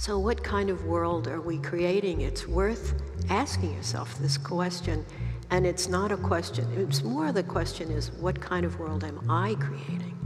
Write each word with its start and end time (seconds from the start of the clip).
So, 0.00 0.18
what 0.18 0.42
kind 0.42 0.70
of 0.70 0.86
world 0.86 1.28
are 1.28 1.42
we 1.42 1.58
creating? 1.58 2.22
It's 2.22 2.48
worth 2.48 2.94
asking 3.28 3.74
yourself 3.74 4.18
this 4.18 4.38
question. 4.38 5.04
And 5.50 5.66
it's 5.66 5.88
not 5.88 6.10
a 6.10 6.16
question, 6.16 6.66
it's 6.74 7.02
more 7.02 7.32
the 7.32 7.42
question 7.42 7.90
is 7.90 8.10
what 8.12 8.40
kind 8.40 8.64
of 8.64 8.80
world 8.80 9.04
am 9.04 9.30
I 9.30 9.56
creating? 9.56 10.18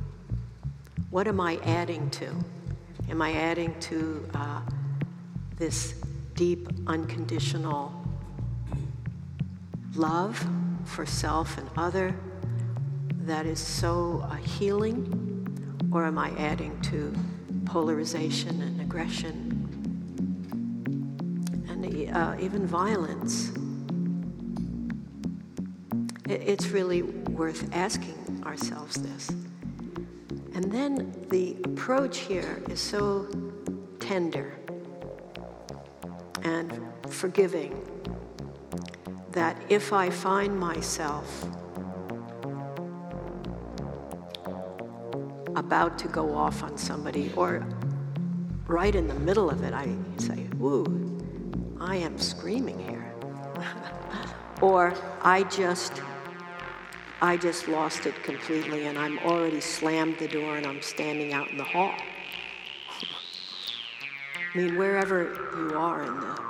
What 1.11 1.27
am 1.27 1.41
I 1.41 1.59
adding 1.64 2.09
to? 2.11 2.37
Am 3.11 3.21
I 3.21 3.32
adding 3.32 3.75
to 3.80 4.29
uh, 4.34 4.61
this 5.57 5.95
deep, 6.34 6.68
unconditional 6.86 7.93
love 9.96 10.46
for 10.84 11.04
self 11.04 11.59
and 11.59 11.68
other 11.77 12.14
that 13.22 13.45
is 13.45 13.59
so 13.59 14.25
uh, 14.30 14.36
healing? 14.36 15.91
Or 15.93 16.04
am 16.04 16.17
I 16.17 16.31
adding 16.39 16.81
to 16.82 17.13
polarization 17.64 18.63
and 18.63 18.81
aggression 18.81 19.43
uh, 22.14 22.36
even 22.39 22.67
violence. 22.67 23.53
It's 26.29 26.68
really 26.68 27.03
worth 27.03 27.68
asking 27.75 28.43
ourselves 28.46 28.96
this. 28.96 29.29
And 30.55 30.72
then 30.72 31.13
the 31.29 31.57
approach 31.64 32.19
here 32.19 32.62
is 32.70 32.81
so 32.81 33.28
tender 33.98 34.55
and 36.42 36.81
forgiving 37.08 37.83
that 39.33 39.61
if 39.69 39.92
I 39.92 40.11
find 40.11 40.58
myself 40.58 41.44
about 45.56 45.98
to 45.98 46.08
go 46.08 46.36
off 46.36 46.62
on 46.62 46.78
somebody 46.78 47.33
or 47.36 47.66
right 48.66 48.94
in 48.94 49.08
the 49.08 49.14
middle 49.14 49.50
of 49.50 49.64
it, 49.64 49.72
I 49.72 49.92
say, 50.19 50.47
Ooh, 50.60 51.03
I 51.95 51.98
am 51.98 52.19
screaming 52.19 52.77
here. 52.89 53.14
or 54.61 54.92
I 55.23 55.45
just 55.45 56.03
I 57.23 57.37
just 57.37 57.69
lost 57.69 58.06
it 58.06 58.20
completely 58.25 58.87
and 58.87 58.98
I'm 58.98 59.20
already 59.20 59.61
slammed 59.61 60.19
the 60.19 60.27
door 60.27 60.56
and 60.56 60.67
I'm 60.67 60.83
standing 60.83 61.33
out 61.33 61.53
in 61.53 61.56
the 61.56 61.62
hall. 61.62 61.95
I 64.37 64.59
mean, 64.59 64.77
wherever 64.77 65.34
you 65.56 65.78
are 65.78 66.03
in 66.03 66.19
the 66.19 66.42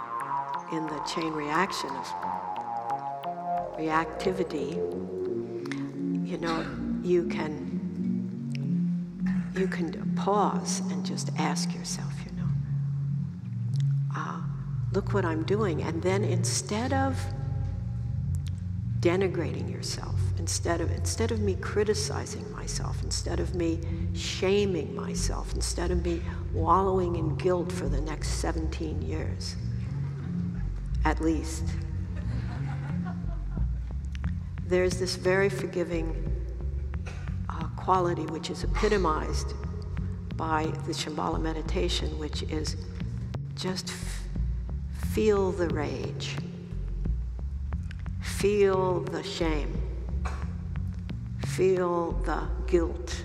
in 0.73 0.87
the 0.87 0.99
chain 1.15 1.35
reaction 1.35 1.91
of 1.91 2.07
reactivity, 3.77 4.77
you 6.27 6.39
know, 6.39 6.65
you 7.03 7.29
can 7.29 7.53
you 9.55 9.69
can 9.69 10.15
pause 10.17 10.81
and 10.91 11.05
just 11.05 11.29
ask 11.37 11.75
yourself, 11.75 12.14
look 14.95 15.13
what 15.13 15.25
I'm 15.25 15.43
doing. 15.43 15.83
And 15.83 16.01
then 16.03 16.23
instead 16.25 16.93
of 16.93 17.21
denigrating 19.01 19.71
yourself, 19.71 20.15
instead 20.39 20.81
of, 20.81 20.91
instead 20.93 21.33
of 21.33 21.41
me 21.41 21.57
criticizing 21.57 22.51
myself, 22.53 23.03
instead 23.03 23.41
of 23.41 23.55
me 23.55 23.81
shaming 24.15 24.95
myself, 24.95 25.53
instead 25.55 25.91
of 25.91 26.05
me 26.05 26.23
wallowing 26.53 27.17
in 27.17 27.37
guilt 27.37 27.73
for 27.73 27.89
the 27.89 28.01
next 28.01 28.29
17 28.41 29.03
years, 29.03 29.57
at 31.05 31.21
least, 31.21 31.65
there's 34.67 34.99
this 34.99 35.17
very 35.17 35.51
forgiving 35.51 36.31
uh, 37.51 37.65
quality 37.77 38.23
which 38.27 38.49
is 38.49 38.65
epitomized 38.65 39.53
by 40.37 40.65
the 40.87 40.93
Shambhala 40.93 41.41
meditation, 41.41 42.19
which 42.19 42.43
is 42.45 42.77
just 43.55 43.93
Feel 45.15 45.53
the 45.53 45.69
rage. 45.69 46.35
Feel 48.21 48.99
the 48.99 49.23
shame. 49.23 49.81
Feel 51.47 52.11
the 52.25 52.43
guilt. 52.67 53.23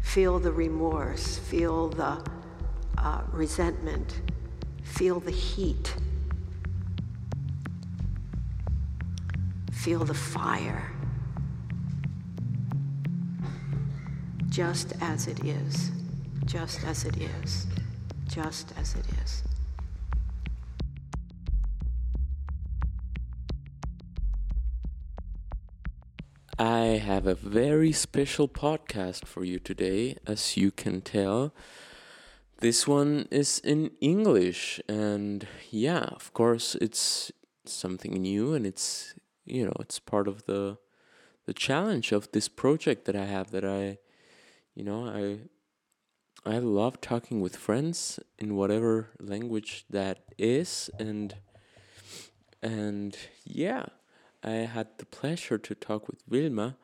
Feel 0.00 0.38
the 0.38 0.50
remorse. 0.50 1.36
Feel 1.36 1.90
the 1.90 2.24
uh, 2.96 3.20
resentment. 3.32 4.22
Feel 4.82 5.20
the 5.20 5.30
heat. 5.30 5.94
Feel 9.72 10.06
the 10.06 10.14
fire. 10.14 10.90
Just 14.48 14.94
as 15.02 15.26
it 15.26 15.44
is. 15.44 15.90
Just 16.46 16.82
as 16.84 17.04
it 17.04 17.18
is. 17.18 17.66
Just 18.26 18.72
as 18.78 18.94
it 18.94 19.04
is. 19.22 19.42
I 26.58 27.00
have 27.02 27.26
a 27.26 27.34
very 27.34 27.90
special 27.90 28.46
podcast 28.46 29.26
for 29.26 29.44
you 29.44 29.58
today, 29.58 30.18
as 30.24 30.56
you 30.56 30.70
can 30.70 31.00
tell. 31.00 31.52
This 32.58 32.86
one 32.86 33.26
is 33.32 33.58
in 33.58 33.90
English, 34.00 34.80
and 34.88 35.48
yeah, 35.70 36.04
of 36.12 36.32
course, 36.32 36.76
it's 36.76 37.32
something 37.64 38.12
new, 38.12 38.54
and 38.54 38.66
it's 38.66 39.14
you 39.44 39.64
know 39.64 39.72
it's 39.80 39.98
part 39.98 40.28
of 40.28 40.46
the 40.46 40.78
the 41.46 41.54
challenge 41.54 42.12
of 42.12 42.30
this 42.30 42.48
project 42.48 43.04
that 43.06 43.16
I 43.16 43.24
have. 43.24 43.50
That 43.50 43.64
I, 43.64 43.98
you 44.76 44.84
know, 44.84 45.08
I 45.08 45.38
I 46.48 46.58
love 46.58 47.00
talking 47.00 47.40
with 47.40 47.56
friends 47.56 48.20
in 48.38 48.54
whatever 48.54 49.08
language 49.18 49.86
that 49.90 50.18
is, 50.38 50.88
and 51.00 51.34
and 52.62 53.16
yeah 53.44 53.86
I 54.44 54.66
had 54.76 54.98
the 54.98 55.06
pleasure 55.06 55.58
to 55.58 55.74
talk 55.74 56.06
with 56.06 56.22
Wilma, 56.28 56.76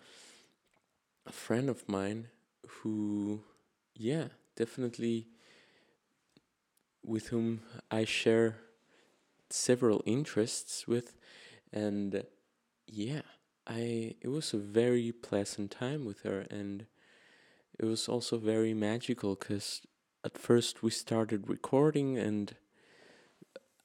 a 1.27 1.33
friend 1.33 1.69
of 1.69 1.89
mine 1.89 2.29
who, 2.67 3.43
yeah, 3.95 4.29
definitely 4.57 5.29
with 7.05 7.29
whom 7.29 7.61
I 7.91 8.05
share 8.05 8.57
several 9.51 10.03
interests 10.07 10.89
with. 10.89 11.17
And 11.73 12.25
yeah 12.87 13.23
I 13.67 14.17
it 14.21 14.29
was 14.29 14.53
a 14.53 14.59
very 14.59 15.13
pleasant 15.13 15.71
time 15.71 16.05
with 16.05 16.23
her. 16.23 16.47
And 16.51 16.87
it 17.79 17.85
was 17.85 18.09
also 18.09 18.39
very 18.39 18.75
magical 18.75 19.37
cuz 19.37 19.83
at 20.25 20.37
first 20.37 20.83
we 20.83 20.91
started 20.91 21.49
recording 21.49 22.19
and 22.19 22.57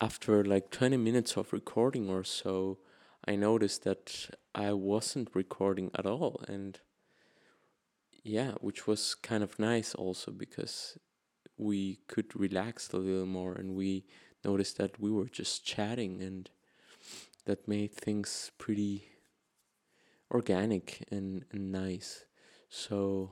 after 0.01 0.43
like 0.43 0.71
20 0.71 0.97
minutes 0.97 1.37
of 1.37 1.53
recording 1.53 2.09
or 2.09 2.23
so 2.23 2.79
I 3.27 3.35
noticed 3.35 3.83
that 3.83 4.29
I 4.53 4.73
wasn't 4.73 5.29
recording 5.33 5.91
at 5.95 6.05
all. 6.05 6.43
And 6.47 6.79
yeah, 8.23 8.51
which 8.61 8.87
was 8.87 9.15
kind 9.15 9.43
of 9.43 9.59
nice 9.59 9.95
also 9.95 10.31
because 10.31 10.97
we 11.57 11.99
could 12.07 12.35
relax 12.35 12.91
a 12.91 12.97
little 12.97 13.25
more 13.25 13.53
and 13.53 13.75
we 13.75 14.05
noticed 14.43 14.77
that 14.77 14.99
we 14.99 15.11
were 15.11 15.29
just 15.29 15.65
chatting 15.65 16.21
and 16.21 16.49
that 17.45 17.67
made 17.67 17.93
things 17.93 18.51
pretty 18.57 19.09
organic 20.31 21.05
and, 21.11 21.45
and 21.51 21.71
nice. 21.71 22.25
So, 22.69 23.31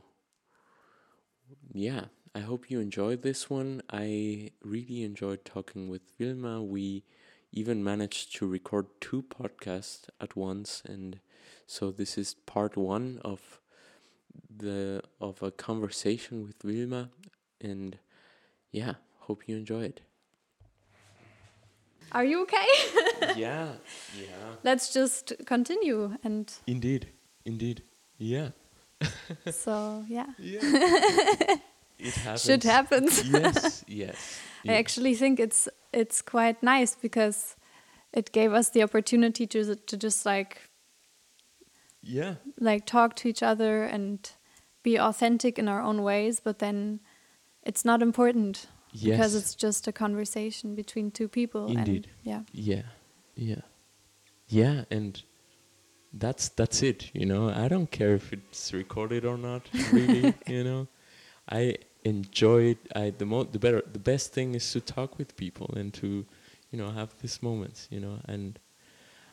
yeah, 1.72 2.06
I 2.36 2.40
hope 2.40 2.70
you 2.70 2.80
enjoyed 2.80 3.22
this 3.22 3.50
one. 3.50 3.81
I 3.92 4.52
really 4.64 5.04
enjoyed 5.04 5.46
talking 5.46 5.90
with 5.90 6.02
Wilma. 6.20 6.64
We 6.64 7.04
even 7.53 7.84
managed 7.84 8.36
to 8.36 8.47
record 8.47 8.88
two 9.00 9.24
podcasts 9.24 10.09
at 10.19 10.36
once 10.36 10.81
and 10.86 11.19
so 11.68 11.91
this 11.91 12.18
is 12.18 12.34
part 12.34 12.75
one 12.75 13.22
of 13.24 13.59
the 14.57 15.01
of 15.22 15.42
a 15.44 15.51
conversation 15.51 16.44
with 16.44 16.63
Wilma 16.63 17.10
and 17.62 17.98
yeah 18.72 18.94
hope 19.19 19.48
you 19.48 19.56
enjoy 19.56 19.83
it. 19.83 20.01
Are 22.12 22.25
you 22.25 22.42
okay? 22.44 22.66
Yeah 23.36 23.74
yeah. 24.18 24.57
Let's 24.63 24.92
just 24.94 25.33
continue 25.45 26.18
and 26.24 26.51
indeed 26.68 27.07
indeed 27.45 27.83
yeah. 28.18 28.50
So 29.51 30.06
yeah. 30.07 30.27
Yeah. 30.38 30.62
It 32.00 32.16
happens. 32.16 32.44
Should 32.44 32.63
happen 32.63 33.04
yes 33.31 33.86
yes 33.88 34.39
I 34.68 34.74
actually 34.74 35.15
think 35.15 35.39
it's 35.39 35.68
it's 35.92 36.21
quite 36.21 36.63
nice 36.63 36.95
because 36.95 37.56
it 38.13 38.31
gave 38.31 38.54
us 38.54 38.69
the 38.69 38.83
opportunity 38.83 39.48
to 39.48 39.75
to 39.75 39.98
just 39.98 40.25
like 40.25 40.62
yeah. 42.01 42.36
like 42.60 42.86
talk 42.86 43.15
to 43.15 43.30
each 43.30 43.44
other 43.44 43.83
and 43.83 44.31
be 44.83 45.00
authentic 45.00 45.57
in 45.57 45.68
our 45.68 45.81
own 45.81 46.04
ways 46.04 46.39
but 46.39 46.60
then 46.60 47.00
it's 47.63 47.86
not 47.86 48.01
important 48.01 48.68
yes. 48.92 49.12
because 49.12 49.36
it's 49.36 49.56
just 49.56 49.88
a 49.88 49.92
conversation 49.92 50.75
between 50.75 51.12
two 51.12 51.27
people 51.27 51.68
indeed. 51.68 52.10
yeah. 52.24 52.42
Yeah. 52.51 52.83
Yeah. 53.36 53.62
Yeah 54.48 54.83
and 54.92 55.21
that's 56.13 56.50
that's 56.50 56.83
it 56.83 57.10
you 57.13 57.25
know? 57.25 57.50
I 57.50 57.68
don't 57.68 57.89
care 57.89 58.15
if 58.15 58.33
it's 58.33 58.74
recorded 58.74 59.25
or 59.25 59.38
not 59.38 59.69
really 59.92 60.33
you 60.48 60.63
know? 60.63 60.88
I 61.50 61.77
enjoy 62.05 62.63
it. 62.63 62.77
I 62.95 63.11
the 63.11 63.25
mo 63.25 63.44
the 63.44 63.59
better 63.59 63.81
the 63.91 64.00
best 64.00 64.33
thing 64.33 64.55
is 64.55 64.71
to 64.73 64.81
talk 64.81 65.17
with 65.17 65.35
people 65.38 65.73
and 65.75 65.94
to, 65.95 66.25
you 66.71 66.77
know, 66.77 66.91
have 66.91 67.15
these 67.21 67.41
moments. 67.41 67.88
You 67.91 68.00
know, 68.00 68.19
and 68.25 68.59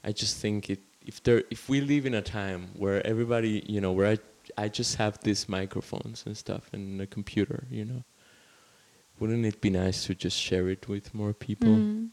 I 0.05 0.13
just 0.13 0.39
think 0.39 0.71
it 0.71 0.81
if 1.07 1.23
there 1.23 1.45
if 1.51 1.69
we 1.69 1.81
live 1.81 2.07
in 2.07 2.15
a 2.15 2.23
time 2.23 2.69
where 2.77 3.07
everybody 3.07 3.65
you 3.67 3.81
know 3.81 3.93
where 3.93 4.09
I 4.13 4.19
I 4.65 4.69
just 4.69 4.97
have 4.97 5.19
these 5.23 5.49
microphones 5.49 6.25
and 6.27 6.37
stuff 6.37 6.71
and 6.73 7.01
a 7.01 7.07
computer, 7.07 7.65
you 7.71 7.85
know, 7.85 8.05
wouldn't 9.19 9.47
it 9.47 9.61
be 9.61 9.71
nice 9.71 10.07
to 10.07 10.15
just 10.15 10.37
share 10.37 10.69
it 10.69 10.89
with 10.89 11.15
more 11.15 11.33
people? 11.33 11.69
Mm. 11.69 12.11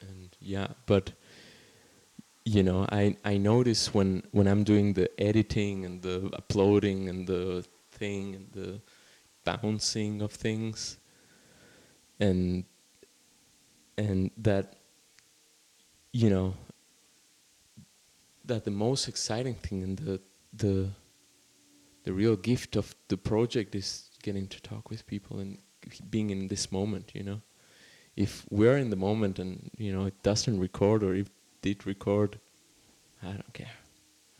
and 0.00 0.36
yeah 0.40 0.68
but 0.86 1.12
you 2.44 2.62
know 2.62 2.86
i 2.90 3.16
i 3.24 3.36
notice 3.36 3.94
when 3.94 4.22
when 4.32 4.46
i'm 4.46 4.64
doing 4.64 4.92
the 4.94 5.08
editing 5.20 5.84
and 5.84 6.02
the 6.02 6.30
uploading 6.34 7.08
and 7.08 7.26
the 7.26 7.64
thing 7.92 8.34
and 8.34 8.48
the 8.52 8.80
bouncing 9.44 10.22
of 10.22 10.32
things 10.32 10.98
and 12.20 12.64
and 13.96 14.30
that 14.36 14.76
you 16.12 16.30
know 16.30 16.54
that 18.44 18.64
the 18.64 18.70
most 18.70 19.08
exciting 19.08 19.54
thing 19.54 19.82
and 19.82 19.98
the 19.98 20.20
the 20.52 20.88
the 22.04 22.12
real 22.12 22.36
gift 22.36 22.76
of 22.76 22.94
the 23.08 23.16
project 23.16 23.74
is 23.74 24.10
getting 24.22 24.46
to 24.46 24.60
talk 24.60 24.90
with 24.90 25.06
people 25.06 25.38
and 25.38 25.58
being 26.10 26.30
in 26.30 26.48
this 26.48 26.70
moment 26.72 27.12
you 27.14 27.22
know. 27.22 27.40
If 28.16 28.46
we're 28.48 28.76
in 28.76 28.90
the 28.90 28.96
moment 28.96 29.40
and 29.40 29.70
you 29.76 29.92
know 29.92 30.06
it 30.06 30.22
doesn't 30.22 30.60
record 30.60 31.02
or 31.02 31.14
if 31.14 31.26
it 31.26 31.32
did 31.62 31.86
record 31.86 32.38
i 33.22 33.32
don't 33.32 33.52
care. 33.52 33.76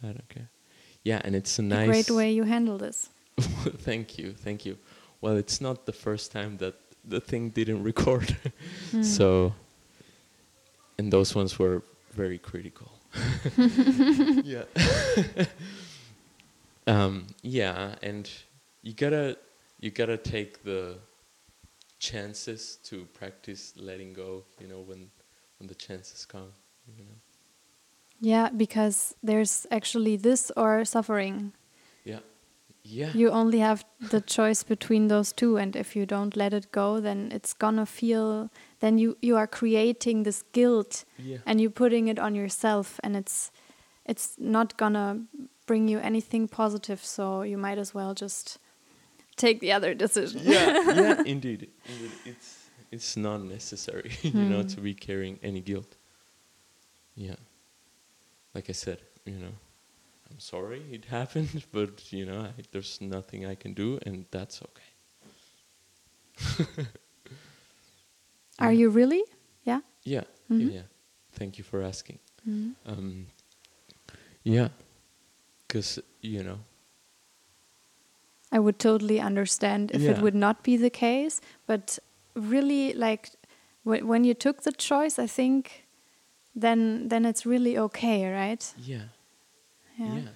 I 0.02 0.08
don't 0.08 0.28
care. 0.28 0.50
Yeah 1.02 1.20
and 1.24 1.34
it's 1.34 1.58
a 1.58 1.62
A 1.62 1.64
nice 1.64 1.88
great 1.88 2.10
way 2.10 2.30
you 2.32 2.44
handle 2.44 2.78
this. 2.78 3.08
thank 3.88 4.16
you. 4.18 4.32
Thank 4.32 4.64
you 4.64 4.78
well 5.24 5.38
it's 5.38 5.58
not 5.60 5.86
the 5.86 5.92
first 5.92 6.32
time 6.32 6.58
that 6.58 6.74
the 7.08 7.20
thing 7.20 7.50
didn't 7.50 7.82
record. 7.92 8.36
Hmm. 8.90 9.02
so 9.02 9.54
and 10.98 11.10
those 11.12 11.34
ones 11.34 11.58
were 11.58 11.82
very 12.12 12.38
critical. 12.38 12.90
Yeah. 14.44 14.64
Um 16.86 17.26
yeah 17.42 17.94
and 18.02 18.28
you 18.82 18.92
gotta 18.92 19.38
you 19.80 19.90
gotta 19.90 20.18
take 20.18 20.62
the 20.64 20.98
chances 21.98 22.76
to 22.88 23.06
practice 23.18 23.72
letting 23.76 24.12
go 24.12 24.44
you 24.60 24.68
know 24.68 24.80
when 24.88 25.10
when 25.58 25.66
the 25.68 25.74
chances 25.74 26.26
come 26.26 26.52
you 26.98 27.04
know. 27.04 27.16
Yeah, 28.20 28.48
because 28.56 29.14
there's 29.22 29.66
actually 29.70 30.16
this 30.16 30.52
or 30.56 30.84
suffering. 30.84 31.52
yeah 32.04 32.20
yeah 32.86 33.10
You 33.14 33.30
only 33.30 33.58
have 33.60 33.84
the 34.10 34.20
choice 34.20 34.62
between 34.68 35.08
those 35.08 35.32
two, 35.34 35.56
and 35.58 35.74
if 35.76 35.96
you 35.96 36.06
don't 36.06 36.36
let 36.36 36.52
it 36.52 36.70
go, 36.72 37.00
then 37.00 37.32
it's 37.32 37.54
gonna 37.54 37.86
feel. 37.86 38.48
Then 38.80 38.98
you 38.98 39.16
you 39.22 39.36
are 39.38 39.46
creating 39.46 40.24
this 40.24 40.42
guilt, 40.52 41.04
yeah 41.18 41.38
and 41.46 41.60
you're 41.60 41.72
putting 41.74 42.08
it 42.08 42.18
on 42.18 42.34
yourself, 42.34 43.00
and 43.02 43.16
it's 43.16 43.50
it's 44.04 44.36
not 44.38 44.76
gonna 44.76 45.24
bring 45.66 45.88
you 45.88 45.98
anything 46.00 46.48
positive. 46.48 46.98
So 47.04 47.42
you 47.42 47.56
might 47.58 47.78
as 47.78 47.94
well 47.94 48.14
just 48.14 48.58
take 49.36 49.58
the 49.60 49.72
other 49.76 49.94
decision. 49.94 50.40
yeah 50.44 50.92
yeah 50.94 51.22
indeed 51.26 51.68
indeed 51.88 52.12
it's 52.24 52.70
it's 52.92 53.16
not 53.16 53.40
necessary 53.42 54.10
you 54.22 54.44
know 54.48 54.60
Hmm. 54.62 54.68
to 54.74 54.80
be 54.80 54.94
carrying 54.94 55.38
any 55.42 55.60
guilt 55.60 55.96
yeah 57.16 57.36
like 58.54 58.70
i 58.70 58.72
said 58.74 58.98
you 59.24 59.38
know 59.38 59.54
i'm 60.34 60.40
sorry 60.40 60.82
it 60.90 61.04
happened 61.18 61.64
but 61.72 62.12
you 62.12 62.26
know 62.26 62.40
I, 62.40 62.52
there's 62.72 63.00
nothing 63.00 63.46
i 63.46 63.54
can 63.54 63.72
do 63.74 63.98
and 64.06 64.26
that's 64.30 64.60
okay 64.62 64.90
Are 68.58 68.72
you 68.72 68.88
really? 68.90 69.22
Yeah. 69.64 69.80
yeah 70.04 70.24
Mhm. 70.50 70.70
yeah 70.72 70.82
thank 71.32 71.58
you 71.58 71.64
for 71.64 71.82
asking 71.82 72.18
Mhm. 72.46 72.74
um 72.86 73.26
yeah 74.42 74.68
because 75.66 76.02
you 76.20 76.42
know 76.42 76.58
I 78.52 78.58
would 78.60 78.78
totally 78.78 79.18
understand 79.20 79.90
if 79.94 80.02
Yeah. 80.02 80.12
it 80.12 80.18
would 80.22 80.34
not 80.34 80.62
be 80.62 80.76
the 80.76 80.90
case, 80.90 81.40
but 81.66 81.98
really, 82.36 82.92
like 82.92 83.30
wh- 83.82 84.04
when 84.06 84.22
you 84.24 84.34
took 84.34 84.62
the 84.62 84.70
choice, 84.72 85.18
I 85.18 85.26
think 85.26 85.86
then 86.54 87.08
then 87.08 87.24
it's 87.24 87.44
really 87.46 87.76
okay, 87.78 88.26
right? 88.30 88.74
yeah 88.86 89.08
yeah 89.98 90.28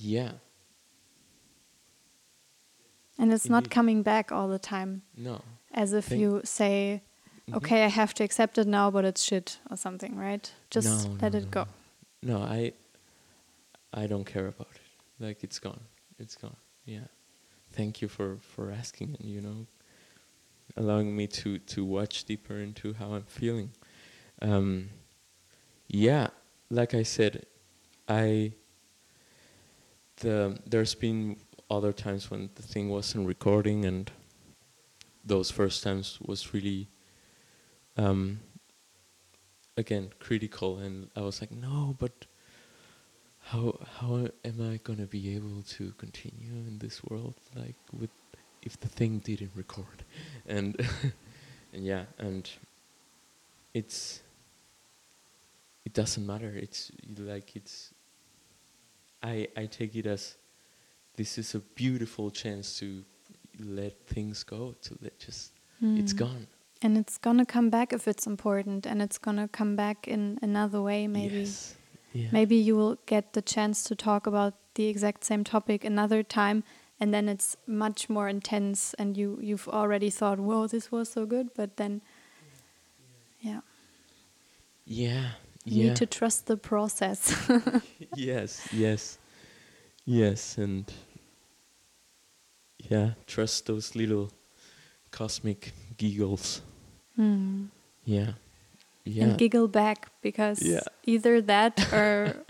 yeah, 0.00 0.32
And 3.18 3.32
it's 3.32 3.48
not 3.48 3.68
coming 3.68 4.02
back 4.04 4.30
all 4.30 4.48
the 4.48 4.58
time, 4.60 5.02
no 5.16 5.42
as 5.72 5.92
if 5.92 6.06
Think- 6.06 6.20
you 6.20 6.40
say, 6.44 7.02
Mhm. 7.48 7.56
"Okay, 7.56 7.84
I 7.84 7.88
have 7.88 8.14
to 8.14 8.24
accept 8.24 8.58
it 8.58 8.66
now, 8.66 8.90
but 8.90 9.04
it's 9.04 9.22
shit" 9.22 9.58
or 9.70 9.76
something, 9.76 10.16
right? 10.16 10.50
Just 10.70 10.86
No, 11.08 11.16
let 11.22 11.32
no, 11.32 11.38
it 11.38 11.44
no, 11.44 11.50
go. 11.50 11.66
No, 12.22 12.38
I 12.42 12.72
I 13.92 14.06
don't 14.06 14.24
care 14.24 14.46
about 14.46 14.68
it. 14.74 14.80
Like 15.18 15.42
it's 15.44 15.58
gone. 15.58 15.80
It's 16.18 16.36
gone. 16.36 16.56
Yeah. 16.84 17.06
Thank 17.72 18.00
you 18.02 18.08
for 18.08 18.38
for 18.38 18.70
asking 18.70 19.16
and 19.18 19.28
you 19.28 19.40
know 19.40 19.66
allowing 20.76 21.16
me 21.16 21.26
to 21.26 21.58
to 21.58 21.84
watch 21.84 22.24
deeper 22.24 22.56
into 22.58 22.94
how 22.94 23.14
I'm 23.14 23.24
feeling. 23.26 23.70
Um 24.40 24.90
yeah, 25.88 26.28
like 26.70 26.94
I 26.94 27.02
said, 27.04 27.46
I 28.08 28.52
the 30.16 30.58
there's 30.66 30.94
been 30.94 31.36
other 31.70 31.92
times 31.92 32.30
when 32.30 32.50
the 32.54 32.62
thing 32.62 32.88
wasn't 32.88 33.26
recording 33.26 33.84
and 33.84 34.10
those 35.24 35.50
first 35.50 35.82
times 35.82 36.18
was 36.24 36.54
really 36.54 36.88
um 37.96 38.40
again 39.76 40.10
critical 40.18 40.78
and 40.78 41.10
I 41.14 41.20
was 41.20 41.40
like 41.42 41.52
no 41.52 41.94
but 41.98 42.26
how 43.40 43.78
how 44.00 44.28
am 44.44 44.72
I 44.72 44.78
to 44.78 45.06
be 45.06 45.34
able 45.36 45.62
to 45.76 45.92
continue 45.98 46.52
in 46.66 46.78
this 46.78 47.04
world 47.04 47.34
like 47.54 47.76
with 47.92 48.10
if 48.62 48.80
the 48.80 48.88
thing 48.88 49.18
didn't 49.18 49.52
record? 49.54 50.04
And 50.46 50.76
and 51.72 51.84
yeah 51.84 52.04
and 52.18 52.48
it's 53.74 54.22
it 55.88 55.94
doesn't 55.94 56.26
matter. 56.26 56.52
It's 56.54 56.92
like 57.16 57.56
it's 57.56 57.94
I 59.22 59.48
I 59.56 59.66
take 59.66 59.96
it 59.96 60.06
as 60.06 60.36
this 61.16 61.38
is 61.38 61.54
a 61.54 61.60
beautiful 61.60 62.30
chance 62.30 62.78
to 62.78 63.04
let 63.58 64.06
things 64.06 64.44
go 64.44 64.74
to 64.82 64.98
let 65.02 65.18
just 65.18 65.52
it's 65.80 66.12
hmm. 66.12 66.18
gone. 66.18 66.46
And 66.80 66.96
it's 66.96 67.18
gonna 67.18 67.46
come 67.46 67.70
back 67.70 67.92
if 67.92 68.06
it's 68.06 68.26
important, 68.26 68.86
and 68.86 69.02
it's 69.02 69.18
gonna 69.18 69.48
come 69.48 69.76
back 69.76 70.06
in 70.06 70.38
another 70.42 70.80
way, 70.80 71.06
maybe. 71.08 71.38
yes. 71.38 71.74
Yeah. 72.12 72.28
Maybe 72.32 72.56
you 72.56 72.74
will 72.74 72.98
get 73.06 73.32
the 73.34 73.42
chance 73.42 73.84
to 73.84 73.94
talk 73.94 74.26
about 74.26 74.54
the 74.74 74.86
exact 74.86 75.24
same 75.24 75.44
topic 75.44 75.84
another 75.84 76.22
time, 76.22 76.64
and 76.98 77.12
then 77.12 77.28
it's 77.28 77.56
much 77.66 78.08
more 78.08 78.28
intense, 78.28 78.94
and 78.94 79.16
you 79.16 79.38
you've 79.42 79.68
already 79.68 80.10
thought, 80.10 80.38
"Whoa, 80.38 80.66
this 80.66 80.90
was 80.90 81.10
so 81.10 81.26
good," 81.26 81.48
but 81.54 81.76
then, 81.76 82.00
yeah, 83.40 83.60
yeah 84.84 85.30
yeah 85.70 85.84
need 85.88 85.96
to 85.96 86.06
trust 86.06 86.46
the 86.46 86.56
process. 86.56 87.34
yes, 88.14 88.68
yes, 88.72 89.18
yes, 90.04 90.58
and 90.58 90.92
yeah, 92.90 93.10
trust 93.26 93.66
those 93.66 93.94
little 93.94 94.30
cosmic 95.10 95.72
giggles. 95.96 96.62
Hmm. 97.16 97.66
Yeah, 98.04 98.32
yeah, 99.04 99.24
And 99.24 99.38
giggle 99.38 99.68
back 99.68 100.08
because 100.22 100.62
Yeah. 100.62 100.84
either 101.04 101.42
that 101.42 101.86
or 101.92 102.44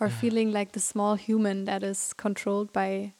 or 0.00 0.10
feeling 0.10 0.52
like 0.52 0.72
the 0.72 0.80
small 0.80 1.14
human 1.16 1.64
that 1.64 1.82
is 1.82 2.12
controlled 2.12 2.72
by 2.72 3.12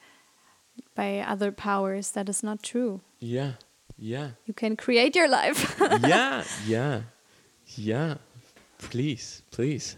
by 0.94 1.20
other 1.20 1.52
powers 1.52 2.10
that 2.12 2.28
is 2.28 2.42
not 2.42 2.62
true. 2.62 3.00
yeah, 3.20 3.52
yeah, 3.98 4.30
You 4.44 4.52
can 4.54 4.76
create 4.76 5.16
your 5.16 5.28
life. 5.28 5.80
yeah, 6.00 6.44
yeah, 6.66 7.02
yeah. 7.76 8.14
Please, 8.78 9.42
please. 9.50 9.96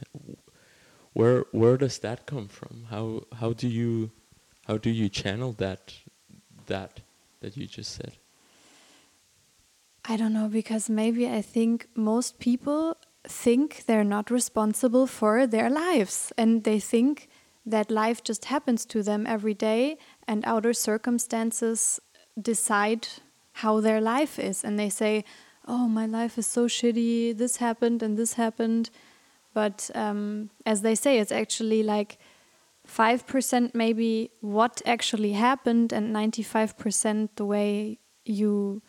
Where 1.12 1.44
where 1.52 1.76
does 1.76 1.98
that 1.98 2.26
come 2.26 2.48
from? 2.48 2.86
How 2.90 3.24
how 3.40 3.52
do 3.52 3.68
you 3.68 4.10
how 4.66 4.78
do 4.78 4.90
you 4.90 5.08
channel 5.08 5.52
that 5.58 5.94
that 6.66 7.00
that 7.40 7.56
you 7.56 7.66
just 7.66 7.92
said? 7.92 8.18
I 10.04 10.16
don't 10.16 10.32
know 10.32 10.48
because 10.48 10.88
maybe 10.88 11.28
I 11.28 11.42
think 11.42 11.86
most 11.94 12.38
people 12.38 12.96
think 13.24 13.84
they're 13.86 14.04
not 14.04 14.30
responsible 14.30 15.06
for 15.06 15.46
their 15.46 15.68
lives 15.68 16.32
and 16.38 16.64
they 16.64 16.80
think 16.80 17.28
that 17.66 17.90
life 17.90 18.24
just 18.24 18.46
happens 18.46 18.86
to 18.86 19.02
them 19.02 19.26
every 19.26 19.52
day 19.52 19.98
and 20.26 20.44
outer 20.46 20.72
circumstances 20.72 22.00
decide 22.40 23.06
how 23.52 23.80
their 23.80 24.00
life 24.00 24.38
is 24.38 24.64
and 24.64 24.78
they 24.78 24.88
say 24.88 25.24
oh 25.68 25.86
my 25.86 26.06
life 26.06 26.38
is 26.38 26.46
so 26.46 26.66
shitty 26.66 27.36
this 27.36 27.56
happened 27.58 28.02
and 28.02 28.16
this 28.16 28.32
happened 28.34 28.90
but 29.54 29.90
um, 29.94 30.50
as 30.66 30.82
they 30.82 30.94
say 30.94 31.18
it's 31.18 31.32
actually 31.32 31.82
like 31.82 32.18
5% 32.86 33.74
maybe 33.74 34.30
what 34.40 34.80
actually 34.86 35.32
happened 35.32 35.92
and 35.92 36.14
95% 36.14 37.28
the 37.36 37.44
way 37.44 37.98
you 38.24 38.80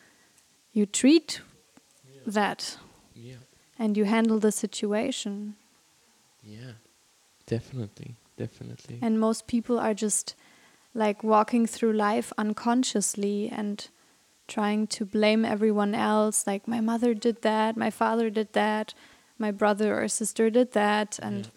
you 0.72 0.86
treat 0.86 1.42
that 2.26 2.78
Yeah. 3.14 3.36
and 3.78 3.98
you 3.98 4.06
handle 4.06 4.40
the 4.40 4.52
situation 4.52 5.56
Yeah. 6.44 6.74
Definitely. 7.46 8.16
Definitely. 8.38 9.00
and 9.02 9.20
most 9.20 9.48
people 9.48 9.78
are 9.80 9.94
just 9.94 10.36
like 10.94 11.24
walking 11.24 11.68
through 11.68 11.92
life 11.94 12.32
unconsciously 12.38 13.50
and 13.52 13.90
trying 14.58 14.88
to 14.98 15.06
blame 15.06 15.46
everyone 15.46 15.94
else 15.96 16.38
like 16.52 16.64
my 16.76 16.82
mother 16.92 17.12
did 17.26 17.38
that 17.42 17.78
my 17.86 17.92
father 18.02 18.28
did 18.30 18.50
that 18.54 18.94
my 19.38 19.52
brother 19.62 19.90
or 20.02 20.08
sister 20.08 20.50
did 20.50 20.70
that 20.74 21.20
and 21.22 21.50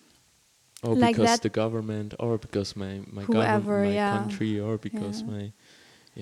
or 0.84 0.94
like 0.94 1.16
because 1.16 1.30
that- 1.30 1.42
the 1.42 1.49
government 1.62 2.14
or 2.18 2.38
because 2.38 2.76
my 2.76 3.00
my 3.16 3.25
Whoever, 3.25 3.78
my 3.88 3.94
yeah. 3.94 4.11
country 4.18 4.52
or 4.66 4.78
because 4.78 5.16
Yeah. 5.22 5.30
my 5.34 5.44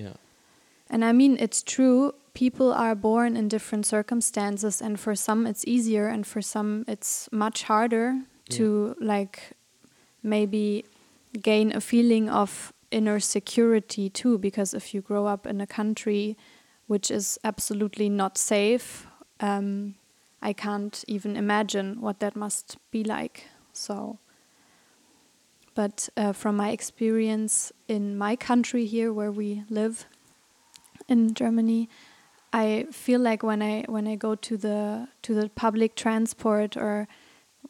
yeah 0.03 0.15
And 0.93 1.05
I 1.05 1.13
mean, 1.13 1.37
it's 1.39 1.63
true, 1.63 2.11
people 2.33 2.69
are 2.85 2.95
born 2.95 3.37
in 3.39 3.47
different 3.47 3.85
circumstances, 3.85 4.81
and 4.81 4.99
for 4.99 5.15
some 5.15 5.47
it's 5.49 5.63
easier, 5.65 6.07
and 6.13 6.27
for 6.27 6.41
some 6.41 6.83
it's 6.93 7.29
much 7.31 7.63
harder 7.71 8.07
to, 8.57 8.65
like, 8.99 9.55
maybe 10.21 10.83
gain 11.41 11.71
a 11.75 11.79
feeling 11.79 12.29
of 12.29 12.73
inner 12.91 13.19
security 13.21 14.09
too, 14.09 14.37
because 14.37 14.73
if 14.75 14.93
you 14.93 14.99
grow 15.01 15.23
up 15.33 15.47
in 15.47 15.61
a 15.61 15.67
country 15.79 16.35
which 16.91 17.09
is 17.09 17.39
absolutely 17.45 18.09
not 18.09 18.37
safe, 18.37 19.07
um, 19.39 19.95
I 20.41 20.51
can't 20.51 21.05
even 21.07 21.37
imagine 21.37 22.01
what 22.01 22.19
that 22.19 22.35
must 22.35 22.77
be 22.91 23.01
like. 23.01 23.47
So. 23.71 24.19
But 25.73 26.09
uh, 26.17 26.33
from 26.33 26.57
my 26.57 26.71
experience 26.71 27.71
in 27.87 28.17
my 28.17 28.35
country 28.35 28.85
here, 28.85 29.13
where 29.13 29.31
we 29.31 29.63
live, 29.69 30.05
in 31.07 31.33
Germany, 31.33 31.87
I 32.51 32.87
feel 32.91 33.21
like 33.21 33.41
when 33.41 33.61
I 33.61 33.85
when 33.87 34.05
I 34.05 34.15
go 34.15 34.35
to 34.35 34.57
the 34.57 35.07
to 35.21 35.33
the 35.33 35.49
public 35.49 35.95
transport 35.95 36.75
or 36.75 37.07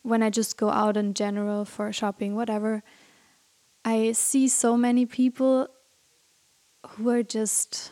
when 0.01 0.23
I 0.23 0.31
just 0.31 0.57
go 0.57 0.69
out 0.69 0.97
in 0.97 1.13
general 1.13 1.65
for 1.65 1.93
shopping, 1.93 2.35
whatever, 2.35 2.81
I 3.85 4.13
see 4.13 4.47
so 4.47 4.75
many 4.75 5.05
people 5.05 5.67
who 6.87 7.09
are 7.09 7.23
just 7.23 7.91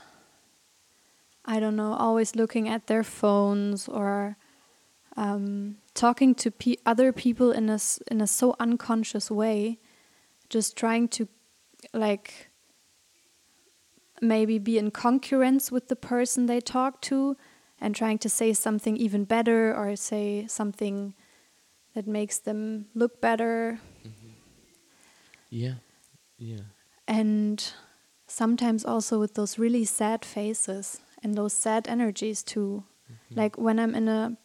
I 1.45 1.59
don't 1.59 1.75
know, 1.75 1.93
always 1.93 2.35
looking 2.35 2.67
at 2.69 2.87
their 2.87 3.03
phones 3.03 3.87
or 3.87 4.37
um, 5.17 5.77
talking 5.93 6.35
to 6.35 6.51
pe- 6.51 6.77
other 6.85 7.11
people 7.11 7.51
in 7.51 7.69
a 7.69 7.79
in 8.09 8.21
a 8.21 8.27
so 8.27 8.55
unconscious 8.59 9.31
way, 9.31 9.79
just 10.49 10.77
trying 10.77 11.07
to 11.09 11.27
like 11.93 12.49
maybe 14.21 14.59
be 14.59 14.77
in 14.77 14.91
concurrence 14.91 15.71
with 15.71 15.87
the 15.87 15.95
person 15.95 16.45
they 16.45 16.59
talk 16.59 17.01
to 17.01 17.37
and 17.79 17.95
trying 17.95 18.17
to 18.17 18.29
say 18.29 18.53
something 18.53 18.97
even 18.97 19.23
better 19.23 19.73
or 19.75 19.95
say 19.95 20.45
something 20.47 21.13
that 21.95 22.07
makes 22.07 22.37
them 22.37 22.85
look 22.93 23.21
better. 23.21 23.79
Yeah. 25.49 25.75
Yeah. 26.37 26.61
And 27.07 27.73
sometimes 28.27 28.85
also 28.85 29.19
with 29.19 29.33
those 29.33 29.57
really 29.57 29.85
sad 29.85 30.23
faces 30.23 31.01
and 31.23 31.35
those 31.35 31.53
sad 31.53 31.87
energies 31.87 32.43
too. 32.43 32.83
Like 33.35 33.57
when 33.57 33.79
i'm 33.79 33.95
in 33.95 34.07
a 34.07 34.37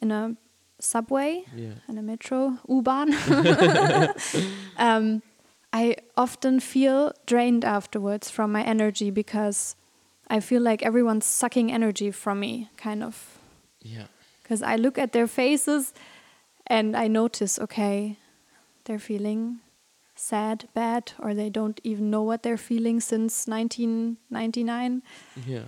in 0.00 0.10
a 0.10 0.36
subway 0.78 1.44
yeah. 1.54 1.74
in 1.88 1.98
a 1.98 2.02
metro 2.02 2.58
u-bahn 2.68 3.12
um, 4.78 5.22
i 5.72 5.94
often 6.16 6.58
feel 6.58 7.12
drained 7.26 7.64
afterwards 7.64 8.30
from 8.30 8.50
my 8.50 8.62
energy 8.62 9.10
because 9.10 9.76
i 10.28 10.40
feel 10.40 10.62
like 10.62 10.82
everyone's 10.82 11.26
sucking 11.26 11.70
energy 11.70 12.10
from 12.10 12.40
me 12.40 12.70
kind 12.76 13.02
of. 13.02 13.38
Yeah. 13.82 14.06
Because 14.42 14.62
i 14.62 14.76
look 14.76 14.98
at 14.98 15.12
their 15.12 15.26
faces 15.26 15.92
and 16.66 16.96
i 16.96 17.08
notice 17.08 17.58
okay 17.58 18.16
they're 18.84 18.98
feeling 18.98 19.60
sad 20.14 20.68
bad 20.74 21.12
or 21.18 21.34
they 21.34 21.50
don't 21.50 21.80
even 21.84 22.10
know 22.10 22.22
what 22.22 22.42
they're 22.42 22.56
feeling 22.56 23.00
since 23.00 23.46
1999 23.46 25.02
yeah 25.46 25.64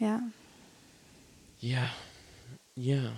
yeah. 0.00 0.20
Yeah. 1.60 1.88
Yeah. 2.74 3.10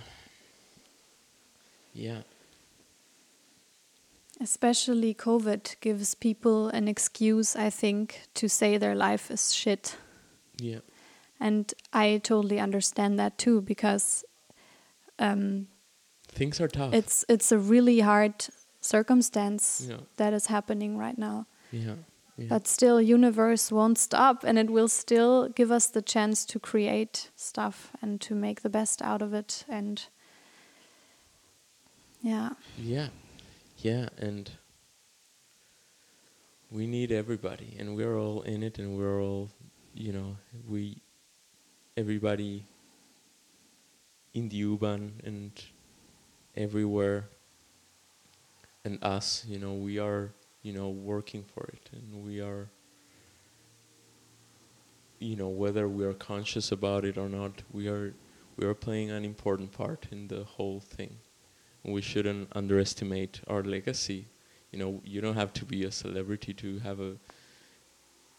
Yeah. 1.93 2.21
Especially 4.41 5.13
covid 5.13 5.75
gives 5.81 6.15
people 6.15 6.67
an 6.67 6.87
excuse 6.87 7.55
i 7.55 7.69
think 7.69 8.21
to 8.33 8.47
say 8.49 8.77
their 8.77 8.95
life 8.95 9.31
is 9.31 9.53
shit. 9.53 9.97
Yeah. 10.61 10.79
And 11.39 11.73
I 11.93 12.19
totally 12.23 12.59
understand 12.59 13.19
that 13.19 13.37
too 13.37 13.61
because 13.61 14.23
um, 15.19 15.67
things 16.27 16.59
are 16.61 16.67
tough. 16.69 16.93
it's 16.93 17.25
it's 17.29 17.51
a 17.51 17.57
really 17.57 17.99
hard 18.01 18.33
circumstance 18.81 19.85
Yeah. 19.89 19.99
that 20.17 20.33
is 20.33 20.47
happening 20.47 20.97
right 20.97 21.17
now. 21.17 21.45
yeah 21.71 21.95
yeah 22.37 22.47
But 22.49 22.67
still, 22.67 23.01
universe 23.01 23.71
won't 23.71 23.97
stop, 23.97 24.43
and 24.43 24.57
it 24.57 24.69
will 24.69 24.87
still 24.87 25.49
give 25.49 25.71
us 25.71 25.87
the 25.87 26.01
chance 26.01 26.45
to 26.45 26.59
create 26.59 27.29
stuff 27.35 27.91
and 28.01 28.19
to 28.21 28.35
make 28.35 28.61
the 28.61 28.69
best 28.69 29.01
out 29.01 29.21
of 29.21 29.33
it. 29.33 29.65
And 29.69 30.03
yeah, 32.21 32.51
Yeah, 32.77 33.09
yeah, 33.77 34.09
and 34.17 34.49
we 36.71 36.87
need 36.87 37.11
everybody, 37.11 37.75
and 37.77 37.95
we're 37.95 38.17
all 38.17 38.41
in 38.41 38.63
it, 38.63 38.79
and 38.79 38.97
we're 38.97 39.21
all, 39.21 39.49
you 39.93 40.11
know, 40.11 40.37
we, 40.67 40.97
everybody 41.95 42.63
in 44.33 44.49
the 44.49 44.55
U-Bahn 44.55 45.21
and 45.23 45.51
everywhere, 46.57 47.25
and 48.83 48.97
us, 49.03 49.45
you 49.47 49.59
know, 49.59 49.73
we 49.73 49.99
are, 49.99 50.31
you 50.63 50.73
know, 50.73 50.89
working 50.89 51.43
for 51.43 51.65
it, 51.65 51.89
and 51.91 52.25
we 52.25 52.41
are, 52.41 52.69
you 55.19 55.35
know, 55.35 55.49
whether 55.49 55.87
we 55.87 56.03
are 56.03 56.13
conscious 56.13 56.71
about 56.71 57.05
it 57.05 57.17
or 57.17 57.29
not, 57.29 57.61
we 57.71 57.87
are, 57.87 58.13
we 58.57 58.65
are 58.65 58.73
playing 58.73 59.11
an 59.11 59.23
important 59.23 59.71
part 59.71 60.07
in 60.11 60.27
the 60.27 60.43
whole 60.43 60.79
thing 60.79 61.17
we 61.83 62.01
shouldn't 62.01 62.49
underestimate 62.55 63.41
our 63.47 63.63
legacy. 63.63 64.27
You 64.71 64.79
know, 64.79 65.01
you 65.03 65.21
don't 65.21 65.35
have 65.35 65.53
to 65.53 65.65
be 65.65 65.83
a 65.83 65.91
celebrity 65.91 66.53
to 66.53 66.79
have 66.79 66.99
a 66.99 67.15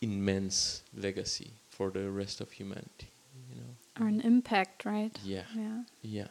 immense 0.00 0.82
legacy 0.94 1.52
for 1.68 1.90
the 1.90 2.10
rest 2.10 2.40
of 2.40 2.50
humanity. 2.52 3.10
You 3.50 3.56
know. 3.56 3.76
or 4.00 4.08
an 4.08 4.20
impact, 4.20 4.84
right? 4.84 5.16
Yeah. 5.24 5.42
Yeah. 5.54 5.82
Yeah. 6.02 6.28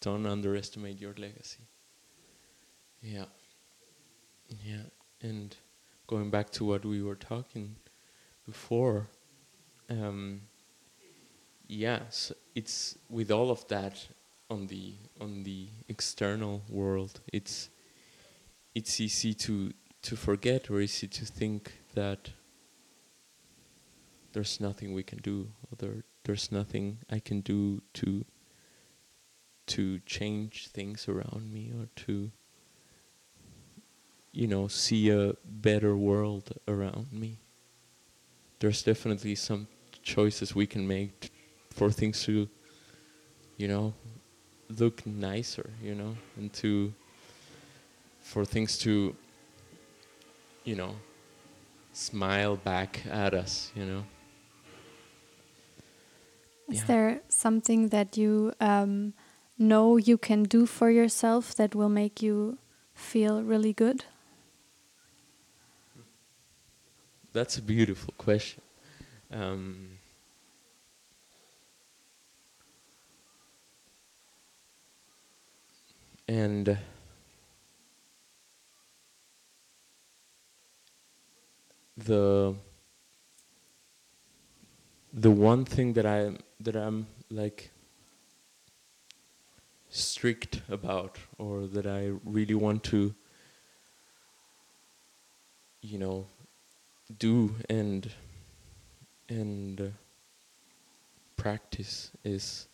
Don't 0.00 0.26
underestimate 0.26 1.00
your 1.00 1.14
legacy. 1.16 1.64
Yeah. 3.02 3.26
Yeah. 4.48 4.82
And 5.20 5.56
going 6.06 6.30
back 6.30 6.50
to 6.50 6.64
what 6.64 6.84
we 6.84 7.02
were 7.02 7.16
talking 7.16 7.76
before, 8.44 9.08
um, 9.90 10.42
yes, 11.66 12.32
it's 12.54 12.96
with 13.08 13.30
all 13.30 13.50
of 13.50 13.66
that 13.68 14.06
on 14.48 14.66
the 14.68 14.94
on 15.20 15.42
the 15.42 15.68
external 15.88 16.62
world, 16.68 17.20
it's 17.32 17.70
it's 18.74 19.00
easy 19.00 19.34
to 19.34 19.72
to 20.02 20.16
forget 20.16 20.70
or 20.70 20.80
easy 20.80 21.08
to 21.08 21.24
think 21.24 21.72
that 21.94 22.30
there's 24.32 24.60
nothing 24.60 24.92
we 24.92 25.02
can 25.02 25.18
do 25.18 25.48
or 25.64 25.76
there, 25.78 26.04
there's 26.24 26.52
nothing 26.52 26.98
I 27.10 27.18
can 27.18 27.40
do 27.40 27.82
to 27.94 28.24
to 29.66 29.98
change 30.00 30.68
things 30.68 31.08
around 31.08 31.52
me 31.52 31.72
or 31.76 31.88
to 32.04 32.30
you 34.36 34.46
know 34.46 34.68
see 34.68 35.10
a 35.10 35.34
better 35.44 35.96
world 35.96 36.52
around 36.68 37.06
me 37.12 37.38
there's 38.60 38.82
definitely 38.82 39.34
some 39.34 39.66
choices 40.02 40.54
we 40.54 40.66
can 40.66 40.86
make 40.86 41.20
t- 41.20 41.30
for 41.70 41.90
things 41.90 42.22
to 42.24 42.48
you 43.56 43.68
know 43.68 43.94
look 44.78 45.06
nicer 45.06 45.70
you 45.82 45.94
know 45.94 46.14
and 46.36 46.52
to 46.52 46.92
for 48.20 48.44
things 48.44 48.78
to 48.78 49.14
you 50.64 50.74
know 50.76 50.94
smile 51.92 52.56
back 52.56 53.02
at 53.10 53.34
us 53.34 53.72
you 53.74 53.84
know 53.84 54.04
Is 56.68 56.80
Yeah. 56.80 56.86
there 56.86 57.20
something 57.28 57.88
that 57.90 58.16
you 58.16 58.52
um, 58.60 59.14
know 59.58 59.96
you 59.96 60.18
can 60.18 60.42
do 60.44 60.66
for 60.66 60.90
yourself 60.90 61.54
that 61.54 61.74
will 61.74 61.88
make 61.88 62.22
you 62.22 62.58
feel 62.94 63.42
really 63.42 63.72
good? 63.72 64.04
That's 67.36 67.58
a 67.58 67.62
beautiful 67.62 68.14
question. 68.16 68.62
Um, 69.30 69.98
and 76.26 76.78
the 81.98 82.54
the 85.12 85.30
one 85.30 85.66
thing 85.66 85.92
that 85.92 86.06
I 86.06 86.38
that 86.60 86.74
I'm 86.74 87.06
like 87.30 87.70
strict 89.90 90.62
about 90.70 91.18
or 91.36 91.66
that 91.66 91.86
I 91.86 92.12
really 92.24 92.54
want 92.54 92.82
to 92.84 93.14
you 95.82 95.98
know 95.98 96.26
do 97.18 97.54
and 97.68 98.10
and 99.28 99.80
uh, 99.80 99.84
practice 101.36 102.10
is 102.24 102.68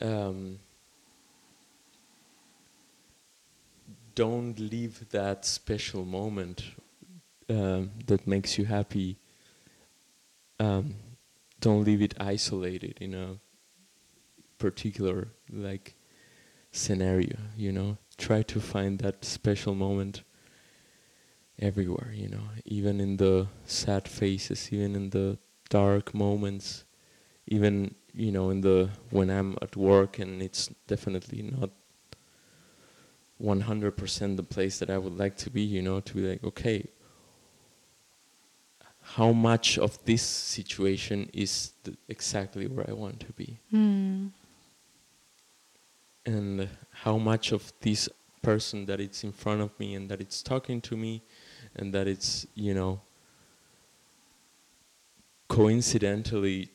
um, 0.00 0.58
don't 4.14 4.58
leave 4.58 5.08
that 5.10 5.44
special 5.44 6.04
moment 6.04 6.62
um, 7.48 7.90
that 8.06 8.26
makes 8.26 8.58
you 8.58 8.64
happy. 8.64 9.16
Um, 10.58 10.94
don't 11.60 11.84
leave 11.84 12.02
it 12.02 12.14
isolated 12.20 12.98
in 13.00 13.14
a 13.14 13.38
particular 14.58 15.28
like 15.50 15.94
scenario. 16.72 17.36
You 17.56 17.72
know, 17.72 17.98
try 18.18 18.42
to 18.42 18.60
find 18.60 18.98
that 19.00 19.24
special 19.24 19.74
moment 19.74 20.22
everywhere. 21.58 22.12
You 22.14 22.28
know, 22.28 22.44
even 22.64 23.00
in 23.00 23.16
the 23.16 23.46
sad 23.66 24.08
faces, 24.08 24.72
even 24.72 24.94
in 24.96 25.10
the 25.10 25.38
dark 25.68 26.14
moments, 26.14 26.84
even 27.46 27.94
you 28.14 28.30
know 28.30 28.50
in 28.50 28.60
the 28.60 28.90
when 29.10 29.30
I'm 29.30 29.56
at 29.62 29.76
work 29.76 30.18
and 30.18 30.42
it's 30.42 30.68
definitely 30.86 31.42
not 31.42 31.70
100% 33.42 34.36
the 34.36 34.42
place 34.42 34.78
that 34.78 34.88
I 34.88 34.98
would 34.98 35.18
like 35.18 35.36
to 35.38 35.50
be, 35.50 35.62
you 35.62 35.82
know, 35.82 36.00
to 36.00 36.14
be 36.14 36.20
like, 36.20 36.44
okay, 36.44 36.86
how 39.00 39.32
much 39.32 39.78
of 39.78 40.02
this 40.04 40.22
situation 40.22 41.28
is 41.32 41.72
exactly 42.08 42.68
where 42.68 42.88
I 42.88 42.92
want 42.92 43.20
to 43.20 43.32
be? 43.32 43.58
Mm. 43.72 44.30
And 46.24 46.68
how 46.92 47.18
much 47.18 47.50
of 47.50 47.72
this 47.80 48.08
person 48.42 48.86
that 48.86 49.00
it's 49.00 49.24
in 49.24 49.32
front 49.32 49.60
of 49.60 49.78
me 49.78 49.94
and 49.94 50.08
that 50.08 50.20
it's 50.20 50.42
talking 50.42 50.80
to 50.82 50.96
me 50.96 51.22
and 51.76 51.92
that 51.94 52.06
it's, 52.06 52.46
you 52.54 52.74
know, 52.74 53.00
coincidentally, 55.48 56.70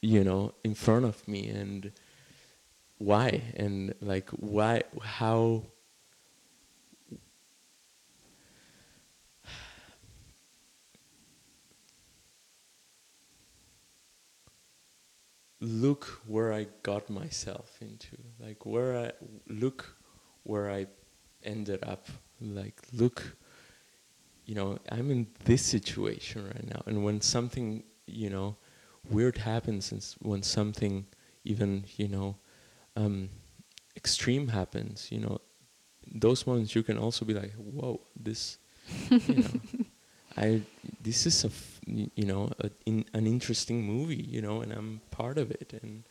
you 0.00 0.24
know, 0.24 0.52
in 0.64 0.74
front 0.74 1.04
of 1.04 1.26
me 1.28 1.48
and 1.48 1.92
why 2.98 3.42
and 3.56 3.94
like 4.00 4.30
why 4.30 4.82
how 5.02 5.62
look 15.60 16.20
where 16.26 16.52
I 16.52 16.66
got 16.82 17.08
myself 17.10 17.78
into. 17.80 18.16
Like 18.38 18.66
where 18.66 18.96
I 18.96 19.12
look 19.48 19.96
where 20.42 20.70
I 20.70 20.86
ended 21.42 21.82
up. 21.82 22.08
Like 22.40 22.80
look 22.92 23.36
you 24.44 24.54
know, 24.54 24.78
I'm 24.90 25.10
in 25.10 25.26
this 25.44 25.62
situation 25.62 26.44
right 26.46 26.68
now. 26.68 26.82
And 26.86 27.04
when 27.04 27.20
something, 27.20 27.82
you 28.06 28.30
know, 28.30 28.56
weird 29.08 29.38
happens 29.38 29.92
and 29.92 30.04
when 30.20 30.42
something 30.42 31.06
even, 31.44 31.84
you 31.96 32.08
know, 32.08 32.36
um, 32.96 33.28
extreme 33.96 34.48
happens, 34.48 35.08
you 35.10 35.20
know, 35.20 35.40
those 36.12 36.46
moments 36.46 36.74
you 36.74 36.82
can 36.82 36.98
also 36.98 37.24
be 37.24 37.34
like, 37.34 37.52
whoa, 37.54 38.00
this, 38.16 38.58
you 39.10 39.42
know, 39.42 39.60
I 40.36 40.62
this 41.00 41.26
is 41.26 41.44
a 41.44 41.48
f- 41.48 41.80
you 41.86 42.26
know 42.26 42.50
a, 42.58 42.70
in, 42.86 43.04
an 43.14 43.26
interesting 43.26 43.82
movie 43.82 44.26
you 44.28 44.42
know 44.42 44.62
and 44.62 44.72
I'm 44.72 45.00
part 45.10 45.38
of 45.38 45.50
it. 45.50 45.72
And 45.82 46.02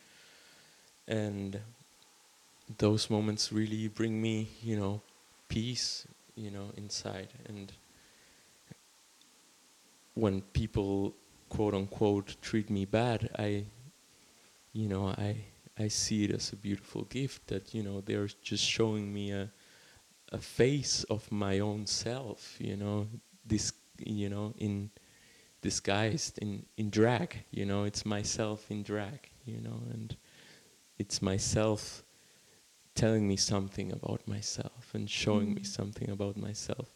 and 1.08 1.60
those 2.78 3.10
moments 3.10 3.52
really 3.52 3.88
bring 3.88 4.22
me 4.22 4.50
you 4.62 4.78
know 4.78 5.02
peace 5.50 6.08
you 6.36 6.52
know 6.52 6.72
inside. 6.78 7.30
And 7.48 7.72
when 10.14 10.42
people 10.54 11.16
quote 11.50 11.74
unquote 11.74 12.36
treat 12.42 12.70
me 12.70 12.86
bad 12.86 13.30
I 13.38 13.66
you 14.72 14.88
know 14.88 15.08
I 15.08 15.46
I 15.78 15.88
see 15.88 16.26
it 16.26 16.32
as 16.32 16.54
a 16.54 16.56
beautiful 16.56 17.04
gift 17.04 17.48
that 17.48 17.74
you 17.74 17.84
know 17.84 18.02
they're 18.02 18.30
just 18.42 18.64
showing 18.64 19.14
me 19.14 19.32
a 19.32 19.52
a 20.32 20.40
face 20.40 21.04
of 21.06 21.32
my 21.32 21.60
own 21.60 21.86
self 21.86 22.58
you 22.60 22.76
know 22.76 23.08
this 23.46 23.74
you 24.00 24.30
know, 24.30 24.54
in 24.58 24.90
disguised 25.62 26.38
in 26.40 26.66
in 26.78 26.90
drag. 26.90 27.44
You 27.52 27.66
know, 27.66 27.84
it's 27.84 28.06
myself 28.06 28.70
in 28.70 28.84
drag. 28.84 29.30
You 29.46 29.62
know, 29.62 29.84
and 29.92 30.16
it's 30.98 31.22
myself 31.22 32.04
telling 32.96 33.28
me 33.28 33.36
something 33.36 33.92
about 33.92 34.28
myself 34.28 34.92
and 34.94 35.10
showing 35.10 35.50
mm. 35.50 35.56
me 35.56 35.64
something 35.64 36.10
about 36.10 36.38
myself, 36.38 36.90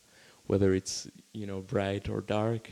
whether 0.46 0.74
it's 0.74 1.08
you 1.34 1.46
know 1.46 1.62
bright 1.62 2.10
or 2.10 2.22
dark. 2.22 2.72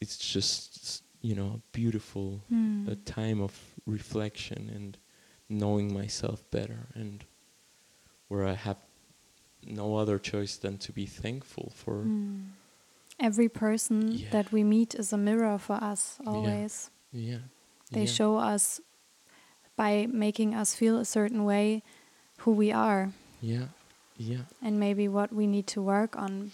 It's 0.00 0.18
just 0.18 1.02
you 1.20 1.34
know 1.34 1.62
beautiful 1.72 2.42
mm. 2.52 2.86
a 2.90 2.96
time 2.96 3.40
of 3.40 3.52
reflection 3.86 4.70
and 4.74 4.98
knowing 5.48 5.92
myself 5.92 6.42
better 6.50 6.88
and 6.94 7.24
where 8.28 8.46
I 8.46 8.54
have 8.54 8.76
no 9.66 9.96
other 9.96 10.18
choice 10.18 10.56
than 10.56 10.78
to 10.78 10.92
be 10.92 11.06
thankful 11.06 11.72
for 11.74 12.04
mm. 12.04 12.44
Every 13.20 13.48
person 13.48 14.10
yeah. 14.10 14.28
that 14.30 14.50
we 14.50 14.64
meet 14.64 14.94
is 14.94 15.12
a 15.12 15.16
mirror 15.16 15.56
for 15.58 15.74
us 15.74 16.18
always. 16.26 16.90
Yeah. 17.12 17.30
yeah. 17.30 17.38
They 17.92 18.00
yeah. 18.00 18.06
show 18.06 18.36
us 18.38 18.80
by 19.76 20.08
making 20.10 20.54
us 20.54 20.74
feel 20.74 20.98
a 20.98 21.04
certain 21.04 21.44
way 21.44 21.82
who 22.38 22.50
we 22.50 22.72
are. 22.72 23.12
Yeah. 23.40 23.66
Yeah. 24.16 24.50
And 24.60 24.80
maybe 24.80 25.06
what 25.06 25.32
we 25.32 25.46
need 25.46 25.66
to 25.68 25.82
work 25.82 26.16
on. 26.16 26.50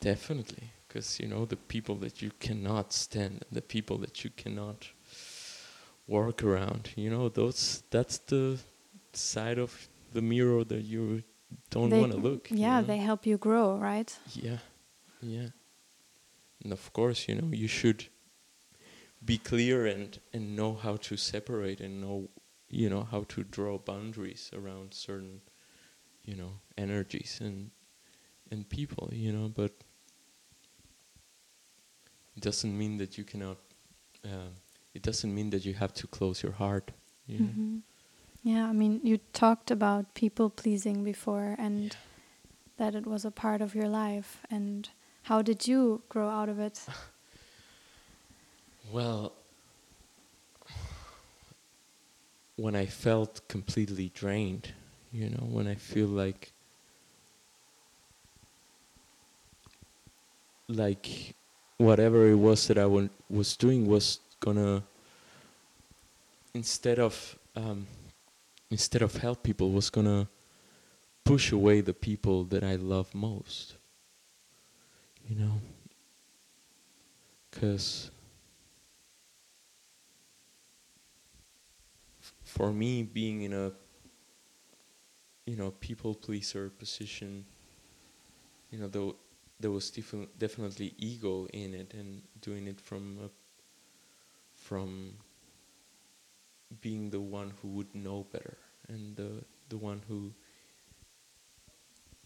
Definitely. 0.00 0.70
Because, 0.92 1.20
you 1.20 1.26
know, 1.26 1.46
the 1.46 1.56
people 1.56 1.96
that 1.96 2.20
you 2.20 2.30
cannot 2.38 2.92
stand, 2.92 3.44
the 3.50 3.62
people 3.62 3.96
that 3.98 4.24
you 4.24 4.30
cannot 4.30 4.88
work 6.06 6.42
around, 6.42 6.90
you 6.96 7.08
know, 7.08 7.28
those 7.28 7.82
that's 7.90 8.18
the 8.18 8.58
side 9.14 9.58
of 9.58 9.88
the 10.12 10.20
mirror 10.20 10.64
that 10.64 10.82
you 10.82 11.22
don't 11.70 11.90
want 11.90 12.12
to 12.12 12.18
look. 12.18 12.48
Yeah, 12.50 12.56
you 12.56 12.82
know? 12.82 12.86
they 12.88 12.98
help 12.98 13.24
you 13.26 13.38
grow, 13.38 13.76
right? 13.76 14.14
Yeah. 14.34 14.58
Yeah 15.22 15.48
and 16.62 16.72
of 16.72 16.92
course 16.92 17.28
you 17.28 17.34
know 17.34 17.48
you 17.50 17.68
should 17.68 18.06
be 19.24 19.38
clear 19.38 19.86
and 19.86 20.18
and 20.32 20.56
know 20.56 20.74
how 20.74 20.96
to 20.96 21.16
separate 21.16 21.80
and 21.80 22.00
know 22.00 22.28
you 22.68 22.88
know 22.88 23.06
how 23.10 23.24
to 23.28 23.44
draw 23.44 23.78
boundaries 23.78 24.50
around 24.54 24.94
certain 24.94 25.40
you 26.24 26.34
know 26.34 26.52
energies 26.78 27.38
and 27.40 27.70
and 28.50 28.68
people 28.68 29.08
you 29.12 29.32
know 29.32 29.48
but 29.48 29.72
it 32.36 32.42
doesn't 32.42 32.76
mean 32.76 32.98
that 32.98 33.18
you 33.18 33.24
cannot 33.24 33.58
uh, 34.24 34.50
it 34.94 35.02
doesn't 35.02 35.34
mean 35.34 35.50
that 35.50 35.64
you 35.64 35.74
have 35.74 35.92
to 35.92 36.06
close 36.06 36.42
your 36.42 36.52
heart 36.52 36.92
you 37.26 37.38
mm 37.38 37.52
-hmm. 37.56 37.80
yeah 38.42 38.70
i 38.70 38.74
mean 38.74 39.00
you 39.02 39.18
talked 39.32 39.70
about 39.70 40.04
people 40.14 40.48
pleasing 40.62 41.04
before 41.04 41.54
and 41.58 41.82
yeah. 41.82 41.96
that 42.76 42.94
it 42.94 43.06
was 43.06 43.24
a 43.24 43.30
part 43.30 43.62
of 43.62 43.74
your 43.74 43.88
life 43.88 44.30
and 44.50 44.90
how 45.22 45.40
did 45.40 45.68
you 45.68 46.02
grow 46.08 46.28
out 46.28 46.48
of 46.48 46.58
it? 46.58 46.84
well, 48.92 49.32
when 52.56 52.74
I 52.74 52.86
felt 52.86 53.46
completely 53.48 54.10
drained, 54.14 54.72
you 55.12 55.30
know, 55.30 55.46
when 55.48 55.66
I 55.68 55.76
feel 55.76 56.08
like 56.08 56.52
like 60.68 61.34
whatever 61.82 62.28
it 62.28 62.36
was 62.36 62.66
that 62.68 62.78
I 62.78 62.86
was 63.28 63.56
doing 63.56 63.86
was 63.86 64.20
gonna 64.40 64.82
instead 66.54 66.98
of 66.98 67.38
um, 67.56 67.86
instead 68.70 69.02
of 69.02 69.16
help 69.16 69.42
people 69.42 69.70
was 69.70 69.90
gonna 69.90 70.28
push 71.24 71.52
away 71.52 71.80
the 71.80 71.94
people 71.94 72.44
that 72.44 72.64
I 72.64 72.76
love 72.76 73.14
most 73.14 73.74
you 75.28 75.36
know, 75.36 75.60
because 77.50 78.10
for 82.44 82.72
me, 82.72 83.02
being 83.02 83.42
in 83.42 83.52
a 83.52 83.72
you 85.46 85.56
know 85.56 85.72
people 85.80 86.14
pleaser 86.14 86.70
position, 86.70 87.44
you 88.70 88.78
know, 88.78 88.88
though 88.88 89.16
there 89.62 89.70
was 89.72 89.90
defi- 89.90 90.28
definitely 90.38 90.94
ego 90.98 91.46
in 91.54 91.74
it, 91.74 91.94
and 91.94 92.22
doing 92.42 92.68
it 92.68 92.80
from 92.80 93.18
a, 93.24 93.30
from 94.54 95.18
being 96.80 97.10
the 97.10 97.20
one 97.20 97.52
who 97.60 97.68
would 97.68 97.94
know 97.94 98.24
better 98.32 98.56
and 98.88 99.16
the 99.16 99.44
the 99.68 99.76
one 99.78 100.02
who 100.08 100.32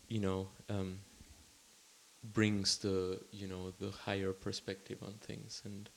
you 0.09 0.20
know 0.20 0.49
um, 0.68 0.99
brings 2.33 2.79
the 2.79 3.20
you 3.31 3.46
know 3.46 3.72
the 3.79 3.90
higher 3.90 4.33
perspective 4.33 4.99
on 5.03 5.14
things 5.20 5.62
and 5.64 5.88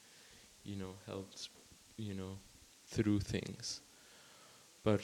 you 0.63 0.75
know 0.75 0.93
helps 1.05 1.49
you 1.97 2.13
know 2.13 2.37
through 2.87 3.19
things. 3.19 3.81
But 4.83 5.01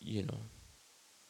you 0.00 0.22
know 0.24 0.40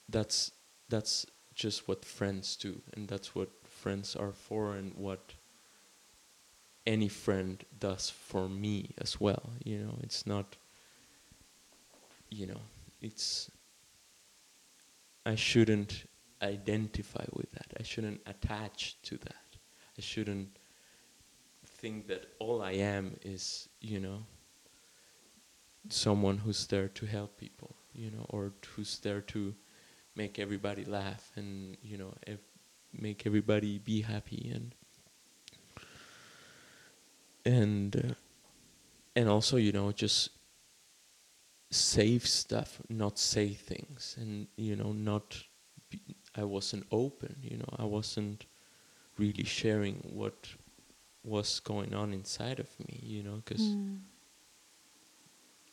that's 0.09 0.53
that's 0.89 1.27
just 1.55 1.89
what 1.89 2.05
friends 2.05 2.57
do 2.57 2.81
and 2.95 3.09
that's 3.09 3.35
what 3.35 3.51
friends 3.79 4.17
are 4.17 4.33
for 4.33 4.75
and 4.75 4.95
what 4.97 5.35
any 6.87 7.09
friend 7.09 7.65
does 7.79 8.11
for 8.11 8.49
me 8.49 8.95
as 8.99 9.21
well 9.21 9.51
you 9.65 9.79
know? 9.79 9.99
It's 10.03 10.27
not 10.27 10.57
you 12.31 12.47
know 12.47 12.61
it's 13.01 13.51
i 15.25 15.35
shouldn't 15.35 16.05
identify 16.43 17.25
with 17.33 17.51
that. 17.53 17.67
I 17.81 17.83
shouldn't 17.83 18.21
attach 18.27 18.97
to 19.03 19.17
that. 19.17 19.49
I 19.99 20.01
shouldn't 20.01 20.57
think 21.81 22.09
that 22.09 22.27
all 22.39 22.61
i 22.61 22.73
am 22.73 23.17
is 23.23 23.69
you 23.81 24.01
know 24.01 24.19
someone 25.89 26.39
who's 26.39 26.67
there 26.67 26.89
to 26.89 27.07
help 27.07 27.39
people 27.39 27.75
you 27.95 28.11
know 28.11 28.27
or 28.31 28.53
who's 28.75 28.99
there 28.99 29.21
to 29.21 29.55
make 30.17 30.39
everybody 30.39 30.85
laugh 30.85 31.31
and 31.37 31.77
you 31.83 31.97
know 31.97 32.13
ev- 32.27 32.48
make 32.93 33.27
everybody 33.27 33.79
be 33.79 34.03
happy 34.03 34.51
and 34.55 34.75
and 37.45 37.97
uh, 37.97 38.15
and 39.17 39.29
also 39.29 39.57
you 39.57 39.73
know 39.73 39.93
just 39.93 40.31
save 41.71 42.27
stuff 42.27 42.81
not 42.89 43.19
say 43.19 43.49
things 43.51 44.17
and 44.19 44.47
you 44.57 44.75
know 44.75 44.93
not 44.93 45.37
be, 45.91 46.01
i 46.35 46.43
wasn't 46.43 46.85
open 46.91 47.37
you 47.43 47.57
know 47.59 47.75
i 47.79 47.85
wasn't 47.85 48.47
really 49.19 49.45
sharing 49.45 49.97
what 50.15 50.49
was 51.25 51.61
going 51.61 51.95
on 51.95 52.13
inside 52.13 52.59
of 52.59 52.69
me 52.81 53.01
you 53.03 53.23
know 53.23 53.43
because 53.45 53.63
Mm. 53.63 53.99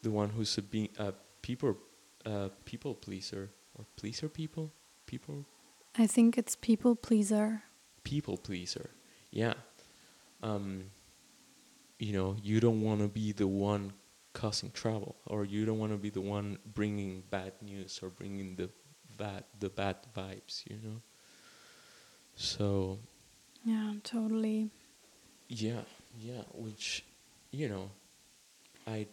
the 0.04 0.12
one 0.12 0.30
who's 0.30 0.58
a, 0.58 0.62
be- 0.62 0.92
a 1.00 1.14
people 1.42 1.78
uh, 2.26 2.50
people 2.66 2.94
pleaser 2.94 3.50
or 3.76 3.86
pleaser 3.96 4.28
people 4.30 4.72
people 5.06 5.46
I 5.98 6.08
think 6.08 6.38
it's 6.38 6.56
people 6.56 6.96
pleaser. 6.96 7.64
people 8.04 8.38
pleaser 8.38 8.90
yeah 9.32 9.54
um, 10.44 10.92
you 12.00 12.14
know 12.14 12.36
you 12.44 12.60
don't 12.60 12.82
want 12.82 13.00
to 13.02 13.08
be 13.08 13.32
the 13.32 13.48
one 13.48 13.94
causing 14.34 14.70
trouble 14.72 15.16
or 15.26 15.44
you 15.46 15.66
don't 15.66 15.80
want 15.80 15.92
to 15.92 15.98
be 15.98 16.10
the 16.12 16.22
one 16.22 16.58
bringing 16.74 17.24
bad 17.32 17.54
news 17.62 18.00
or 18.04 18.10
bringing 18.10 18.56
the 18.56 18.70
bad 19.18 19.44
the 19.60 19.70
bad 19.70 19.96
vibes 20.16 20.62
you 20.70 20.78
know 20.84 21.02
so 22.36 23.00
Yeah, 23.64 23.94
totally. 24.04 24.70
yeah 25.48 25.82
yeah 26.20 26.44
which 26.54 27.04
you 27.52 27.68
know 27.70 27.90
i 28.86 29.08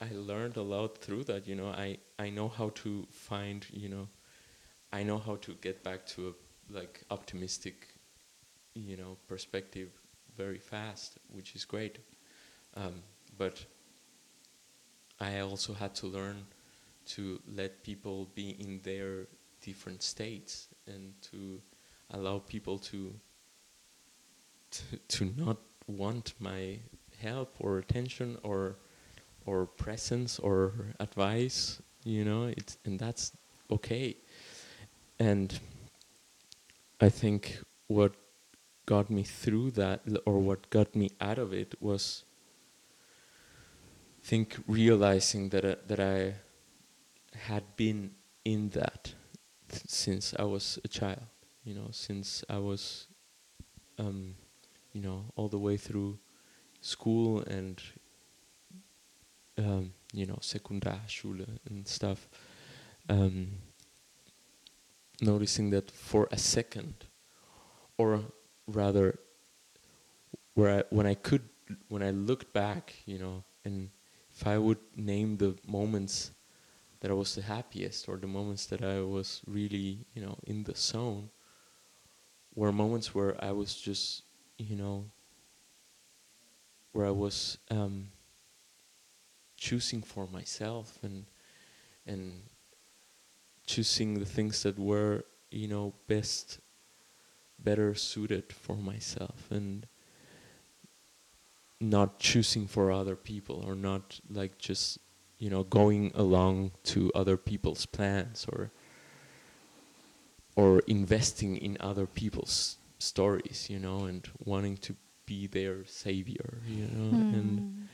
i 0.00 0.08
learned 0.12 0.56
a 0.56 0.62
lot 0.62 0.98
through 0.98 1.24
that 1.24 1.46
you 1.46 1.56
know 1.56 1.68
i 1.68 1.98
i 2.18 2.30
know 2.30 2.48
how 2.48 2.70
to 2.82 3.06
find 3.10 3.66
you 3.72 3.88
know 3.88 4.08
i 4.92 5.02
know 5.02 5.18
how 5.18 5.36
to 5.36 5.54
get 5.54 5.82
back 5.82 6.06
to 6.06 6.28
a 6.28 6.32
like 6.70 7.02
optimistic 7.10 7.88
you 8.74 8.96
know 8.96 9.16
perspective 9.26 9.88
very 10.36 10.58
fast 10.58 11.18
which 11.32 11.54
is 11.56 11.64
great. 11.64 11.98
Um, 12.76 13.02
but 13.36 13.64
i 15.20 15.40
also 15.40 15.72
had 15.74 15.94
to 15.96 16.06
learn 16.06 16.44
to 17.06 17.40
let 17.56 17.82
people 17.82 18.28
be 18.34 18.50
in 18.60 18.80
their 18.82 19.26
different 19.62 20.02
states 20.02 20.68
and 20.86 21.12
to 21.22 21.60
allow 22.10 22.38
people 22.38 22.78
to 22.78 23.14
to, 25.08 25.24
not 25.36 25.56
want 25.86 26.34
my 26.38 26.78
help 27.18 27.54
or 27.58 27.78
attention 27.78 28.38
or 28.42 28.76
or 29.46 29.66
presence 29.66 30.38
or 30.38 30.72
advice 31.00 31.80
you 32.04 32.24
know? 32.24 32.44
It's 32.44 32.76
and 32.84 32.98
that's 32.98 33.32
okay 33.70 34.16
and 35.18 35.60
i 37.00 37.08
think 37.08 37.60
what 37.86 38.14
got 38.86 39.10
me 39.10 39.22
through 39.22 39.70
that 39.70 40.00
or 40.24 40.38
what 40.38 40.70
got 40.70 40.94
me 40.94 41.10
out 41.20 41.38
of 41.38 41.52
it 41.52 41.74
was 41.80 42.24
think 44.22 44.56
realizing 44.66 45.48
that 45.50 45.64
I, 45.64 45.76
that 45.86 46.00
I 46.00 46.34
had 47.34 47.64
been 47.76 48.10
in 48.44 48.70
that 48.70 49.12
th- 49.68 49.82
since 49.86 50.34
I 50.38 50.44
was 50.44 50.78
a 50.84 50.88
child 50.88 51.22
you 51.64 51.74
know 51.74 51.88
since 51.92 52.44
I 52.48 52.58
was 52.58 53.08
um, 53.98 54.34
you 54.92 55.02
know, 55.02 55.24
all 55.36 55.48
the 55.48 55.58
way 55.58 55.76
through 55.76 56.18
school 56.80 57.40
and 57.40 57.80
um, 59.58 59.92
you 60.12 60.24
know, 60.26 60.38
Sekundarschule 60.40 61.46
and 61.68 61.86
stuff. 61.86 62.28
Um, 63.08 63.48
noticing 65.20 65.70
that 65.70 65.90
for 65.90 66.28
a 66.30 66.38
second, 66.38 66.94
or 67.96 68.22
rather, 68.66 69.18
where 70.54 70.80
I, 70.80 70.82
when 70.90 71.06
I 71.06 71.14
could, 71.14 71.42
when 71.88 72.02
I 72.02 72.10
looked 72.10 72.52
back, 72.52 72.94
you 73.06 73.18
know, 73.18 73.44
and 73.64 73.90
if 74.32 74.46
I 74.46 74.58
would 74.58 74.78
name 74.96 75.36
the 75.36 75.56
moments 75.66 76.32
that 77.00 77.10
I 77.10 77.14
was 77.14 77.34
the 77.34 77.42
happiest 77.42 78.08
or 78.08 78.16
the 78.16 78.26
moments 78.26 78.66
that 78.66 78.82
I 78.82 79.00
was 79.00 79.40
really, 79.46 80.06
you 80.14 80.22
know, 80.22 80.38
in 80.44 80.64
the 80.64 80.74
zone, 80.74 81.30
were 82.54 82.72
moments 82.72 83.14
where 83.14 83.36
I 83.42 83.52
was 83.52 83.74
just, 83.74 84.22
you 84.58 84.76
know, 84.76 85.04
where 86.92 87.06
I 87.06 87.10
was 87.10 87.58
um, 87.70 88.08
choosing 89.56 90.02
for 90.02 90.26
myself 90.26 90.98
and 91.02 91.26
and 92.06 92.42
choosing 93.68 94.18
the 94.18 94.24
things 94.26 94.62
that 94.64 94.78
were, 94.78 95.24
you 95.50 95.68
know, 95.68 95.94
best, 96.08 96.58
better 97.58 97.94
suited 97.94 98.52
for 98.52 98.76
myself 98.76 99.50
and 99.50 99.86
not 101.80 102.18
choosing 102.18 102.66
for 102.66 102.90
other 102.90 103.14
people 103.14 103.62
or 103.66 103.74
not 103.76 104.20
like 104.30 104.58
just, 104.58 104.98
you 105.38 105.50
know, 105.50 105.62
going 105.62 106.10
along 106.14 106.72
to 106.82 107.12
other 107.14 107.36
people's 107.36 107.86
plans 107.86 108.46
or 108.52 108.70
or 110.56 110.80
investing 110.88 111.56
in 111.56 111.76
other 111.78 112.06
people's 112.06 112.78
stories, 112.98 113.68
you 113.70 113.78
know, 113.78 114.06
and 114.06 114.28
wanting 114.44 114.76
to 114.78 114.96
be 115.26 115.46
their 115.46 115.84
savior, 115.84 116.58
you 116.66 116.86
know, 116.88 117.22
and 117.30 117.62
Mm. 117.62 117.86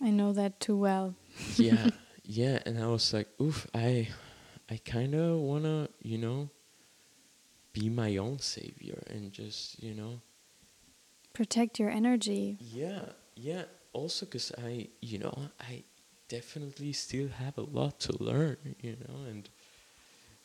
I 0.00 0.10
know 0.10 0.32
that 0.32 0.60
too 0.60 0.76
well. 0.76 1.14
yeah, 1.56 1.90
yeah, 2.24 2.60
and 2.64 2.78
I 2.82 2.86
was 2.86 3.12
like, 3.12 3.28
oof, 3.40 3.66
I, 3.74 4.08
I 4.70 4.76
kind 4.84 5.14
of 5.14 5.38
wanna, 5.38 5.88
you 6.02 6.18
know, 6.18 6.50
be 7.72 7.88
my 7.88 8.16
own 8.16 8.38
savior 8.38 9.02
and 9.08 9.32
just, 9.32 9.82
you 9.82 9.94
know, 9.94 10.20
Protect 11.34 11.78
your 11.78 11.90
energy. 11.90 12.56
yeah, 12.60 13.00
yeah. 13.36 13.64
Also, 13.92 14.26
cause 14.26 14.52
I, 14.58 14.88
you 15.00 15.18
know, 15.18 15.36
I 15.60 15.84
definitely 16.28 16.92
still 16.92 17.28
have 17.28 17.56
a 17.56 17.62
lot 17.62 18.00
to 18.00 18.22
learn, 18.22 18.56
you 18.80 18.96
know, 19.08 19.24
and 19.28 19.48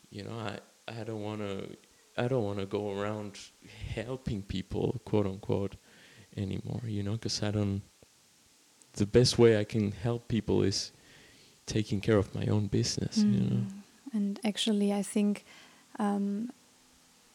you 0.09 0.23
know, 0.23 0.37
I, 0.37 0.59
I 0.87 1.03
don't 1.03 1.21
wanna, 1.21 1.63
I 2.17 2.27
don't 2.27 2.43
wanna 2.43 2.65
go 2.65 2.97
around 2.97 3.39
helping 3.93 4.43
people, 4.43 5.01
quote 5.05 5.25
unquote, 5.25 5.75
anymore, 6.37 6.81
you 6.85 7.03
know, 7.03 7.17
cause 7.17 7.41
I 7.43 7.51
don't. 7.51 7.81
The 8.93 9.07
best 9.07 9.39
way 9.39 9.59
I 9.59 9.63
can 9.63 9.91
help 9.91 10.27
people 10.27 10.61
is 10.61 10.91
taking 11.65 11.99
care 11.99 12.17
of 12.17 12.33
my 12.35 12.45
own 12.45 12.67
business, 12.67 13.17
you 13.17 13.25
mm. 13.25 13.49
know. 13.51 13.82
And 14.13 14.39
actually, 14.45 14.93
I 14.93 15.01
think 15.01 15.43
um, 15.97 16.51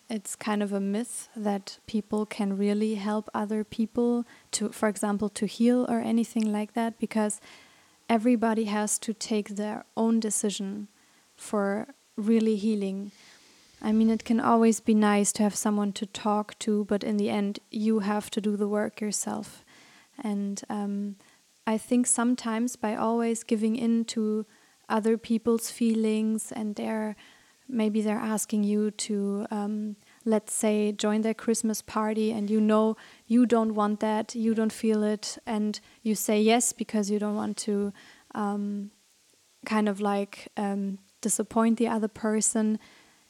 it's 0.08 0.36
kind 0.36 0.62
of 0.62 0.72
a 0.72 0.80
myth 0.80 1.28
that 1.36 1.78
people 1.86 2.24
can 2.24 2.56
really 2.56 2.94
help 2.94 3.28
other 3.34 3.64
people 3.64 4.24
to, 4.52 4.70
for 4.70 4.88
example, 4.88 5.28
to 5.30 5.46
heal 5.46 5.86
or 5.88 5.98
anything 5.98 6.52
like 6.52 6.74
that, 6.74 6.98
because 6.98 7.40
everybody 8.08 8.64
has 8.64 8.98
to 9.00 9.12
take 9.12 9.56
their 9.56 9.84
own 9.96 10.20
decision 10.20 10.88
for 11.36 11.88
really 12.16 12.56
healing. 12.56 13.10
I 13.82 13.92
mean, 13.92 14.10
it 14.10 14.24
can 14.24 14.40
always 14.40 14.80
be 14.80 14.94
nice 14.94 15.32
to 15.32 15.42
have 15.42 15.54
someone 15.54 15.92
to 15.92 16.06
talk 16.06 16.58
to, 16.60 16.84
but 16.84 17.04
in 17.04 17.16
the 17.16 17.30
end, 17.30 17.58
you 17.70 18.00
have 18.00 18.30
to 18.30 18.40
do 18.40 18.56
the 18.56 18.66
work 18.68 19.00
yourself. 19.00 19.64
And 20.24 20.62
um, 20.68 21.16
I 21.66 21.78
think 21.78 22.06
sometimes 22.06 22.76
by 22.76 22.96
always 22.96 23.44
giving 23.44 23.76
in 23.76 24.04
to 24.06 24.46
other 24.88 25.16
people's 25.16 25.70
feelings 25.70 26.52
and 26.52 26.76
their 26.76 27.16
maybe 27.68 28.00
they're 28.00 28.16
asking 28.16 28.64
you 28.64 28.90
to 28.90 29.46
um, 29.50 29.96
let's 30.24 30.54
say 30.54 30.90
join 30.92 31.20
their 31.20 31.34
christmas 31.34 31.82
party 31.82 32.32
and 32.32 32.48
you 32.48 32.60
know 32.60 32.96
you 33.26 33.44
don't 33.44 33.74
want 33.74 34.00
that 34.00 34.34
you 34.34 34.54
don't 34.54 34.72
feel 34.72 35.02
it 35.02 35.36
and 35.46 35.80
you 36.02 36.14
say 36.14 36.40
yes 36.40 36.72
because 36.72 37.10
you 37.10 37.18
don't 37.18 37.36
want 37.36 37.56
to 37.56 37.92
um, 38.34 38.90
kind 39.66 39.88
of 39.88 40.00
like 40.00 40.48
um, 40.56 40.98
disappoint 41.20 41.78
the 41.78 41.88
other 41.88 42.08
person 42.08 42.78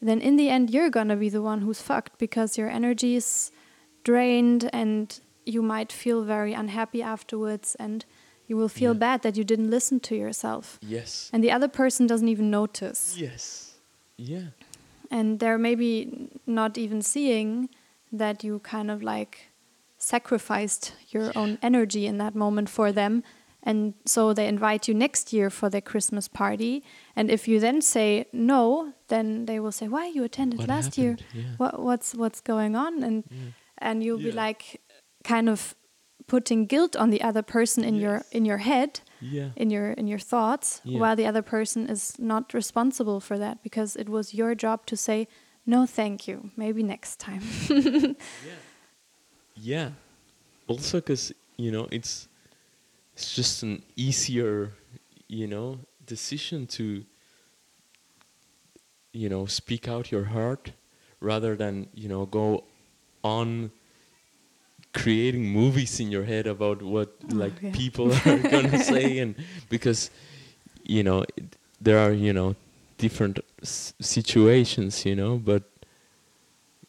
then 0.01 0.21
in 0.21 0.37
the 0.37 0.49
end 0.49 0.71
you're 0.71 0.91
gonna 0.91 1.17
be 1.17 1.29
the 1.29 1.43
one 1.43 1.61
who's 1.63 1.83
fucked 1.83 2.19
because 2.19 2.57
your 2.57 2.71
energy 2.71 3.17
is 3.17 3.51
drained 4.05 4.71
and 4.73 5.21
you 5.45 5.63
might 5.63 5.91
feel 5.91 6.23
very 6.23 6.53
unhappy 6.53 7.03
afterwards 7.03 7.75
and 7.77 8.05
you 8.49 8.57
will 8.57 8.69
feel 8.69 8.93
Yeah. 8.93 8.99
bad 8.99 9.23
that 9.23 9.37
you 9.37 9.45
didn't 9.45 9.71
listen 9.71 10.01
to 10.01 10.15
yourself. 10.17 10.79
Yes. 10.83 11.31
And 11.33 11.45
the 11.45 11.53
other 11.53 11.69
person 11.69 12.07
doesn't 12.09 12.29
even 12.29 12.51
notice. 12.51 13.17
Yes. 13.21 13.75
Yeah. 14.17 14.47
And 15.11 15.39
they're 15.41 15.59
maybe 15.59 16.29
not 16.47 16.77
even 16.79 17.03
seeing 17.03 17.69
that 18.19 18.43
you 18.45 18.59
kind 18.61 18.91
of 18.91 19.03
like 19.03 19.51
sacrificed 19.99 20.93
your 21.11 21.31
own 21.37 21.59
energy 21.63 22.07
in 22.07 22.19
that 22.19 22.35
moment 22.35 22.69
for 22.69 22.93
them. 22.93 23.23
And 23.63 23.95
so 24.07 24.33
they 24.33 24.47
invite 24.49 24.89
you 24.89 24.95
next 24.95 25.33
year 25.33 25.51
for 25.51 25.69
their 25.69 25.81
Christmas 25.83 26.29
party. 26.29 26.83
And 27.17 27.31
if 27.31 27.47
you 27.49 27.61
then 27.61 27.83
say 27.83 28.27
no, 28.33 28.93
then 29.09 29.47
they 29.47 29.59
will 29.61 29.73
say, 29.73 29.89
Why 29.89 30.07
you 30.07 30.25
attended 30.25 30.61
What 30.61 30.69
last 30.69 30.97
year? 30.97 31.17
Yeah. 31.35 31.43
What 31.59 31.79
what's 31.81 32.15
what's 32.15 32.41
going 32.41 32.77
on? 32.77 33.03
And 33.03 33.25
Yeah. 33.31 33.37
and 33.79 34.03
you'll 34.03 34.19
be 34.23 34.33
like 34.33 34.81
kind 35.25 35.49
of 35.49 35.75
putting 36.29 36.67
guilt 36.67 36.95
on 36.97 37.11
the 37.11 37.21
other 37.29 37.43
person 37.43 37.83
in 37.85 37.95
your 37.97 38.23
in 38.31 38.45
your 38.45 38.59
head 38.59 39.01
Yeah. 39.21 39.51
in 39.57 39.71
your 39.71 39.93
in 40.01 40.07
your 40.07 40.21
thoughts 40.21 40.81
Yeah. 40.85 41.01
while 41.01 41.17
the 41.17 41.27
other 41.27 41.43
person 41.43 41.89
is 41.91 42.19
not 42.19 42.55
responsible 42.55 43.21
for 43.21 43.39
that 43.39 43.63
because 43.63 43.97
it 44.01 44.09
was 44.09 44.33
your 44.35 44.55
job 44.55 44.87
to 44.87 44.97
say 44.97 45.27
no 45.67 45.87
thank 45.87 46.29
you 46.29 46.51
maybe 46.57 46.83
next 46.83 47.19
time 47.19 47.43
Yeah. 49.61 49.91
Also, 50.69 50.99
because 51.01 51.33
you 51.57 51.73
know, 51.73 51.89
it's 51.91 52.29
it's 53.15 53.35
just 53.35 53.63
an 53.65 53.83
easier, 53.97 54.71
you 55.27 55.47
know, 55.49 55.79
decision 56.07 56.67
to 56.79 57.05
you 59.13 59.29
know 59.29 59.47
speak 59.47 59.89
out 59.89 60.13
your 60.13 60.25
heart 60.27 60.73
rather 61.21 61.57
than 61.57 61.89
you 61.95 62.09
know 62.09 62.27
go 62.27 62.65
on 63.25 63.71
creating 64.95 65.45
movies 65.49 66.01
in 66.01 66.11
your 66.11 66.25
head 66.25 66.47
about 66.47 66.83
what 66.83 67.15
oh, 67.33 67.37
like 67.37 67.53
yeah. 67.63 67.73
people 67.73 68.13
are 68.13 68.39
gonna 68.51 68.79
say 68.79 69.19
and 69.19 69.35
because 69.69 70.11
you 70.85 71.03
know 71.03 71.25
it, 71.37 71.57
there 71.81 71.99
are 71.99 72.13
you 72.13 72.33
know 72.33 72.57
different 72.97 73.39
s- 73.63 73.93
situations 74.01 75.05
you 75.05 75.15
know 75.15 75.37
but 75.37 75.63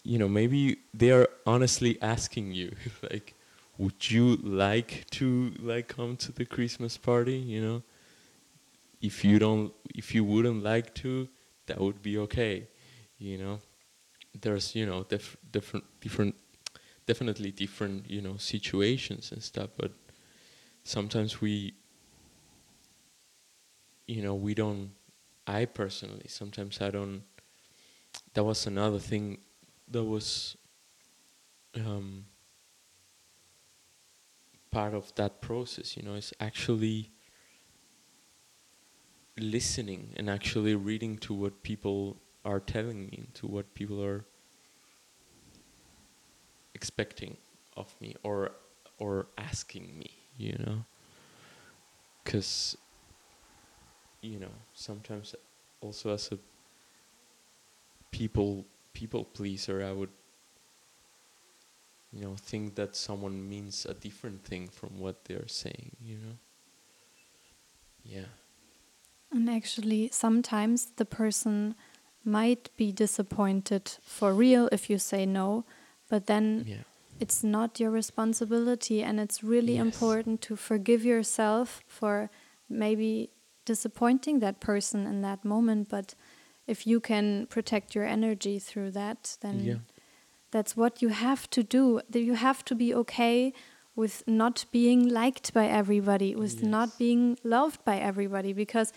you 0.04 0.18
know 0.18 0.28
maybe 0.28 0.78
they 0.94 1.12
are 1.12 1.28
honestly 1.46 1.98
asking 2.02 2.52
you 2.54 2.74
like 3.12 3.36
would 3.78 4.10
you 4.10 4.38
like 4.38 5.06
to 5.12 5.54
like 5.60 5.88
come 5.88 6.16
to 6.16 6.32
the 6.32 6.46
christmas 6.46 6.98
party 6.98 7.36
you 7.38 7.62
know 7.62 7.84
if 9.02 9.24
you 9.24 9.40
don't 9.40 9.74
if 9.96 10.14
you 10.16 10.24
wouldn't 10.24 10.64
like 10.64 10.94
to 10.94 11.28
that 11.68 11.80
would 11.80 12.02
be 12.02 12.18
okay 12.18 12.68
you 13.18 13.38
know 13.38 13.60
there's 14.42 14.76
you 14.76 14.86
know 14.86 15.04
def- 15.04 15.38
different 15.52 15.86
different 16.02 16.36
definitely 17.10 17.52
different 17.52 18.08
you 18.08 18.22
know 18.22 18.38
situations 18.38 19.32
and 19.32 19.42
stuff 19.42 19.72
but 19.76 19.92
sometimes 20.84 21.42
we 21.42 21.74
you 24.06 24.22
know 24.22 24.36
we 24.36 24.54
don't 24.54 24.92
i 25.48 25.66
personally 25.66 26.28
sometimes 26.28 26.80
i 26.82 26.92
don't 26.92 27.24
that 28.36 28.44
was 28.44 28.68
another 28.68 29.00
thing 29.00 29.40
that 29.88 30.04
was 30.04 30.56
um, 31.76 32.26
part 34.70 34.94
of 34.94 35.12
that 35.16 35.42
process 35.42 35.98
you 35.98 36.04
know 36.04 36.14
is 36.14 36.32
actually 36.40 37.10
listening 39.36 40.14
and 40.16 40.30
actually 40.30 40.76
reading 40.76 41.18
to 41.18 41.34
what 41.34 41.64
people 41.64 42.22
are 42.46 42.60
telling 42.60 43.08
me 43.08 43.24
to 43.34 43.48
what 43.48 43.74
people 43.74 44.04
are 44.04 44.26
expecting 46.80 47.36
of 47.76 47.94
me 48.00 48.16
or 48.24 48.52
or 49.00 49.28
asking 49.38 49.86
me 49.98 50.12
you 50.40 50.56
know? 50.66 50.86
Because 52.24 52.78
you 54.22 54.40
know 54.40 54.56
sometimes 54.74 55.36
also 55.82 56.14
as 56.14 56.32
a 56.32 56.38
people 58.12 58.66
people 58.94 59.24
pleaser 59.24 59.82
i 59.82 59.94
would 59.94 60.10
you 62.12 62.22
know 62.22 62.36
think 62.36 62.76
that 62.76 62.96
someone 62.96 63.38
means 63.48 63.86
a 63.86 63.94
different 63.94 64.44
thing 64.44 64.68
from 64.68 65.00
what 65.00 65.24
they're 65.26 65.48
saying 65.48 65.92
you 66.04 66.16
know? 66.16 66.36
Yeah. 68.04 68.32
And 69.32 69.50
actually 69.50 70.10
sometimes 70.12 70.88
the 70.96 71.06
person 71.06 71.76
might 72.26 72.70
be 72.76 72.92
disappointed 72.92 73.86
for 74.02 74.34
real 74.34 74.68
if 74.72 74.90
you 74.90 74.98
say 74.98 75.26
no 75.26 75.64
but 76.10 76.26
then 76.26 76.64
yeah. 76.68 76.84
it's 77.20 77.44
not 77.44 77.80
your 77.80 77.92
responsibility 77.92 79.04
and 79.04 79.20
it's 79.20 79.44
really 79.44 79.76
Yes. 79.76 79.86
important 79.86 80.42
to 80.42 80.56
forgive 80.56 81.06
yourself 81.06 81.82
for 81.88 82.30
maybe 82.68 83.30
disappointing 83.66 84.40
that 84.40 84.60
person 84.60 85.06
in 85.06 85.22
that 85.22 85.46
moment. 85.46 85.90
But 85.90 86.16
if 86.68 86.86
you 86.88 87.00
can 87.00 87.48
protect 87.48 87.96
your 87.96 88.06
energy 88.06 88.60
through 88.60 88.92
that 88.92 89.38
then 89.42 89.60
yeah. 89.60 89.76
that's 90.52 90.76
what 90.76 91.02
you 91.02 91.10
have 91.10 91.50
to 91.52 91.64
do. 91.64 92.02
That 92.10 92.22
you 92.22 92.36
have 92.36 92.64
to 92.66 92.76
be 92.76 92.94
okay 92.96 93.54
with 93.96 94.24
not 94.26 94.66
being 94.72 95.08
liked 95.10 95.54
by 95.54 95.68
everybody 95.68 96.34
with 96.36 96.64
not 96.64 96.98
being 96.98 97.38
loved 97.44 97.84
by 97.84 97.98
everybody 97.98 98.54
because 98.54 98.94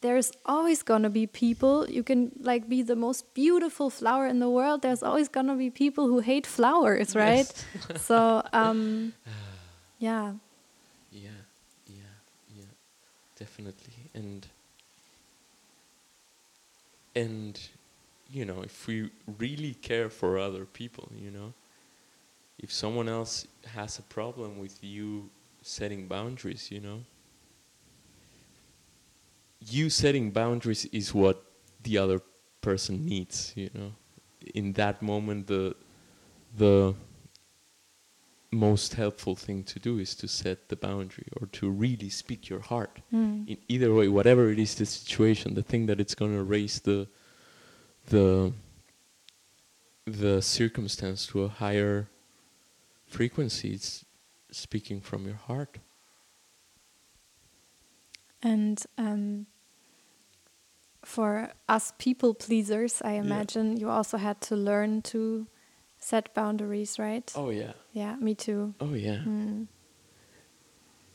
there's 0.00 0.32
always 0.44 0.82
going 0.82 1.02
to 1.02 1.10
be 1.10 1.26
people. 1.26 1.88
You 1.88 2.02
can 2.02 2.32
like 2.40 2.68
be 2.68 2.82
the 2.82 2.96
most 2.96 3.34
beautiful 3.34 3.90
flower 3.90 4.26
in 4.26 4.38
the 4.40 4.50
world. 4.50 4.82
There's 4.82 5.02
always 5.02 5.28
going 5.28 5.46
to 5.46 5.54
be 5.54 5.70
people 5.70 6.06
who 6.06 6.20
hate 6.20 6.46
flowers 6.46 7.14
right? 7.16 7.46
Yes. 7.90 8.02
so 8.08 8.42
um 8.52 9.12
yeah. 9.98 10.34
Yeah, 11.10 11.30
yeah, 11.86 12.14
yeah, 12.54 12.64
definitely. 13.38 14.10
And 14.14 14.46
and 17.14 17.58
you 18.30 18.44
know, 18.44 18.62
if 18.62 18.86
we 18.86 19.10
really 19.38 19.74
care 19.74 20.10
for 20.10 20.38
other 20.38 20.64
people, 20.66 21.10
you 21.16 21.30
know, 21.30 21.54
if 22.58 22.72
someone 22.72 23.08
else 23.08 23.46
has 23.74 23.98
a 23.98 24.02
problem 24.02 24.58
with 24.58 24.82
you 24.82 25.30
setting 25.62 26.06
boundaries, 26.06 26.70
you 26.70 26.80
know, 26.80 27.00
you 29.60 29.90
setting 29.90 30.30
boundaries 30.30 30.84
is 30.86 31.14
what 31.14 31.42
the 31.82 31.98
other 31.98 32.20
person 32.60 33.04
needs, 33.06 33.52
you 33.56 33.70
know. 33.74 33.92
In 34.54 34.72
that 34.74 35.02
moment 35.02 35.46
the 35.46 35.74
the 36.56 36.94
most 38.52 38.94
helpful 38.94 39.34
thing 39.34 39.62
to 39.64 39.78
do 39.78 39.98
is 39.98 40.14
to 40.14 40.26
set 40.28 40.68
the 40.68 40.76
boundary 40.76 41.26
or 41.40 41.46
to 41.48 41.68
really 41.68 42.08
speak 42.08 42.48
your 42.48 42.60
heart 42.60 43.00
Mm. 43.12 43.46
in 43.48 43.58
either 43.68 43.92
way 43.92 44.08
whatever 44.08 44.48
it 44.50 44.58
is 44.58 44.74
the 44.76 44.86
situation 44.86 45.54
the 45.54 45.62
thing 45.62 45.86
that 45.86 46.00
it's 46.00 46.14
going 46.14 46.34
to 46.34 46.44
raise 46.44 46.80
the 46.80 47.08
the 48.08 48.52
the 50.06 50.40
circumstance 50.40 51.26
to 51.26 51.42
a 51.42 51.48
higher 51.48 52.08
frequency 53.06 53.72
it's 53.74 54.04
speaking 54.50 55.00
from 55.00 55.26
your 55.26 55.36
heart 55.48 55.78
And 58.42 58.82
um, 58.98 59.46
for 61.04 61.50
us 61.68 61.92
people 61.98 62.34
pleasers, 62.34 63.00
I 63.02 63.12
imagine 63.12 63.76
you 63.76 63.88
also 63.90 64.16
had 64.18 64.40
to 64.42 64.56
learn 64.56 65.02
to 65.02 65.46
set 65.98 66.34
boundaries, 66.34 66.98
right? 66.98 67.30
oh 67.34 67.50
yeah 67.50 67.72
Yeah, 67.92 68.16
me 68.16 68.34
too. 68.34 68.74
oh 68.80 68.94
yeah 68.94 69.18
Mm. 69.26 69.66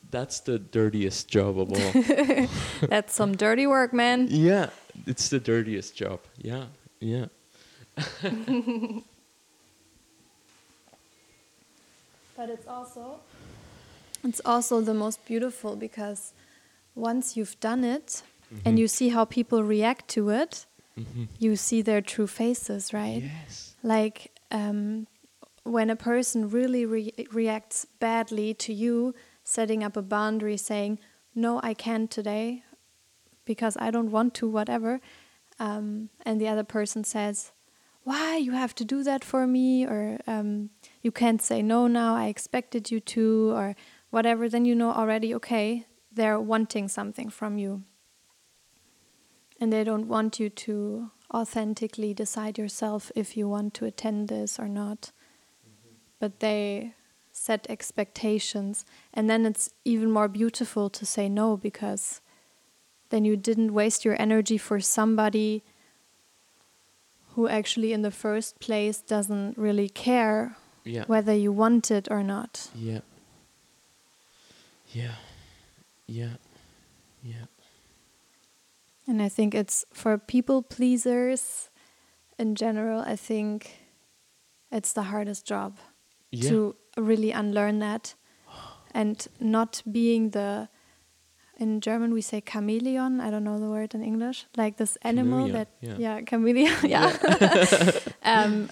that's 0.10 0.42
the 0.42 0.60
dirtiest 0.60 1.30
job 1.30 1.58
of 1.60 1.72
all 1.72 1.94
That's 2.90 3.14
some 3.14 3.36
dirty 3.38 3.66
work, 3.68 3.94
man. 3.94 4.28
yeah 4.30 4.70
it's 5.08 5.30
the 5.30 5.40
dirtiest 5.40 5.96
job 5.96 6.20
yeah 6.42 6.66
yeah 7.00 7.28
But 12.38 12.50
it's 12.50 12.68
also 12.68 13.20
it's 14.24 14.42
also 14.46 14.82
the 14.82 14.94
most 14.94 15.24
beautiful 15.26 15.76
because 15.76 16.34
once 16.96 17.36
you've 17.38 17.60
done 17.60 17.84
it 17.84 18.24
and 18.66 18.78
you 18.78 18.88
see 18.88 19.10
how 19.10 19.24
people 19.26 19.64
react 19.64 20.08
to 20.10 20.30
it, 20.30 20.66
Mhm. 20.98 21.28
you 21.40 21.56
see 21.56 21.82
their 21.82 22.02
true 22.02 22.28
faces, 22.28 22.94
right? 22.94 23.24
yes 23.24 23.76
Like 23.84 24.32
um, 24.52 25.08
when 25.64 25.90
a 25.90 25.96
person 25.96 26.50
really 26.50 26.86
re- 26.86 27.14
reacts 27.32 27.86
badly 28.00 28.54
to 28.56 28.74
you, 28.74 29.14
setting 29.44 29.84
up 29.84 29.96
a 29.98 30.02
boundary, 30.02 30.58
saying, 30.58 31.00
"No, 31.34 31.60
I 31.64 31.74
can't 31.74 32.12
today, 32.12 32.64
because 33.46 33.78
I 33.80 33.90
don't 33.92 34.12
want 34.12 34.34
to," 34.36 34.48
whatever, 34.50 35.00
um, 35.60 36.10
and 36.26 36.40
the 36.42 36.48
other 36.50 36.64
person 36.66 37.04
says, 37.04 37.54
"Why 38.04 38.36
you 38.38 38.52
have 38.52 38.74
to 38.76 38.86
do 38.86 39.04
that 39.04 39.24
for 39.24 39.48
me?" 39.48 39.86
or 39.86 40.20
um, 40.28 40.70
"You 41.02 41.12
can't 41.12 41.42
say 41.42 41.62
no 41.62 41.88
now. 41.88 42.16
I 42.16 42.28
expected 42.28 42.92
you 42.92 43.00
to," 43.00 43.52
or 43.56 43.76
whatever. 44.10 44.50
Then 44.50 44.66
you 44.66 44.76
know 44.76 44.92
already, 44.92 45.34
okay, 45.36 45.86
they're 46.14 46.40
wanting 46.40 46.88
something 46.88 47.30
from 47.30 47.58
you. 47.58 47.84
and 49.60 49.72
they 49.72 49.84
don't 49.84 50.08
want 50.08 50.40
you 50.40 50.50
to 50.50 51.12
authentically 51.32 52.14
decide 52.16 52.58
yourself 52.58 53.12
if 53.16 53.38
you 53.38 53.48
want 53.48 53.76
to 53.76 53.86
attend 53.86 54.28
this 54.28 54.58
or 54.60 54.68
not. 54.68 55.12
Mm-hmm. 55.64 55.96
But 56.20 56.40
they 56.40 56.94
set 57.32 57.68
expectations, 57.70 58.86
and 59.14 59.30
then 59.30 59.46
it's 59.46 59.70
even 59.86 60.10
more 60.10 60.28
beautiful 60.28 60.90
to 60.90 61.06
say 61.06 61.30
no 61.30 61.58
because 61.58 62.22
then 63.10 63.24
you 63.24 63.38
didn't 63.38 63.72
waste 63.74 64.04
your 64.04 64.20
energy 64.20 64.58
for 64.58 64.80
somebody 64.80 65.62
who 67.36 67.48
actually, 67.48 67.94
in 67.94 68.02
the 68.02 68.10
first 68.12 68.60
place, 68.60 69.00
doesn't 69.00 69.58
really 69.58 69.90
care 69.90 70.58
Yeah. 70.84 71.06
whether 71.06 71.36
you 71.36 71.52
want 71.54 71.92
it 71.92 72.08
or 72.10 72.24
not. 72.24 72.72
Yeah. 72.74 73.02
Yeah. 74.92 75.16
Yeah. 76.12 76.36
Yeah. 77.24 77.46
And 79.08 79.22
I 79.22 79.30
think 79.30 79.56
it's 79.56 79.86
for 79.94 80.18
people 80.18 80.62
pleasers 80.62 81.70
in 82.38 82.56
general, 82.56 83.02
I 83.02 83.16
think 83.16 83.78
it's 84.72 84.94
the 84.94 85.04
hardest 85.04 85.46
job 85.46 85.78
Yeah. 86.32 86.50
to 86.50 86.76
really 86.98 87.32
unlearn 87.32 87.80
that 87.80 88.16
and 88.94 89.28
not 89.40 89.82
being 89.92 90.32
the 90.32 90.68
in 91.58 91.80
German 91.80 92.12
we 92.12 92.22
say 92.22 92.42
chameleon, 92.42 93.22
I 93.22 93.30
don't 93.30 93.44
know 93.44 93.60
the 93.60 93.70
word 93.70 93.94
in 93.94 94.02
English, 94.04 94.48
like 94.58 94.78
this 94.78 94.98
animal 95.04 95.46
Chameleon, 95.46 95.54
that 95.54 95.68
yeah. 95.80 95.98
yeah, 96.00 96.22
chameleon, 96.22 96.76
yeah. 96.84 97.12
um, 98.24 98.70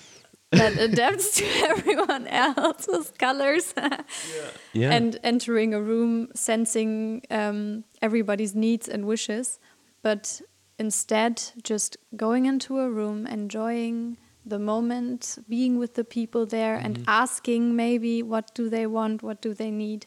that 0.51 0.77
adapts 0.79 1.35
to 1.35 1.45
everyone 1.69 2.27
else's 2.27 3.11
colors. 3.17 3.73
yeah. 4.73 4.91
and 4.91 5.19
entering 5.23 5.73
a 5.73 5.81
room 5.81 6.29
sensing 6.35 7.21
um, 7.29 7.83
everybody's 8.01 8.55
needs 8.55 8.87
and 8.87 9.05
wishes, 9.05 9.59
but 10.01 10.41
instead 10.77 11.41
just 11.63 11.97
going 12.15 12.45
into 12.45 12.79
a 12.79 12.89
room, 12.89 13.27
enjoying 13.27 14.17
the 14.45 14.59
moment, 14.59 15.37
being 15.47 15.77
with 15.77 15.93
the 15.95 16.03
people 16.03 16.45
there, 16.45 16.75
and 16.75 16.97
Mhm. 16.99 17.03
asking 17.07 17.75
maybe 17.75 18.23
what 18.23 18.55
do 18.55 18.69
they 18.69 18.87
want, 18.87 19.21
what 19.21 19.41
do 19.41 19.53
they 19.53 19.69
need, 19.69 20.05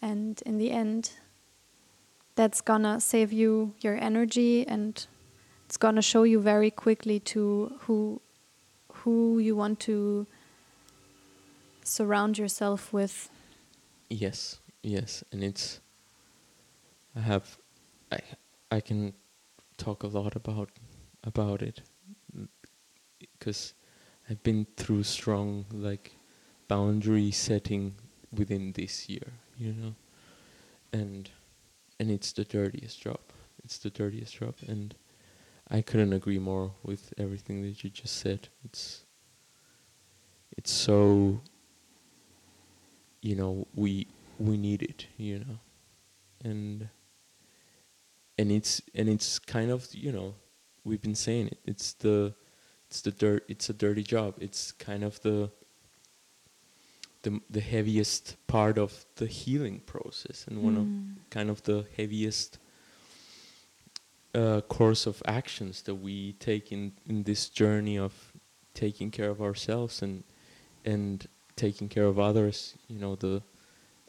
and 0.00 0.40
in 0.46 0.58
the 0.58 0.70
end, 0.70 1.10
that's 2.36 2.60
gonna 2.60 3.00
save 3.00 3.32
you 3.32 3.74
your 3.80 3.96
energy 3.96 4.64
and 4.68 5.06
it's 5.66 5.76
gonna 5.76 6.02
show 6.02 6.22
you 6.22 6.38
very 6.40 6.70
quickly 6.70 7.18
to 7.18 7.72
who 7.80 8.20
who 9.04 9.38
you 9.38 9.56
want 9.56 9.80
to 9.80 10.26
surround 11.84 12.38
yourself 12.38 12.92
with 12.92 13.30
Yes, 14.10 14.58
yes, 14.82 15.22
and 15.32 15.44
it's. 15.44 15.80
I 17.14 17.20
have, 17.20 17.58
I 18.10 18.20
I 18.70 18.80
can 18.80 19.12
talk 19.76 20.02
a 20.02 20.06
lot 20.06 20.34
about 20.34 20.70
about 21.24 21.62
it, 21.62 21.82
because 23.38 23.74
I've 24.30 24.42
been 24.42 24.66
through 24.76 25.02
strong 25.02 25.66
like 25.72 26.12
boundary 26.68 27.30
setting 27.30 27.94
within 28.32 28.72
this 28.72 29.08
year, 29.08 29.32
you 29.58 29.72
know, 29.74 29.94
and 30.92 31.28
and 32.00 32.10
it's 32.10 32.32
the 32.32 32.44
dirtiest 32.44 33.02
job. 33.02 33.20
It's 33.64 33.78
the 33.78 33.90
dirtiest 33.90 34.38
job, 34.38 34.54
and 34.66 34.94
I 35.70 35.82
couldn't 35.82 36.12
agree 36.12 36.38
more 36.38 36.72
with 36.82 37.12
everything 37.18 37.62
that 37.62 37.84
you 37.84 37.90
just 37.90 38.16
said. 38.16 38.48
It's 38.64 39.04
it's 40.56 40.70
so 40.72 41.40
you 43.20 43.34
know 43.36 43.66
we 43.74 44.06
we 44.38 44.56
need 44.56 44.82
it 44.82 45.06
you 45.16 45.38
know 45.40 45.58
and 46.44 46.88
and 48.38 48.50
it's 48.52 48.80
and 48.94 49.08
it's 49.08 49.38
kind 49.38 49.70
of 49.70 49.86
you 49.92 50.12
know 50.12 50.34
we've 50.84 51.02
been 51.02 51.14
saying 51.14 51.48
it 51.48 51.58
it's 51.64 51.92
the 51.94 52.34
it's 52.88 53.00
the 53.02 53.10
dirt 53.10 53.44
it's 53.48 53.68
a 53.68 53.72
dirty 53.72 54.02
job 54.02 54.34
it's 54.40 54.72
kind 54.72 55.02
of 55.04 55.20
the 55.22 55.50
the 57.22 57.40
the 57.50 57.60
heaviest 57.60 58.36
part 58.46 58.78
of 58.78 59.04
the 59.16 59.26
healing 59.26 59.80
process 59.80 60.46
and 60.48 60.62
one 60.62 60.76
Mm. 60.76 60.80
of 60.80 61.30
kind 61.30 61.50
of 61.50 61.62
the 61.64 61.84
heaviest 61.96 62.58
uh, 64.34 64.60
course 64.62 65.06
of 65.06 65.22
actions 65.26 65.82
that 65.82 65.94
we 65.94 66.32
take 66.34 66.72
in 66.72 66.92
in 67.06 67.22
this 67.24 67.48
journey 67.48 67.98
of 67.98 68.12
taking 68.74 69.10
care 69.10 69.30
of 69.30 69.40
ourselves 69.40 70.02
and 70.02 70.22
and 70.84 71.26
taking 71.56 71.88
care 71.88 72.04
of 72.04 72.18
others 72.18 72.76
you 72.88 72.98
know 72.98 73.16
the 73.16 73.42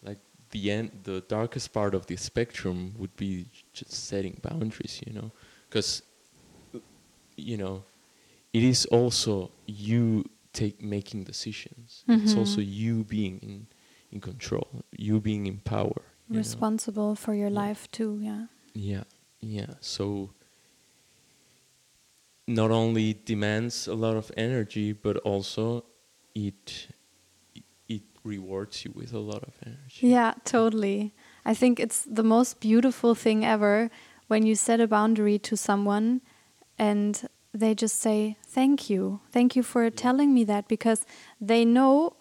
like 0.04 0.20
the 0.52 0.72
end 0.72 0.92
the 1.04 1.22
darkest 1.28 1.74
part 1.74 1.96
of 1.96 2.06
the 2.08 2.16
spectrum 2.16 2.94
would 2.98 3.16
be 3.16 3.48
just 3.74 3.92
setting 3.94 4.40
boundaries 4.42 5.02
you 5.06 5.14
know 5.14 5.32
because 5.70 6.04
you 7.38 7.58
know 7.58 7.84
it 8.54 8.64
is 8.64 8.86
also 8.88 9.52
you 9.66 10.24
take 10.54 10.82
making 10.82 11.24
decisions 11.24 12.04
it's 12.08 12.36
also 12.38 12.62
you 12.62 13.04
being 13.04 13.40
in 13.42 13.68
in 14.12 14.20
control 14.20 14.68
you 14.98 15.20
being 15.20 15.46
in 15.48 15.58
power 15.60 16.02
you 16.30 16.36
know? 16.36 16.40
responsible 16.40 17.16
for 17.16 17.34
your 17.34 17.50
Yeah. 17.50 17.62
life 17.66 17.90
too 17.92 18.20
yeah 18.22 18.46
Yeah, 18.74 19.04
yeah. 19.42 19.74
So 19.82 20.32
not 22.48 22.72
only 22.72 23.16
demands 23.26 23.88
a 23.88 23.94
lot 23.94 24.16
of 24.16 24.32
energy, 24.38 24.94
but 24.94 25.18
also 25.18 25.86
it 26.36 26.88
it 27.88 28.02
rewards 28.24 28.86
you 28.86 28.92
with 28.96 29.14
a 29.14 29.20
lot 29.20 29.42
of 29.44 29.54
energy. 29.66 30.08
yeah 30.08 30.34
totally 30.46 31.12
i 31.46 31.54
think 31.56 31.80
it's 31.80 32.04
the 32.06 32.24
most 32.24 32.60
beautiful 32.60 33.16
thing 33.16 33.44
ever 33.46 33.90
when 34.28 34.46
you 34.46 34.54
set 34.56 34.80
a 34.80 34.88
boundary 34.88 35.40
to 35.40 35.56
someone 35.58 36.22
and 36.78 37.28
they 37.54 37.74
just 37.74 38.00
say 38.00 38.36
thank 38.46 38.90
you 38.90 39.20
thank 39.32 39.56
you 39.56 39.64
for 39.64 39.90
telling 39.90 40.34
me 40.34 40.44
that 40.44 40.68
because 40.68 41.04
they 41.42 41.66
know 41.66 42.14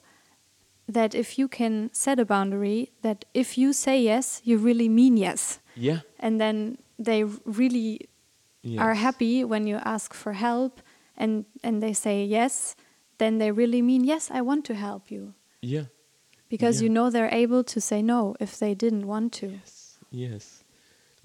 that 0.89 1.15
if 1.15 1.39
you 1.39 1.47
can 1.49 1.91
set 1.93 2.19
a 2.19 2.25
boundary 2.25 2.91
that 3.03 3.25
if 3.35 3.59
you 3.59 3.73
say 3.75 4.01
yes 4.01 4.41
you 4.45 4.57
really 4.57 4.89
mean 4.89 5.17
yes 5.19 5.59
Yeah. 5.77 6.01
and 6.19 6.41
then 6.41 6.79
they 6.99 7.25
really 7.45 8.09
are 8.79 8.95
happy 8.95 9.45
when 9.45 9.67
you 9.67 9.77
ask 9.85 10.15
for 10.15 10.33
help 10.33 10.81
and 11.17 11.45
and 11.63 11.81
they 11.83 11.93
say 11.95 12.25
yes 12.25 12.75
then 13.19 13.39
they 13.39 13.51
really 13.53 13.83
mean 13.83 14.05
yes 14.05 14.31
i 14.31 14.41
want 14.41 14.65
to 14.65 14.75
help 14.75 15.11
you 15.11 15.33
Yeah. 15.63 15.85
because 16.49 16.83
you 16.83 16.89
know 16.89 17.11
they're 17.11 17.35
able 17.45 17.63
to 17.65 17.81
say 17.81 18.03
no 18.03 18.35
if 18.41 18.59
they 18.59 18.75
didn't 18.75 19.07
want 19.07 19.33
to 19.41 19.47
Yes. 19.47 19.99
Yes. 20.11 20.65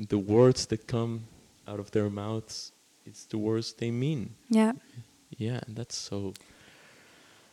The 0.10 0.18
words 0.18 0.66
that 0.68 0.88
come 0.88 1.20
out 1.68 1.80
of 1.80 1.92
their 1.92 2.10
mouths, 2.10 2.72
it's 3.06 3.26
the 3.26 3.38
words 3.38 3.74
they 3.74 3.92
mean. 3.92 4.36
yeah 4.50 4.74
Yeah, 5.38 5.60
and 5.68 5.76
that's 5.76 5.98
so 5.98 6.34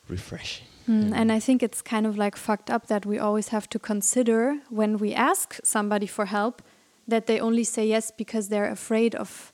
refreshing. 0.09 0.67
Mm, 0.89 1.11
Yeah. 1.11 1.21
and 1.21 1.33
i 1.33 1.41
think 1.41 1.63
it's 1.63 1.83
kind 1.83 2.07
of 2.07 2.17
like 2.17 2.37
fucked 2.37 2.71
up 2.71 2.87
that 2.87 3.05
we 3.07 3.19
always 3.19 3.49
have 3.49 3.67
to 3.69 3.79
consider 3.79 4.57
when 4.71 4.97
we 4.99 5.15
ask 5.15 5.61
somebody 5.65 6.07
for 6.07 6.25
help 6.27 6.63
that 7.09 7.27
they 7.27 7.41
only 7.41 7.65
say 7.65 7.87
yes 7.87 8.11
because 8.11 8.49
they're 8.49 8.71
afraid 8.71 9.15
of 9.15 9.53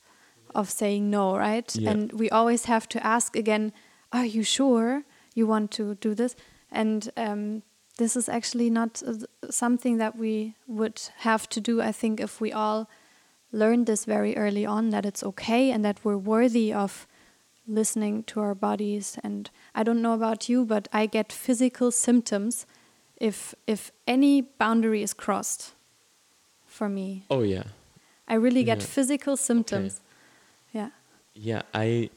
of 0.55 0.69
saying 0.69 1.09
no 1.09 1.37
right? 1.37 1.75
Yeah. 1.75 1.91
and 1.91 2.11
we 2.13 2.29
always 2.29 2.65
have 2.65 2.87
to 2.89 3.05
ask 3.05 3.35
again 3.35 3.73
are 4.11 4.25
you 4.25 4.43
sure 4.43 5.03
you 5.35 5.45
want 5.45 5.71
to 5.71 5.95
do 5.95 6.15
this? 6.15 6.35
And 6.71 7.09
um, 7.17 7.61
this 7.97 8.15
is 8.15 8.29
actually 8.29 8.69
not 8.69 9.01
something 9.49 9.97
that 9.97 10.15
we 10.15 10.55
would 10.67 11.01
have 11.17 11.49
to 11.49 11.59
do 11.59 11.81
i 11.81 11.91
think 11.91 12.19
if 12.19 12.39
we 12.39 12.51
all 12.51 12.89
learned 13.51 13.85
this 13.85 14.05
very 14.05 14.35
early 14.37 14.65
on 14.65 14.89
that 14.89 15.05
it's 15.05 15.23
okay 15.23 15.71
and 15.71 15.83
that 15.83 15.99
we're 16.03 16.17
worthy 16.17 16.73
of 16.73 17.07
listening 17.69 18.23
to 18.23 18.39
our 18.39 18.55
bodies. 18.55 19.17
And 19.23 19.49
i 19.75 19.83
don't 19.83 20.01
know 20.01 20.13
about 20.13 20.47
you 20.49 20.65
but 20.65 20.87
i 20.93 21.05
get 21.05 21.33
physical 21.33 21.91
symptoms 21.91 22.65
if 23.17 23.53
if 23.65 23.91
any 24.05 24.41
boundary 24.41 25.01
is 25.01 25.13
crossed 25.13 25.73
for 26.77 26.87
me 26.89 27.07
Oh 27.29 27.43
yeah. 27.55 27.63
i 28.27 28.35
really 28.45 28.63
get 28.63 28.79
Yeah. 28.81 28.93
physical 28.95 29.35
symptoms 29.49 29.93
yeah 30.77 30.89
Yeah, 31.49 31.61
I 31.73 32.09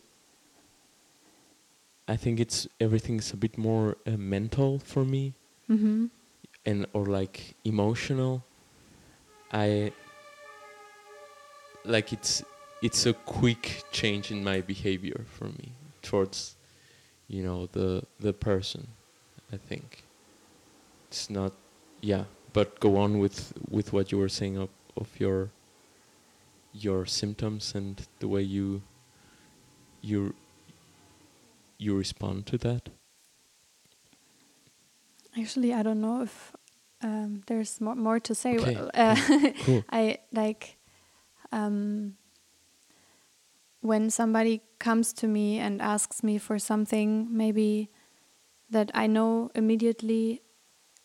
I 2.08 2.16
think 2.16 2.40
it's 2.40 2.66
everything's 2.80 3.32
a 3.32 3.36
bit 3.36 3.54
more 3.58 3.96
uh, 4.06 4.16
mental 4.36 4.78
for 4.92 5.04
me 5.04 5.32
hmm 5.66 6.06
and 6.66 6.86
or 6.92 7.04
like 7.20 7.54
emotional. 7.64 8.42
I 9.52 9.92
like 11.84 12.12
it's 12.16 12.42
it's 12.82 13.06
a 13.06 13.12
quick 13.38 13.64
change 13.92 14.30
in 14.34 14.42
my 14.50 14.60
behavior 14.60 15.20
for 15.36 15.46
me 15.58 15.72
towards 16.02 16.56
you 17.28 17.42
know 17.46 17.68
the 17.72 18.02
the 18.26 18.32
person. 18.32 18.82
I 19.52 19.56
think 19.68 20.04
it's 21.08 21.28
not 21.30 21.52
yeah, 22.02 22.24
but 22.52 22.80
go 22.80 22.96
on 22.96 23.18
with 23.18 23.52
with 23.70 23.92
what 23.92 24.10
you 24.12 24.18
were 24.18 24.28
saying 24.28 24.56
of 24.56 24.68
of 24.96 25.08
your 25.20 25.50
your 26.72 27.06
symptoms 27.06 27.74
and 27.74 28.06
the 28.20 28.28
way 28.28 28.42
you 28.42 28.82
you 30.02 30.34
you 31.78 31.96
respond 31.96 32.46
to 32.46 32.58
that. 32.58 32.88
actually 35.38 35.72
i 35.72 35.82
don't 35.82 36.00
know 36.00 36.22
if 36.22 36.52
um, 37.02 37.42
there's 37.46 37.80
more, 37.80 37.94
more 37.94 38.20
to 38.20 38.34
say 38.34 38.58
Okay, 38.58 38.76
uh, 38.94 39.16
Cool. 39.64 39.84
i 39.90 40.18
like 40.32 40.76
um, 41.52 42.16
when 43.80 44.10
somebody 44.10 44.62
comes 44.78 45.12
to 45.14 45.26
me 45.26 45.58
and 45.58 45.80
asks 45.80 46.22
me 46.22 46.38
for 46.38 46.58
something, 46.58 47.28
maybe 47.34 47.90
that 48.70 48.90
I 48.94 49.06
know 49.06 49.50
immediately 49.54 50.42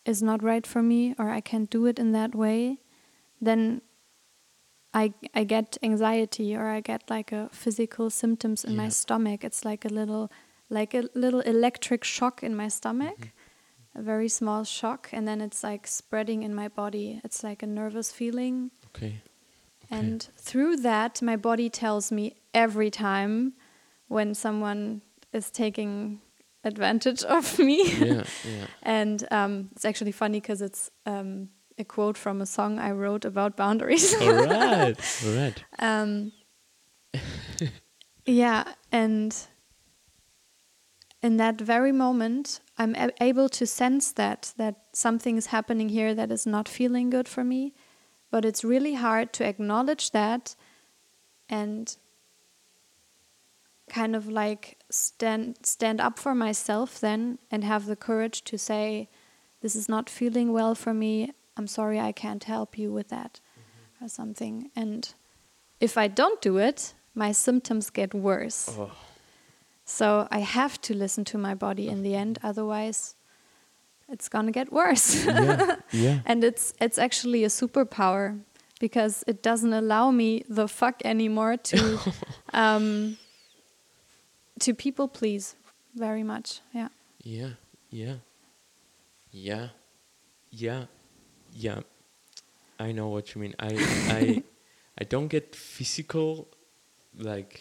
is 0.06 0.22
not 0.22 0.42
right 0.42 0.66
for 0.66 0.82
me 0.82 1.14
or 1.18 1.28
I 1.30 1.40
can't 1.40 1.68
do 1.68 1.86
it 1.86 1.98
in 1.98 2.12
that 2.12 2.34
way, 2.34 2.78
then 3.40 3.82
I 4.94 5.12
I 5.34 5.44
get 5.44 5.76
anxiety 5.82 6.56
or 6.56 6.68
I 6.68 6.80
get 6.80 7.10
like 7.10 7.32
a 7.32 7.50
physical 7.52 8.08
symptoms 8.08 8.64
in 8.64 8.76
my 8.76 8.88
stomach. 8.88 9.44
It's 9.44 9.64
like 9.64 9.84
a 9.84 9.88
little 9.88 10.30
like 10.70 10.94
a 10.94 11.04
little 11.14 11.40
electric 11.40 12.04
shock 12.04 12.42
in 12.42 12.56
my 12.56 12.68
stomach. 12.68 13.18
Mm-hmm. 13.18 14.00
A 14.00 14.02
very 14.02 14.28
small 14.28 14.64
shock 14.64 15.08
and 15.12 15.26
then 15.26 15.40
it's 15.40 15.62
like 15.62 15.86
spreading 15.86 16.42
in 16.42 16.54
my 16.54 16.68
body. 16.68 17.20
It's 17.24 17.42
like 17.42 17.62
a 17.62 17.66
nervous 17.66 18.12
feeling. 18.12 18.70
Okay. 18.88 19.22
And 19.90 20.28
through 20.36 20.78
that, 20.78 21.22
my 21.22 21.36
body 21.36 21.70
tells 21.70 22.10
me 22.10 22.34
every 22.52 22.90
time 22.90 23.52
when 24.08 24.34
someone 24.34 25.02
is 25.32 25.50
taking 25.50 26.20
advantage 26.66 27.22
of 27.36 27.58
me. 27.58 27.90
Yeah. 27.92 28.24
Yeah. 28.44 28.66
and 28.82 29.26
um, 29.30 29.68
it's 29.72 29.84
actually 29.84 30.12
funny 30.12 30.40
because 30.40 30.60
it's 30.62 30.90
um, 31.06 31.48
a 31.78 31.84
quote 31.84 32.18
from 32.18 32.40
a 32.40 32.46
song 32.46 32.78
I 32.78 32.90
wrote 32.92 33.24
about 33.24 33.56
boundaries. 33.56 34.14
All 34.20 34.32
right. 34.32 34.96
All 35.26 35.32
right. 35.36 35.64
um, 35.78 36.32
yeah, 38.26 38.74
and 38.92 39.34
in 41.22 41.36
that 41.38 41.60
very 41.60 41.92
moment, 41.92 42.60
I'm 42.78 42.94
able 43.20 43.48
to 43.48 43.66
sense 43.66 44.12
that 44.12 44.52
that 44.56 44.74
something 44.92 45.36
is 45.36 45.46
happening 45.46 45.88
here 45.88 46.14
that 46.14 46.30
is 46.30 46.46
not 46.46 46.68
feeling 46.68 47.10
good 47.10 47.28
for 47.28 47.44
me, 47.44 47.72
but 48.30 48.44
it's 48.44 48.64
really 48.64 48.94
hard 48.94 49.32
to 49.34 49.44
acknowledge 49.44 50.10
that 50.10 50.56
and 51.48 51.96
kind 53.88 54.16
of 54.16 54.28
like 54.28 54.78
stand 54.90 55.56
stand 55.62 56.00
up 56.00 56.18
for 56.18 56.34
myself 56.34 56.98
then 57.00 57.38
and 57.50 57.62
have 57.64 57.86
the 57.86 57.96
courage 57.96 58.42
to 58.44 58.58
say 58.58 59.08
this 59.62 59.76
is 59.76 59.88
not 59.88 60.10
feeling 60.10 60.52
well 60.52 60.74
for 60.74 60.92
me 60.92 61.30
i'm 61.56 61.66
sorry 61.66 61.98
i 62.00 62.12
can't 62.12 62.44
help 62.44 62.76
you 62.78 62.92
with 62.92 63.08
that 63.08 63.40
or 64.00 64.08
something 64.08 64.70
and 64.74 65.14
if 65.80 65.96
i 65.96 66.08
don't 66.08 66.40
do 66.42 66.58
it 66.58 66.94
my 67.14 67.32
symptoms 67.32 67.90
get 67.90 68.12
worse 68.12 68.68
Oh. 68.78 68.90
so 69.84 70.26
i 70.30 70.40
have 70.40 70.80
to 70.82 70.94
listen 70.94 71.24
to 71.26 71.38
my 71.38 71.54
body 71.54 71.88
in 71.88 72.02
the 72.02 72.14
end 72.16 72.38
otherwise 72.42 73.14
it's 74.08 74.28
going 74.28 74.46
to 74.46 74.52
get 74.52 74.72
worse 74.72 75.24
Yeah. 75.24 75.76
Yeah. 75.92 76.18
and 76.26 76.42
it's 76.44 76.72
it's 76.80 76.98
actually 76.98 77.44
a 77.44 77.48
superpower 77.50 78.40
because 78.80 79.24
it 79.26 79.42
doesn't 79.42 79.72
allow 79.72 80.10
me 80.10 80.44
the 80.48 80.66
fuck 80.68 81.00
anymore 81.04 81.56
to 81.56 81.98
um 82.52 83.16
to 84.60 84.74
people 84.74 85.08
please 85.08 85.54
very 85.94 86.22
much 86.22 86.60
yeah 86.72 86.88
Yeah, 87.22 87.58
yeah, 87.90 88.16
yeah, 89.32 89.68
yeah, 90.50 90.84
yeah. 91.52 91.80
I 92.78 92.92
know 92.92 93.08
what 93.08 93.34
you 93.34 93.40
mean. 93.40 93.54
I, 93.58 93.74
I, 94.08 94.42
I 95.00 95.04
don't 95.04 95.26
get 95.28 95.56
physical, 95.56 96.46
like 97.18 97.60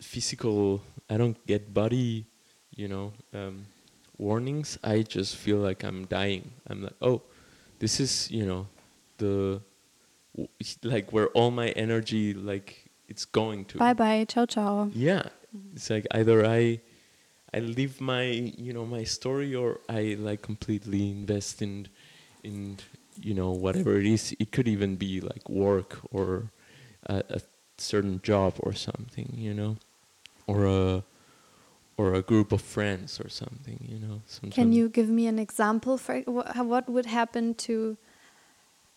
physical. 0.00 0.82
I 1.08 1.16
don't 1.16 1.38
get 1.46 1.72
body, 1.72 2.26
you 2.76 2.88
know, 2.88 3.12
um, 3.32 3.66
warnings. 4.18 4.78
I 4.84 5.02
just 5.02 5.36
feel 5.36 5.58
like 5.58 5.82
I'm 5.84 6.04
dying. 6.06 6.50
I'm 6.68 6.82
like, 6.82 6.96
oh, 7.00 7.22
this 7.78 8.00
is, 8.00 8.30
you 8.30 8.44
know, 8.44 8.66
the, 9.18 9.60
w- 10.36 10.48
like 10.82 11.12
where 11.12 11.28
all 11.28 11.50
my 11.50 11.68
energy, 11.70 12.34
like 12.34 12.79
it's 13.10 13.26
going 13.26 13.64
to. 13.66 13.78
bye 13.78 13.92
bye 13.92 14.24
ciao 14.24 14.46
ciao 14.46 14.88
Yeah, 14.94 15.24
it's 15.74 15.90
like 15.90 16.06
either 16.12 16.46
I, 16.46 16.80
I 17.52 17.58
live 17.58 18.00
my 18.00 18.22
you 18.22 18.72
know 18.72 18.86
my 18.86 19.04
story 19.04 19.54
or 19.54 19.80
I 19.88 20.16
like 20.18 20.40
completely 20.42 21.10
invest 21.10 21.60
in, 21.60 21.88
in 22.42 22.78
you 23.20 23.34
know 23.34 23.50
whatever 23.50 23.98
it 23.98 24.06
is. 24.06 24.34
It 24.38 24.52
could 24.52 24.68
even 24.68 24.96
be 24.96 25.20
like 25.20 25.48
work 25.50 25.98
or 26.12 26.50
a, 27.06 27.22
a 27.28 27.40
certain 27.76 28.20
job 28.22 28.54
or 28.60 28.72
something, 28.72 29.34
you 29.36 29.54
know, 29.54 29.76
or 30.46 30.64
a, 30.66 31.02
or 31.96 32.14
a 32.14 32.22
group 32.22 32.52
of 32.52 32.60
friends 32.62 33.20
or 33.20 33.28
something, 33.28 33.78
you 33.88 33.98
know. 33.98 34.22
can 34.50 34.72
you 34.72 34.88
give 34.88 35.08
me 35.08 35.26
an 35.26 35.38
example 35.38 35.98
for 35.98 36.20
wh- 36.22 36.56
what 36.64 36.88
would 36.88 37.06
happen 37.06 37.54
to 37.54 37.96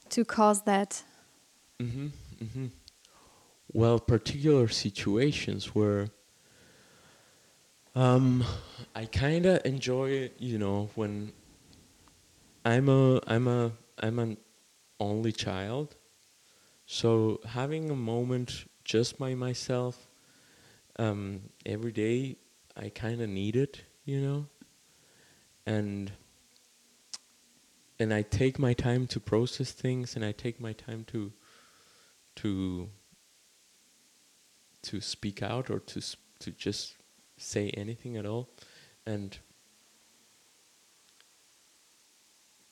to 0.09 0.23
cause 0.23 0.61
that 0.63 1.03
Mm-hmm, 1.81 2.07
mm-hmm. 2.41 2.67
Well, 3.75 3.99
particular 3.99 4.67
situations 4.67 5.73
where 5.73 6.09
um, 7.95 8.43
I 8.93 9.05
kind 9.05 9.47
of 9.47 9.65
enjoy, 9.65 10.29
you 10.37 10.59
know, 10.59 10.91
when 10.93 11.33
I'm 12.63 12.87
a 12.87 13.19
I'm 13.25 13.47
a 13.47 13.71
I'm 13.97 14.19
an 14.19 14.37
only 14.99 15.31
child, 15.31 15.95
so 16.85 17.39
having 17.47 17.89
a 17.89 17.95
moment 17.95 18.65
just 18.83 19.17
by 19.17 19.33
myself 19.33 20.07
um, 20.99 21.41
every 21.65 21.91
day, 21.91 22.35
I 22.77 22.89
kind 22.89 23.21
of 23.21 23.29
need 23.29 23.55
it, 23.55 23.81
you 24.05 24.21
know, 24.21 24.45
and 25.65 26.11
and 27.99 28.13
I 28.13 28.21
take 28.21 28.59
my 28.59 28.73
time 28.73 29.07
to 29.07 29.19
process 29.19 29.71
things, 29.71 30.15
and 30.15 30.23
I 30.23 30.31
take 30.31 30.59
my 30.59 30.73
time 30.73 31.05
to 31.05 31.33
to 32.35 32.89
to 34.83 35.01
speak 35.01 35.41
out 35.41 35.69
or 35.69 35.79
to 35.79 36.01
to 36.39 36.51
just 36.51 36.95
say 37.37 37.69
anything 37.71 38.17
at 38.17 38.25
all. 38.25 38.49
And 39.05 39.37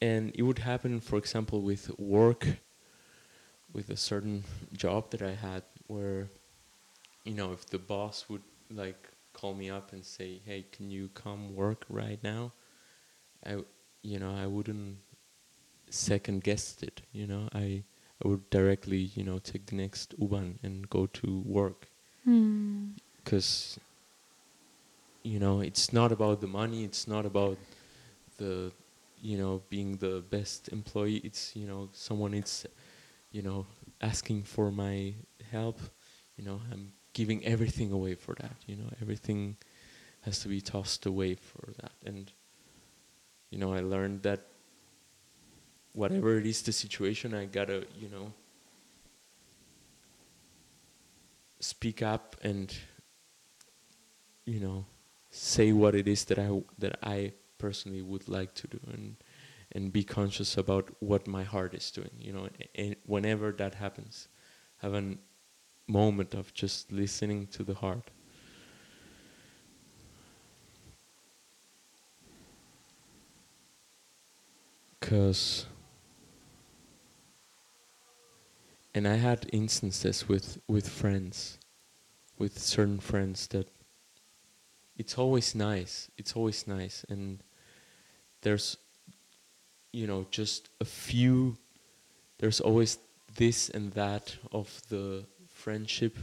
and 0.02 0.32
it 0.36 0.44
would 0.44 0.60
happen 0.60 1.00
for 1.00 1.18
example 1.18 1.62
with 1.62 1.98
work 2.00 2.48
with 3.74 3.90
a 3.90 3.98
certain 3.98 4.44
job 4.74 5.12
that 5.12 5.22
I 5.22 5.36
had 5.36 5.64
where 5.88 6.30
you 7.24 7.34
know 7.34 7.52
if 7.54 7.66
the 7.68 7.78
boss 7.80 8.26
would 8.30 8.44
like 8.70 9.10
call 9.34 9.54
me 9.54 9.70
up 9.70 9.94
and 9.94 10.04
say 10.04 10.42
hey 10.46 10.66
can 10.72 10.90
you 10.90 11.10
come 11.14 11.56
work 11.56 11.86
right 11.90 12.22
now? 12.24 12.54
I 13.46 13.58
you 14.02 14.20
know 14.20 14.34
I 14.36 14.48
wouldn't 14.48 14.98
second 15.90 16.44
guess 16.44 16.78
it 16.82 17.02
you 17.12 17.28
know? 17.28 17.50
I 17.54 17.84
I 18.24 18.28
would 18.28 18.50
directly 18.50 19.12
you 19.16 19.24
know 19.24 19.40
take 19.40 19.68
the 19.68 19.76
next 19.76 20.14
U-Bahn 20.18 20.60
and 20.64 20.90
go 20.90 21.06
to 21.08 21.42
work 21.46 21.91
Hmm. 22.24 22.90
because 23.18 23.80
you 25.24 25.40
know 25.40 25.62
it's 25.62 25.92
not 25.94 26.12
about 26.12 26.42
the 26.42 26.48
money 26.48 26.84
it's 26.84 27.08
not 27.08 27.26
about 27.26 27.58
the 28.38 28.72
you 29.22 29.38
know 29.38 29.62
being 29.70 29.98
the 29.98 30.24
best 30.30 30.70
employee. 30.70 31.22
It's 31.24 31.56
you 31.56 31.68
know 31.68 31.90
someone 31.94 32.34
is 32.34 32.66
you 33.32 33.42
know 33.42 33.66
asking 34.02 34.44
for 34.44 34.72
my 34.72 35.14
help. 35.52 35.80
You 36.38 36.46
know 36.46 36.62
i'm 36.72 36.92
giving 37.14 37.46
everything 37.46 37.92
away 37.92 38.16
for 38.16 38.36
that. 38.36 38.56
You 38.66 38.78
know 38.78 38.90
everything 39.02 39.58
has 40.22 40.40
to 40.40 40.48
be 40.48 40.62
tossed 40.62 41.06
away 41.06 41.36
for 41.36 41.72
that. 41.82 41.92
And 42.06 42.32
you 43.52 43.60
know 43.60 43.74
i 43.74 43.82
learned 43.82 44.24
that 44.24 44.42
whatever 45.94 46.38
it 46.38 46.46
is 46.46 46.62
the 46.62 46.72
situation 46.72 47.34
i 47.34 47.46
gotta 47.46 47.86
you 48.00 48.10
know 48.10 48.32
speak 51.62 52.02
up 52.02 52.36
and 52.44 52.76
you 54.46 54.60
know 54.60 54.86
say 55.30 55.72
what 55.72 55.96
it 55.96 56.08
is 56.08 56.26
that 56.26 56.40
I 56.40 56.62
that 56.78 56.98
I 57.04 57.34
personally 57.58 58.02
would 58.02 58.28
like 58.28 58.54
to 58.56 58.68
do 58.68 58.80
and 58.92 59.16
and 59.72 59.94
be 59.94 60.04
conscious 60.04 60.58
about 60.58 60.90
what 61.00 61.28
my 61.28 61.44
heart 61.44 61.74
is 61.74 61.92
doing 61.92 62.12
you 62.20 62.34
know 62.34 62.50
and, 62.76 62.96
whenever 63.06 63.52
that 63.54 63.76
happens 63.76 64.28
have 64.78 64.94
a 64.94 65.16
moment 65.88 66.34
of 66.34 66.54
just 66.54 66.92
listening 66.92 67.48
to 67.48 67.64
the 67.64 67.76
heart. 67.76 68.10
Cuz 75.00 75.66
and 78.94 79.08
I 79.08 79.16
had 79.16 79.50
instances 79.54 80.28
with 80.28 80.60
with 80.68 80.88
friends 80.88 81.58
with 82.38 82.58
certain 82.60 83.00
friends 83.00 83.48
that 83.48 83.70
it's 84.98 85.18
always 85.18 85.56
nice 85.56 86.10
it's 86.18 86.36
always 86.36 86.68
nice. 86.68 87.06
And 87.10 87.44
there's 88.42 88.78
you 89.92 90.08
know 90.08 90.26
just 90.32 90.70
a 90.80 90.86
few 90.86 91.58
there's 92.40 92.60
always 92.60 92.98
this 93.36 93.70
and 93.70 93.94
that 93.94 94.36
of 94.52 94.82
the 94.90 95.26
friendship. 95.48 96.18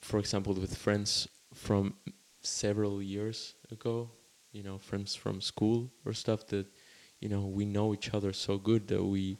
For 0.00 0.18
example 0.18 0.54
with 0.54 0.76
friends 0.76 1.28
from 1.54 1.94
several 2.42 3.02
years 3.02 3.54
ago 3.72 4.10
you 4.52 4.62
know 4.62 4.78
friends 4.78 5.14
from 5.14 5.40
school 5.40 5.90
or 6.04 6.12
stuff 6.12 6.46
that 6.46 6.66
you 7.20 7.28
know 7.28 7.40
we 7.40 7.64
know 7.64 7.92
each 7.92 8.14
other 8.14 8.32
so 8.32 8.56
good 8.56 8.86
that 8.88 9.02
we 9.02 9.36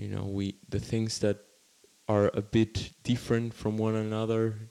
you 0.00 0.08
know 0.08 0.24
we 0.24 0.54
the 0.68 0.80
things 0.80 1.18
that 1.18 1.38
are 2.08 2.30
a 2.34 2.42
bit 2.42 2.90
different 3.04 3.54
from 3.54 3.76
one 3.76 3.94
another 3.94 4.70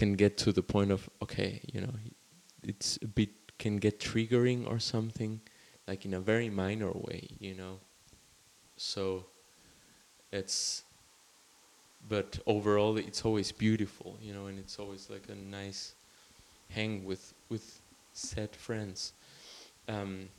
can 0.00 0.14
get 0.14 0.38
to 0.38 0.50
the 0.50 0.62
point 0.62 0.90
of 0.90 1.08
okay, 1.22 1.60
you 1.72 1.80
know, 1.80 1.92
it's 2.62 2.98
a 3.02 3.06
bit 3.06 3.30
can 3.58 3.76
get 3.76 4.00
triggering 4.00 4.66
or 4.66 4.78
something, 4.78 5.40
like 5.86 6.06
in 6.06 6.14
a 6.14 6.20
very 6.20 6.48
minor 6.48 6.90
way, 6.90 7.28
you 7.38 7.54
know. 7.54 7.78
So 8.76 9.26
it's 10.32 10.84
but 12.08 12.38
overall 12.46 12.96
it's 12.96 13.24
always 13.24 13.52
beautiful, 13.52 14.16
you 14.22 14.32
know, 14.32 14.46
and 14.46 14.58
it's 14.58 14.78
always 14.78 15.10
like 15.10 15.26
a 15.28 15.34
nice 15.34 15.94
hang 16.70 17.04
with 17.04 17.34
with 17.50 17.80
said 18.12 18.56
friends. 18.56 19.12
Um, 19.86 20.30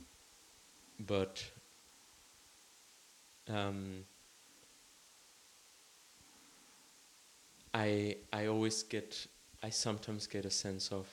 but 0.98 1.42
um, 3.48 4.04
I 7.74 8.16
I 8.32 8.46
always 8.46 8.82
get 8.82 9.26
I 9.62 9.70
sometimes 9.70 10.26
get 10.26 10.44
a 10.44 10.50
sense 10.50 10.90
of 10.92 11.06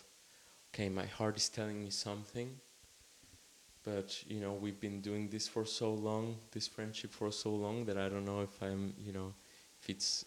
okay 0.73 0.89
my 0.89 1.05
heart 1.05 1.37
is 1.37 1.49
telling 1.49 1.83
me 1.83 1.89
something 1.89 2.59
but 3.83 4.23
you 4.27 4.39
know 4.39 4.53
we've 4.53 4.79
been 4.79 5.01
doing 5.01 5.29
this 5.29 5.47
for 5.47 5.65
so 5.65 5.93
long 5.93 6.37
this 6.51 6.67
friendship 6.67 7.11
for 7.11 7.31
so 7.31 7.51
long 7.51 7.85
that 7.85 7.97
I 7.97 8.09
don't 8.09 8.25
know 8.25 8.41
if 8.41 8.61
I'm 8.61 8.93
you 8.97 9.13
know 9.13 9.33
if 9.81 9.89
it's 9.89 10.25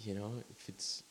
you 0.00 0.14
know 0.14 0.32
if 0.50 0.68
it's 0.68 1.02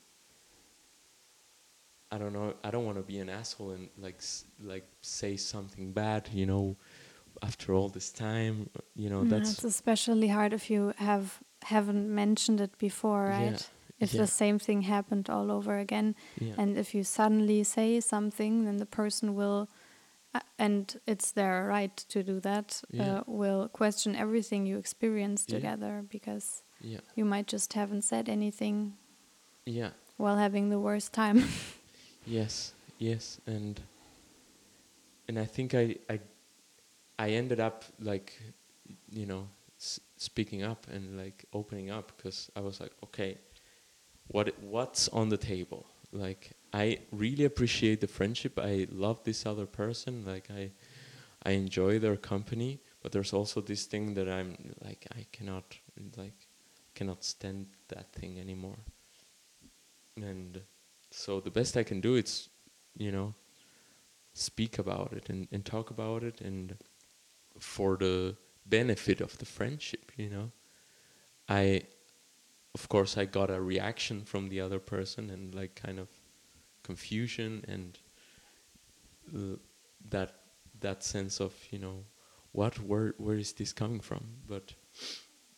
I 2.11 2.17
don't 2.17 2.33
know 2.33 2.53
I 2.63 2.71
don't 2.71 2.85
want 2.85 2.97
to 2.97 3.03
be 3.03 3.19
an 3.19 3.29
asshole 3.29 3.71
and 3.71 3.89
like 3.97 4.21
like 4.63 4.87
say 5.01 5.37
something 5.37 5.91
bad 5.91 6.29
you 6.31 6.45
know 6.45 6.75
after 7.41 7.73
all 7.73 7.89
this 7.89 8.11
time 8.11 8.69
you 8.95 9.09
know 9.09 9.23
Mm, 9.23 9.29
that's 9.29 9.63
especially 9.63 10.27
hard 10.27 10.53
if 10.53 10.69
you 10.69 10.93
have 10.97 11.39
haven't 11.63 12.07
mentioned 12.13 12.61
it 12.61 12.77
before, 12.77 13.25
Yeah, 13.29 13.39
right? 13.51 13.69
If 13.99 14.11
yeah. 14.13 14.21
the 14.21 14.27
same 14.27 14.59
thing 14.59 14.83
happened 14.83 15.29
all 15.29 15.49
over 15.51 15.77
again, 15.79 16.15
yeah 16.39 16.53
and 16.57 16.77
if 16.77 16.93
you 16.93 17.03
suddenly 17.03 17.63
say 17.63 17.99
something, 18.01 18.65
then 18.65 18.77
the 18.77 18.85
person 18.85 19.33
will, 19.35 19.67
uh, 20.33 20.41
and 20.59 20.99
it's 21.07 21.31
their 21.31 21.65
right 21.67 21.95
to 22.09 22.23
do 22.23 22.39
that, 22.41 22.83
Yeah. 22.91 23.19
uh, 23.19 23.23
will 23.25 23.67
question 23.69 24.15
everything 24.15 24.67
you 24.67 24.77
experience 24.77 25.45
Yeah. 25.47 25.55
together 25.57 26.03
because 26.09 26.63
yeah 26.81 27.01
you 27.15 27.25
might 27.25 27.47
just 27.53 27.73
haven't 27.73 28.03
said 28.03 28.29
anything 28.29 28.93
yeah 29.65 29.91
while 30.17 30.37
having 30.37 30.69
the 30.69 30.79
worst 30.79 31.13
time. 31.13 31.39
Yes, 32.27 32.73
yes, 32.99 33.39
and 33.47 33.79
and 35.27 35.39
I 35.39 35.45
think 35.45 35.73
I 35.73 35.95
I 36.09 36.19
I 37.17 37.29
ended 37.29 37.59
up 37.59 37.85
like 37.99 38.39
you 39.11 39.25
know 39.25 39.47
s- 39.79 39.99
speaking 40.17 40.63
up 40.63 40.87
and 40.91 41.17
like 41.17 41.45
opening 41.53 41.89
up 41.89 42.11
because 42.17 42.49
I 42.55 42.61
was 42.61 42.79
like, 42.79 42.91
okay, 43.03 43.37
what 44.27 44.53
what's 44.61 45.07
on 45.09 45.29
the 45.29 45.37
table? 45.37 45.85
Like 46.11 46.51
I 46.73 46.99
really 47.11 47.45
appreciate 47.45 48.01
the 48.01 48.07
friendship. 48.07 48.59
I 48.59 48.87
love 48.91 49.23
this 49.23 49.45
other 49.45 49.65
person. 49.65 50.25
Like 50.25 50.49
I 50.51 50.71
I 51.43 51.51
enjoy 51.51 51.99
their 51.99 52.17
company, 52.17 52.79
but 53.01 53.11
there's 53.11 53.33
also 53.33 53.61
this 53.61 53.85
thing 53.85 54.13
that 54.15 54.29
I'm 54.29 54.57
like 54.83 55.07
I 55.15 55.25
cannot 55.31 55.75
like 56.17 56.47
cannot 56.95 57.23
stand 57.23 57.67
that 57.89 58.11
thing 58.13 58.39
anymore. 58.39 58.77
And 60.17 60.61
so 61.11 61.39
the 61.39 61.51
best 61.51 61.75
I 61.77 61.83
can 61.83 62.01
do 62.01 62.15
is, 62.15 62.49
you 62.97 63.11
know, 63.11 63.33
speak 64.33 64.79
about 64.79 65.13
it 65.13 65.29
and, 65.29 65.47
and 65.51 65.65
talk 65.65 65.89
about 65.89 66.23
it 66.23 66.41
and 66.41 66.75
for 67.59 67.97
the 67.97 68.35
benefit 68.65 69.21
of 69.21 69.37
the 69.37 69.45
friendship, 69.45 70.11
you 70.17 70.29
know. 70.29 70.51
I 71.47 71.83
of 72.73 72.89
course 72.89 73.17
I 73.17 73.25
got 73.25 73.49
a 73.49 73.61
reaction 73.61 74.25
from 74.25 74.49
the 74.49 74.59
other 74.59 74.79
person 74.79 75.29
and 75.29 75.55
like 75.55 75.75
kind 75.75 75.99
of 75.99 76.07
confusion 76.83 77.63
and 77.67 77.97
uh, 79.33 79.57
that 80.09 80.35
that 80.81 81.03
sense 81.03 81.39
of, 81.39 81.53
you 81.71 81.79
know, 81.79 82.03
what 82.51 82.79
where 82.81 83.13
where 83.17 83.37
is 83.37 83.53
this 83.53 83.73
coming 83.73 84.01
from? 84.01 84.23
But 84.47 84.73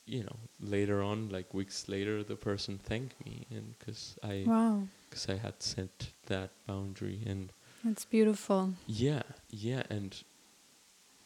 you 0.05 0.23
know, 0.23 0.37
later 0.61 1.03
on, 1.03 1.29
like 1.29 1.53
weeks 1.53 1.89
later, 1.89 2.23
the 2.23 2.35
person 2.35 2.77
thanked 2.77 3.25
me, 3.25 3.45
and 3.49 3.77
because 3.77 4.17
I 4.23 4.43
wow, 4.45 4.83
because 5.09 5.27
I 5.29 5.35
had 5.37 5.61
set 5.61 6.09
that 6.27 6.51
boundary 6.65 7.21
and 7.25 7.51
that's 7.83 8.05
beautiful. 8.05 8.73
yeah 8.85 9.23
yeah 9.49 9.83
and 9.89 10.23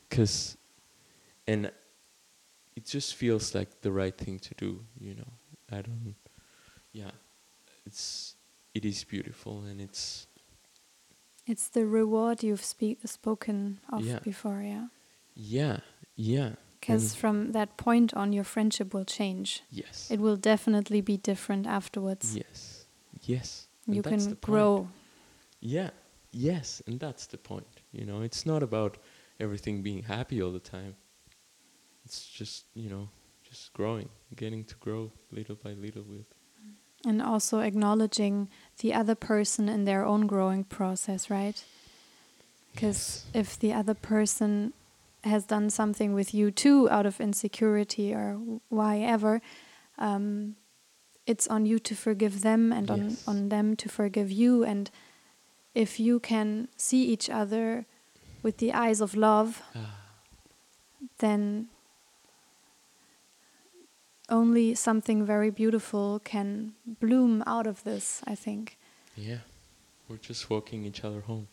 because 0.09 0.57
and 1.47 1.71
it 2.75 2.85
just 2.85 3.15
feels 3.15 3.53
like 3.55 3.81
the 3.81 3.91
right 3.91 4.17
thing 4.17 4.39
to 4.39 4.53
do 4.55 4.85
you 4.99 5.13
know 5.15 5.31
I 5.71 5.81
don't 5.81 6.15
yeah 6.93 7.11
it's 7.85 8.35
it 8.73 8.85
is 8.85 9.03
beautiful 9.03 9.63
and 9.69 9.81
it's 9.81 10.27
It's 11.47 11.69
the 11.69 11.85
reward 11.85 12.43
you've 12.43 12.63
speak, 12.63 12.99
spoken 13.05 13.79
of 13.91 14.01
Yeah. 14.05 14.19
before, 14.23 14.61
yeah. 14.61 14.87
yeah 15.35 15.79
yeah 16.15 16.55
Because 16.79 17.15
from 17.15 17.51
that 17.51 17.77
point 17.77 18.13
on, 18.13 18.31
your 18.33 18.45
friendship 18.45 18.93
will 18.93 19.05
change. 19.05 19.63
yes 19.71 20.09
It 20.11 20.19
will 20.19 20.37
definitely 20.37 21.01
be 21.01 21.17
different 21.17 21.67
afterwards. 21.67 22.35
yes 22.35 22.85
yes 23.27 23.67
and 23.87 23.95
you 23.95 24.03
can 24.03 24.37
grow. 24.41 24.87
Yeah, 25.59 25.89
yes, 26.31 26.81
and 26.87 26.99
that's 26.99 27.27
the 27.27 27.37
point. 27.37 27.81
You 27.91 28.05
know, 28.05 28.21
it's 28.23 28.45
not 28.45 28.63
about 28.63 28.97
everything 29.39 29.83
being 29.83 30.03
happy 30.03 30.41
all 30.41 30.51
the 30.53 30.59
time. 30.77 30.95
It's 32.06 32.28
just, 32.28 32.66
you 32.74 32.89
know, 32.89 33.10
just 33.49 33.74
growing, 33.74 34.10
getting 34.36 34.64
to 34.66 34.76
grow 34.76 35.12
little 35.32 35.56
by 35.56 35.72
little 35.74 36.04
with. 36.04 36.26
And 37.06 37.22
also 37.22 37.60
acknowledging 37.62 38.47
the 38.80 38.93
other 38.93 39.16
person 39.16 39.68
in 39.70 39.86
their 39.86 40.06
own 40.06 40.28
growing 40.28 40.64
process, 40.64 41.30
right? 41.30 41.64
Because 42.74 43.26
if 43.34 43.58
the 43.60 43.74
other 43.74 43.93
person 43.95 44.74
has 45.24 45.45
done 45.45 45.70
something 45.70 46.14
with 46.14 46.34
you 46.34 46.52
too 46.52 46.89
out 46.89 47.06
of 47.06 47.20
insecurity 47.20 48.14
or 48.14 48.34
why 48.70 48.99
ever, 48.99 49.41
um, 49.97 50.56
it's 51.26 51.47
on 51.47 51.66
you 51.66 51.80
to 51.80 51.95
forgive 51.95 52.41
them 52.41 52.72
and 52.72 52.89
on, 52.89 53.10
Yes. 53.10 53.28
on 53.28 53.49
them 53.49 53.76
to 53.76 53.89
forgive 53.89 54.32
you. 54.32 54.64
And 54.64 54.89
if 55.76 55.99
you 55.99 56.20
can 56.20 56.68
see 56.78 57.04
each 57.06 57.30
other 57.30 57.86
with 58.43 58.58
the 58.58 58.74
eyes 58.74 59.02
of 59.02 59.16
love, 59.16 59.62
Ah, 59.76 59.95
then 61.20 61.68
only 64.32 64.73
something 64.75 65.25
very 65.25 65.49
beautiful 65.51 66.19
can 66.23 66.73
bloom 66.86 67.43
out 67.45 67.67
of 67.67 67.84
this, 67.84 68.21
I 68.25 68.36
think. 68.36 68.77
yeah, 69.15 69.39
we're 70.07 70.17
just 70.17 70.49
walking 70.49 70.86
each 70.86 71.03
other 71.03 71.21
home. 71.21 71.47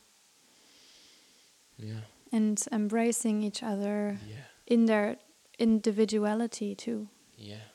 Yeah, 1.76 2.00
And 2.32 2.60
embracing 2.72 3.42
each 3.42 3.62
other 3.62 4.18
yeah, 4.26 4.46
in 4.66 4.86
their 4.86 5.16
individuality 5.58 6.74
too. 6.74 7.08
yeah, 7.36 7.66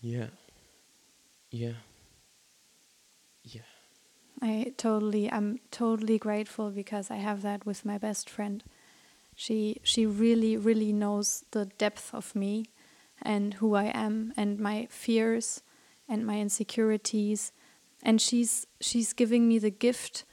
yeah, 0.00 0.26
yeah, 1.50 1.72
yeah. 3.44 3.62
I 4.42 4.72
totally 4.76 5.30
I'm 5.30 5.58
totally 5.70 6.18
grateful 6.18 6.70
because 6.70 7.10
I 7.10 7.16
have 7.16 7.42
that 7.42 7.66
with 7.66 7.84
my 7.84 7.98
best 7.98 8.28
friend. 8.30 8.62
She 9.36 9.80
she 9.82 10.06
really 10.06 10.56
really 10.56 10.92
knows 10.92 11.44
the 11.50 11.66
depth 11.78 12.14
of 12.14 12.34
me 12.34 12.66
and 13.22 13.54
who 13.54 13.74
I 13.74 13.86
am 13.86 14.32
and 14.36 14.58
my 14.58 14.86
fears 14.90 15.62
and 16.08 16.26
my 16.26 16.40
insecurities 16.40 17.52
and 18.02 18.20
she's 18.20 18.66
she's 18.80 19.12
giving 19.12 19.46
me 19.46 19.58
the 19.58 19.70
gift 19.70 20.24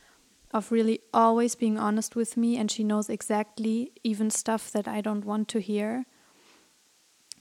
of 0.53 0.71
really 0.71 1.01
always 1.13 1.55
being 1.55 1.77
honest 1.77 2.15
with 2.15 2.37
me 2.37 2.57
and 2.57 2.71
she 2.71 2.83
knows 2.83 3.09
exactly 3.09 3.91
even 4.03 4.29
stuff 4.29 4.71
that 4.71 4.87
I 4.87 5.01
don't 5.01 5.25
want 5.25 5.47
to 5.49 5.59
hear. 5.59 6.05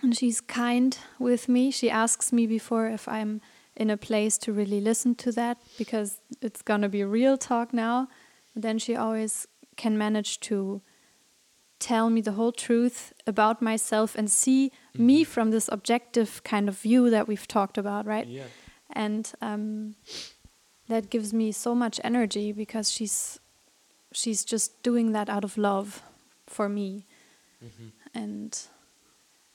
And 0.03 0.17
she's 0.17 0.41
kind 0.41 0.99
with 1.19 1.49
me. 1.49 1.71
She 1.71 1.89
asks 1.89 2.33
me 2.33 2.47
before 2.47 2.89
if 2.89 3.09
I'm 3.09 3.41
in 3.77 3.91
a 3.91 3.97
place 3.97 4.37
to 4.39 4.53
really 4.53 4.81
listen 4.81 5.15
to 5.15 5.33
that 5.33 5.59
because 5.79 6.21
it's 6.43 6.63
going 6.63 6.83
to 6.83 6.89
be 6.89 7.05
real 7.05 7.39
talk 7.39 7.73
now. 7.73 8.09
Then 8.55 8.79
she 8.79 8.97
always 8.97 9.47
can 9.77 9.97
manage 9.97 10.41
to 10.41 10.83
tell 11.79 12.11
me 12.11 12.21
the 12.21 12.33
whole 12.33 12.53
truth 12.53 13.13
about 13.27 13.61
myself 13.61 14.15
and 14.15 14.31
see 14.31 14.73
me 14.95 15.25
from 15.25 15.51
this 15.51 15.69
objective 15.73 16.43
kind 16.45 16.69
of 16.69 16.79
view 16.79 17.11
that 17.11 17.29
we've 17.29 17.47
talked 17.47 17.77
about, 17.79 18.07
right? 18.07 18.27
Yeah, 18.27 18.45
and 18.93 19.33
um, 19.43 19.95
that 20.89 21.11
gives 21.11 21.33
me 21.33 21.53
so 21.53 21.75
much 21.75 22.01
energy 22.05 22.53
because 22.53 22.91
she's 22.91 23.39
she's 24.13 24.45
just 24.45 24.83
doing 24.83 25.13
that 25.13 25.29
out 25.29 25.45
of 25.45 25.59
love 25.59 26.03
for 26.47 26.69
me 26.69 27.05
hmm 27.61 27.89
and 28.15 28.69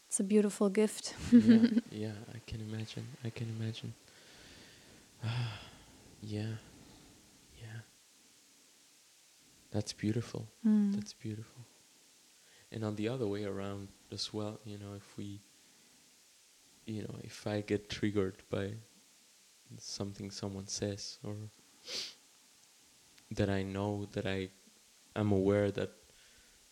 it's 0.08 0.20
a 0.20 0.24
beautiful 0.24 0.70
gift 0.70 1.16
yeah, 1.32 1.58
yeah. 1.92 2.12
I 2.36 2.40
can 2.46 2.60
imagine. 2.62 3.08
I 3.24 3.30
can 3.30 3.48
imagine. 3.60 3.94
yeah, 6.22 6.42
yeah. 7.62 7.80
That's 9.72 9.94
beautiful. 9.94 10.48
Mm. 10.68 10.94
That's 10.96 11.14
beautiful. 11.14 11.62
And 12.72 12.86
on 12.86 12.96
the 12.96 13.10
other 13.10 13.28
way 13.28 13.44
around 13.44 13.90
as 14.12 14.34
well, 14.34 14.60
you 14.64 14.78
know, 14.78 14.94
if 14.96 15.18
we, 15.18 15.42
you 16.86 17.04
know, 17.04 17.16
if 17.24 17.46
I 17.46 17.62
get 17.62 17.90
triggered 17.90 18.44
by 18.50 18.74
something 19.78 20.32
someone 20.32 20.68
says 20.68 21.18
or 21.24 21.36
that 23.32 23.50
I 23.50 23.64
know 23.64 24.08
that 24.12 24.26
I 24.26 24.50
am 25.16 25.32
aware 25.32 25.72
that 25.72 25.92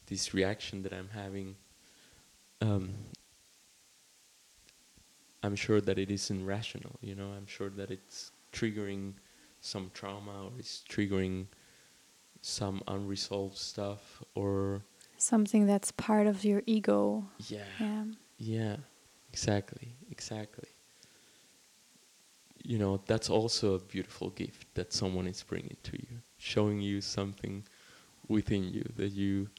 this 0.07 0.33
reaction 0.33 0.83
that 0.83 0.93
I'm 0.93 1.09
having 1.13 1.55
um, 2.61 2.93
I'm 5.41 5.55
sure 5.55 5.79
that 5.79 5.97
it 5.97 6.11
isn't 6.11 6.45
rational, 6.45 6.97
you 7.01 7.15
know, 7.15 7.31
I'm 7.31 7.45
sure 7.45 7.69
that 7.69 7.91
it's 7.91 8.31
triggering 8.51 9.13
some 9.61 9.91
trauma 9.93 10.45
or 10.45 10.51
it's 10.59 10.83
triggering 10.89 11.45
some 12.41 12.81
unresolved 12.87 13.57
stuff 13.57 14.21
or 14.35 14.83
Something 15.22 15.65
that's 15.67 15.91
part 15.91 16.28
of 16.28 16.43
your 16.45 16.61
ego. 16.65 17.26
yeah 17.49 17.65
Yeah. 17.80 18.05
yeah 18.38 18.76
exactly 19.34 19.89
exactly 20.11 20.70
you 22.63 22.78
know 22.78 22.99
that's 23.05 23.30
also 23.30 23.76
a 23.76 23.80
beautiful 23.80 24.30
gift 24.32 24.67
that 24.76 24.91
someone 24.93 25.28
is 25.28 25.43
bringing 25.43 25.78
to 25.84 25.93
you 25.97 26.22
showing 26.38 26.82
you 26.82 27.01
something 27.01 27.63
within 28.28 28.63
you 28.76 28.84
that 28.95 29.11
you 29.11 29.49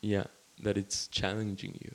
yeah 0.00 0.24
that 0.62 0.76
it's 0.76 1.08
challenging 1.08 1.74
you 1.84 1.94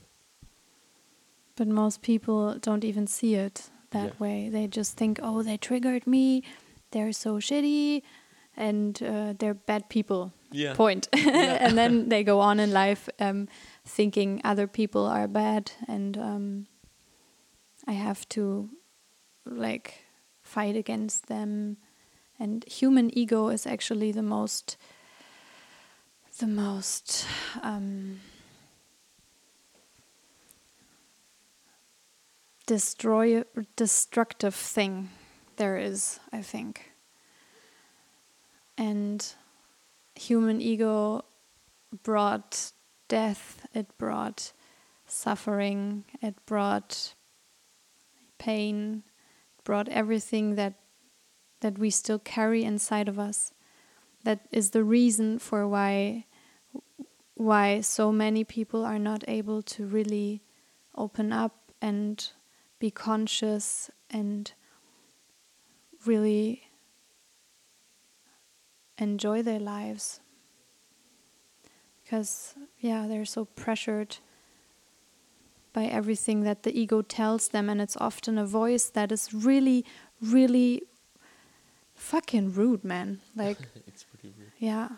But 1.55 1.67
most 1.67 2.01
people 2.01 2.59
don't 2.61 2.83
even 2.85 3.07
see 3.07 3.33
it 3.35 3.71
that 3.89 4.11
Yeah. 4.13 4.19
way. 4.19 4.49
They 4.49 4.67
just 4.67 4.95
think, 4.97 5.19
oh, 5.23 5.41
they 5.43 5.57
triggered 5.57 6.05
me. 6.05 6.43
They're 6.91 7.13
so 7.13 7.39
shitty 7.39 8.03
and 8.55 9.01
uh, 9.01 9.33
they're 9.39 9.55
bad 9.65 9.89
people. 9.89 10.31
Yeah 10.51 10.73
Point. 10.73 11.07
and 11.13 11.77
then 11.77 12.09
they 12.09 12.23
go 12.23 12.39
on 12.39 12.59
in 12.59 12.71
life 12.71 13.09
um, 13.19 13.47
thinking 13.85 14.41
other 14.43 14.67
people 14.67 15.05
are 15.05 15.27
bad 15.27 15.71
and 15.87 16.17
um, 16.17 16.67
I 17.85 17.93
have 17.93 18.27
to 18.29 18.69
like 19.45 20.05
fight 20.43 20.75
against 20.75 21.27
them. 21.27 21.77
And 22.39 22.63
human 22.65 23.17
ego 23.17 23.49
is 23.49 23.65
actually 23.65 24.11
the 24.11 24.21
most, 24.21 24.77
the 26.39 26.47
most. 26.47 27.25
Um, 27.63 28.19
destroy 32.67 33.43
destructive 33.77 34.53
thing 34.53 35.09
there 35.55 35.77
is 35.77 36.19
i 36.33 36.41
think 36.41 36.91
and 38.77 39.33
human 40.17 40.61
ego 40.61 41.23
brought 42.03 42.71
death 43.07 43.65
it 43.73 43.97
brought 43.97 44.51
suffering 45.05 46.03
it 46.21 46.35
brought 46.45 47.13
pain 48.37 49.03
it 49.57 49.63
brought 49.63 49.87
everything 49.89 50.55
that 50.55 50.73
that 51.61 51.77
we 51.77 51.89
still 51.89 52.19
carry 52.19 52.63
inside 52.63 53.07
of 53.07 53.17
us. 53.17 53.51
That 54.23 54.47
is 54.51 54.71
the 54.71 54.83
reason 54.83 55.39
for 55.39 55.67
why 55.67 56.25
why 57.35 57.81
so 57.81 58.11
many 58.11 58.43
people 58.43 58.83
are 58.83 58.99
not 58.99 59.23
able 59.27 59.61
to 59.61 59.85
really 59.85 60.41
open 60.95 61.31
up 61.31 61.71
and 61.81 62.29
be 62.79 62.89
conscious 62.89 63.91
and 64.09 64.51
really 66.05 66.66
enjoy 68.97 69.41
their 69.41 69.59
lives. 69.59 70.19
Because 72.03 72.55
yeah 72.79 73.05
they're 73.07 73.25
so 73.25 73.45
pressured 73.45 74.17
by 75.73 75.85
everything 75.85 76.43
that 76.43 76.63
the 76.63 76.79
ego 76.79 77.01
tells 77.01 77.49
them 77.49 77.69
and 77.69 77.81
it's 77.81 77.97
often 77.97 78.37
a 78.37 78.45
voice 78.45 78.85
that 78.89 79.11
is 79.11 79.33
really 79.33 79.83
really 80.21 80.83
fucking 81.95 82.53
rude 82.53 82.83
man. 82.83 83.19
Like 83.35 83.57
it's 83.87 84.03
pretty 84.03 84.33
rude. 84.37 84.51
yeah. 84.57 84.89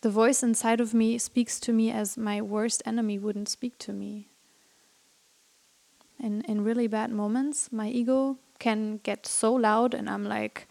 The 0.00 0.10
voice 0.10 0.42
inside 0.42 0.80
of 0.80 0.94
me 0.94 1.18
speaks 1.18 1.58
to 1.60 1.72
me 1.72 1.90
as 1.90 2.16
my 2.16 2.40
worst 2.40 2.82
enemy 2.86 3.18
wouldn't 3.18 3.48
speak 3.48 3.78
to 3.78 3.92
me. 3.92 4.28
In 6.18 6.42
in 6.42 6.64
really 6.64 6.86
bad 6.88 7.10
moments 7.10 7.70
my 7.70 7.88
ego 7.88 8.38
can 8.58 9.00
get 9.02 9.26
so 9.26 9.52
loud 9.52 9.92
and 9.94 10.08
i'm 10.08 10.24
like 10.24 10.66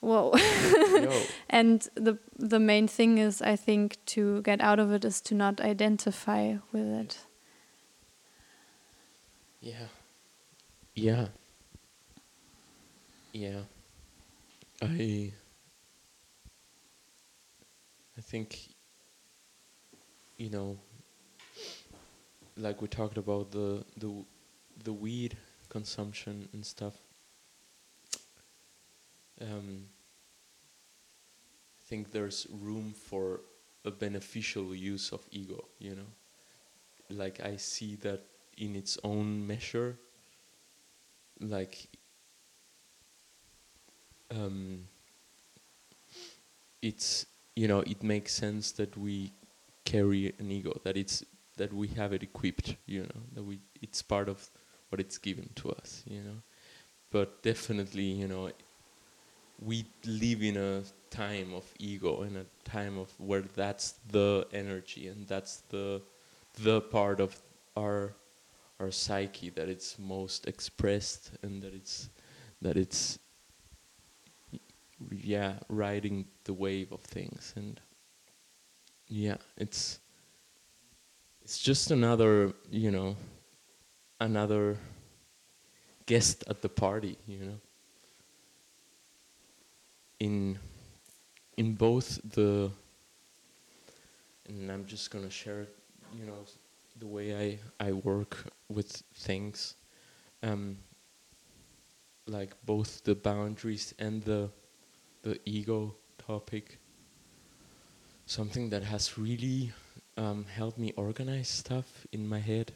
whoa 0.00 0.32
and 1.50 1.88
the 1.94 2.18
the 2.36 2.58
main 2.60 2.86
thing 2.86 3.18
is 3.18 3.40
i 3.42 3.56
think 3.56 3.96
to 4.06 4.42
get 4.42 4.60
out 4.60 4.78
of 4.78 4.92
it 4.92 5.04
is 5.04 5.20
to 5.20 5.34
not 5.34 5.60
identify 5.60 6.56
with 6.72 6.86
it 6.86 7.18
Yeah. 9.60 9.88
Yeah. 10.94 11.28
Yeah. 13.32 13.62
I 14.82 15.32
I 18.16 18.20
think 18.20 18.74
you 20.36 20.50
know 20.50 20.78
like 22.56 22.80
we 22.82 22.88
talked 22.88 23.18
about 23.18 23.50
the 23.50 23.84
the 23.96 24.24
the 24.84 24.92
weed 24.92 25.36
consumption 25.68 26.48
and 26.52 26.64
stuff 26.64 26.94
um 29.40 29.88
I 31.80 31.88
think 31.88 32.10
there's 32.12 32.46
room 32.50 32.92
for 32.92 33.40
a 33.84 33.90
beneficial 33.90 34.74
use 34.74 35.12
of 35.12 35.26
ego, 35.30 35.68
you 35.78 35.94
know. 35.94 36.10
Like 37.10 37.40
I 37.40 37.56
see 37.56 37.96
that 37.96 38.22
in 38.56 38.74
its 38.76 38.98
own 39.04 39.46
measure 39.46 39.98
like 41.40 41.88
um 44.30 44.86
it's 46.82 47.26
you 47.54 47.68
know 47.68 47.80
it 47.80 48.02
makes 48.02 48.32
sense 48.32 48.72
that 48.72 48.96
we 48.96 49.32
carry 49.84 50.32
an 50.38 50.50
ego 50.50 50.78
that 50.84 50.96
it's 50.96 51.24
that 51.56 51.72
we 51.72 51.88
have 51.88 52.12
it 52.12 52.22
equipped 52.22 52.76
you 52.86 53.02
know 53.02 53.22
that 53.34 53.42
we 53.42 53.58
it's 53.82 54.02
part 54.02 54.28
of 54.28 54.50
what 54.90 55.00
it's 55.00 55.18
given 55.18 55.48
to 55.54 55.70
us 55.72 56.02
you 56.06 56.20
know 56.20 56.38
but 57.10 57.42
definitely 57.42 58.04
you 58.04 58.28
know 58.28 58.50
we 59.60 59.86
live 60.04 60.42
in 60.42 60.56
a 60.56 60.82
time 61.10 61.54
of 61.54 61.64
ego 61.78 62.22
in 62.22 62.36
a 62.36 62.44
time 62.68 62.98
of 62.98 63.08
where 63.18 63.42
that's 63.54 63.94
the 64.10 64.46
energy 64.52 65.08
and 65.08 65.26
that's 65.26 65.62
the 65.70 66.02
the 66.62 66.80
part 66.80 67.20
of 67.20 67.40
our 67.76 68.14
our 68.80 68.90
psyche 68.90 69.50
that 69.50 69.68
it's 69.68 69.98
most 69.98 70.46
expressed 70.46 71.30
and 71.42 71.62
that 71.62 71.74
it's 71.74 72.10
that 72.60 72.76
it's 72.76 73.18
yeah 75.10 75.54
riding 75.68 76.26
the 76.44 76.52
wave 76.52 76.92
of 76.92 77.00
things. 77.00 77.52
And 77.56 77.80
yeah 79.08 79.36
it's 79.56 80.00
it's 81.42 81.58
just 81.58 81.90
another 81.90 82.52
you 82.70 82.90
know 82.90 83.16
another 84.20 84.78
guest 86.06 86.44
at 86.48 86.60
the 86.62 86.68
party 86.68 87.16
you 87.26 87.38
know 87.38 87.60
in 90.20 90.58
in 91.56 91.74
both 91.74 92.20
the 92.32 92.70
and 94.48 94.70
I'm 94.70 94.86
just 94.86 95.10
gonna 95.10 95.30
share 95.30 95.66
you 96.12 96.24
know 96.24 96.44
the 96.98 97.06
way 97.06 97.58
I 97.80 97.88
I 97.88 97.92
work 97.92 98.36
with 98.68 99.02
things 99.14 99.74
um 100.42 100.78
like 102.26 102.54
both 102.64 103.04
the 103.04 103.14
boundaries 103.14 103.94
and 103.98 104.22
the 104.22 104.50
the 105.22 105.40
ego 105.44 105.94
topic. 106.26 106.78
Something 108.26 108.70
that 108.70 108.82
has 108.82 109.16
really 109.16 109.72
um, 110.16 110.46
helped 110.46 110.78
me 110.78 110.92
organize 110.96 111.48
stuff 111.48 112.06
in 112.12 112.26
my 112.26 112.40
head 112.40 112.72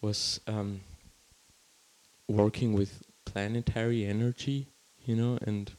was 0.00 0.40
um, 0.48 0.80
working 2.28 2.72
with 2.72 3.02
planetary 3.24 4.04
energy 4.04 4.68
you 5.04 5.14
know 5.14 5.38
and 5.42 5.72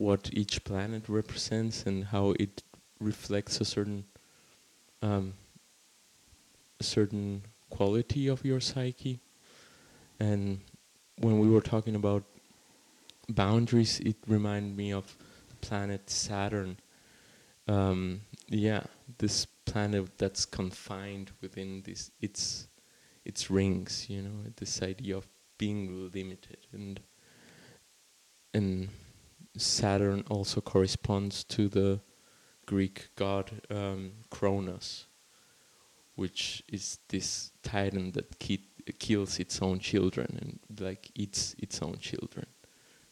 what 0.00 0.30
each 0.32 0.64
planet 0.64 1.02
represents 1.08 1.84
and 1.84 2.06
how 2.06 2.34
it 2.40 2.62
reflects 3.00 3.60
a 3.60 3.66
certain 3.66 4.02
um, 5.02 5.34
a 6.80 6.84
certain 6.84 7.42
quality 7.68 8.26
of 8.26 8.42
your 8.42 8.60
psyche. 8.60 9.20
And 10.18 10.60
when 11.18 11.38
we 11.38 11.50
were 11.50 11.60
talking 11.60 11.94
about 11.94 12.24
boundaries, 13.28 14.00
it 14.00 14.16
reminded 14.26 14.74
me 14.74 14.90
of 14.90 15.14
the 15.50 15.56
planet 15.56 16.08
Saturn. 16.08 16.78
Um, 17.68 18.22
yeah, 18.48 18.84
this 19.18 19.44
planet 19.44 20.16
that's 20.16 20.46
confined 20.46 21.30
within 21.42 21.82
this 21.82 22.10
its 22.22 22.68
its 23.26 23.50
rings. 23.50 24.06
You 24.08 24.22
know, 24.22 24.44
this 24.56 24.80
idea 24.80 25.18
of 25.18 25.26
being 25.58 26.10
limited 26.10 26.66
and 26.72 27.00
and 28.54 28.88
Saturn 29.56 30.24
also 30.30 30.60
corresponds 30.60 31.44
to 31.44 31.68
the 31.68 32.00
Greek 32.66 33.08
god 33.16 33.50
um, 33.70 34.12
Kronos, 34.30 35.06
which 36.14 36.62
is 36.68 36.98
this 37.08 37.52
titan 37.62 38.12
that 38.12 38.38
keep 38.38 38.70
kills 38.98 39.38
its 39.38 39.60
own 39.60 39.78
children 39.78 40.38
and 40.40 40.80
like 40.80 41.10
eats 41.14 41.54
its 41.58 41.82
own 41.82 41.98
children. 41.98 42.46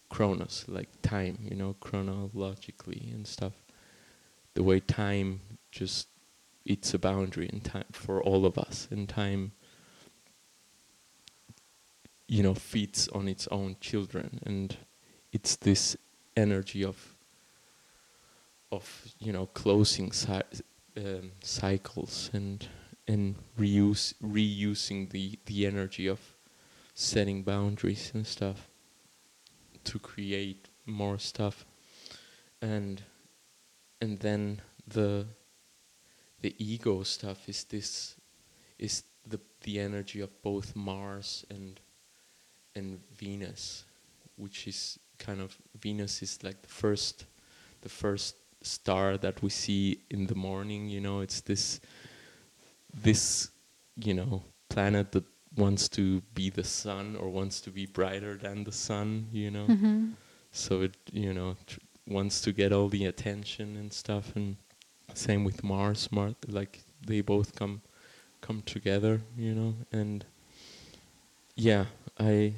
Chronos, 0.08 0.64
like 0.68 0.88
time, 1.02 1.38
you 1.42 1.54
know, 1.54 1.74
chronologically 1.80 3.10
and 3.12 3.26
stuff. 3.26 3.52
The 4.54 4.62
way 4.62 4.80
time 4.80 5.40
just 5.70 6.08
it's 6.64 6.94
a 6.94 6.98
boundary 6.98 7.48
in 7.52 7.60
time 7.60 7.84
for 7.92 8.22
all 8.22 8.44
of 8.44 8.58
us, 8.58 8.88
and 8.90 9.08
time, 9.08 9.52
you 12.26 12.42
know, 12.42 12.54
feeds 12.54 13.08
on 13.08 13.26
its 13.26 13.48
own 13.48 13.76
children, 13.80 14.40
and 14.44 14.76
it's 15.32 15.56
this 15.56 15.96
energy 16.38 16.84
of 16.84 17.14
of 18.70 18.84
you 19.18 19.32
know 19.32 19.46
closing 19.46 20.12
cy- 20.12 20.42
um, 20.96 21.32
cycles 21.42 22.30
and 22.32 22.68
and 23.06 23.34
reuse 23.58 24.14
reusing 24.22 25.10
the 25.10 25.38
the 25.46 25.66
energy 25.66 26.06
of 26.06 26.20
setting 26.94 27.42
boundaries 27.42 28.10
and 28.14 28.26
stuff 28.26 28.68
to 29.84 29.98
create 29.98 30.68
more 30.84 31.18
stuff. 31.18 31.64
And 32.60 33.02
and 34.00 34.18
then 34.18 34.60
the 34.86 35.26
the 36.40 36.54
ego 36.58 37.02
stuff 37.02 37.48
is 37.48 37.64
this 37.64 38.16
is 38.78 39.04
the 39.26 39.40
the 39.62 39.78
energy 39.80 40.20
of 40.20 40.42
both 40.42 40.74
Mars 40.76 41.44
and 41.50 41.80
and 42.74 43.00
Venus 43.16 43.84
which 44.36 44.68
is 44.68 44.98
kind 45.18 45.40
of 45.40 45.56
Venus 45.80 46.22
is 46.22 46.38
like 46.42 46.62
the 46.62 46.68
first 46.68 47.26
the 47.82 47.88
first 47.88 48.36
star 48.62 49.16
that 49.18 49.40
we 49.42 49.50
see 49.50 50.00
in 50.10 50.26
the 50.26 50.34
morning 50.34 50.88
you 50.88 51.00
know 51.00 51.20
it's 51.20 51.40
this 51.42 51.80
this 53.02 53.50
you 53.96 54.14
know 54.14 54.42
planet 54.68 55.12
that 55.12 55.24
wants 55.56 55.88
to 55.88 56.20
be 56.34 56.50
the 56.50 56.64
sun 56.64 57.16
or 57.16 57.28
wants 57.28 57.60
to 57.60 57.70
be 57.70 57.86
brighter 57.86 58.36
than 58.36 58.64
the 58.64 58.72
sun 58.72 59.26
you 59.32 59.50
know 59.50 59.66
Mm-hmm. 59.66 60.10
so 60.50 60.82
it 60.82 60.96
you 61.12 61.32
know 61.32 61.56
tr- 61.66 61.78
wants 62.06 62.40
to 62.42 62.52
get 62.52 62.72
all 62.72 62.88
the 62.88 63.04
attention 63.06 63.76
and 63.76 63.92
stuff 63.92 64.34
and 64.36 64.56
same 65.14 65.44
with 65.44 65.62
mars 65.62 66.08
mars 66.10 66.34
like 66.48 66.82
they 67.06 67.20
both 67.20 67.54
come 67.54 67.80
come 68.40 68.62
together 68.62 69.20
you 69.36 69.54
know 69.54 69.74
and 69.92 70.24
yeah 71.56 71.86
i 72.18 72.54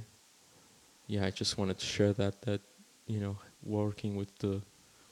yeah 1.10 1.26
i 1.26 1.30
just 1.30 1.58
wanted 1.58 1.76
to 1.76 1.84
share 1.84 2.12
that 2.12 2.40
that 2.42 2.60
you 3.06 3.18
know 3.18 3.36
working 3.64 4.14
with 4.14 4.32
the 4.38 4.62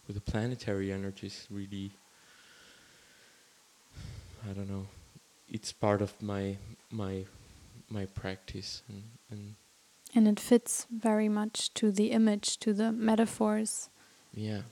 with 0.07 0.15
the 0.15 0.21
planetary 0.33 0.93
energies 0.93 1.47
really 1.51 1.91
i 4.49 4.53
don't 4.53 4.71
know 4.71 4.87
it's 5.49 5.73
part 5.73 6.01
of 6.01 6.11
my 6.23 6.57
my 6.91 7.25
my 7.91 8.07
practice 8.07 8.83
and 8.89 9.03
and 9.31 9.55
And 10.15 10.27
it 10.27 10.41
fits 10.41 10.87
very 10.91 11.29
much 11.29 11.57
to 11.75 11.93
the 11.93 12.07
image, 12.19 12.57
to 12.65 12.73
the 12.73 12.93
metaphors. 12.93 13.91
Yeah, 14.33 14.63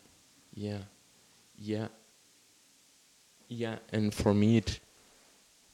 yeah, 0.54 0.84
yeah, 1.58 1.88
yeah. 3.48 3.76
And 3.92 4.14
for 4.14 4.32
me, 4.32 4.56
it 4.56 4.80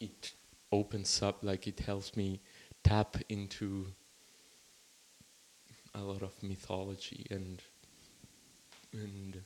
it 0.01 0.35
opens 0.71 1.23
up 1.23 1.37
like 1.43 1.69
it 1.69 1.81
helps 1.87 2.17
me 2.17 2.41
tap 2.83 3.17
into 3.29 3.87
a 5.95 6.01
lot 6.01 6.23
of 6.23 6.43
mythology 6.43 7.27
and 7.31 7.63
and 8.93 9.43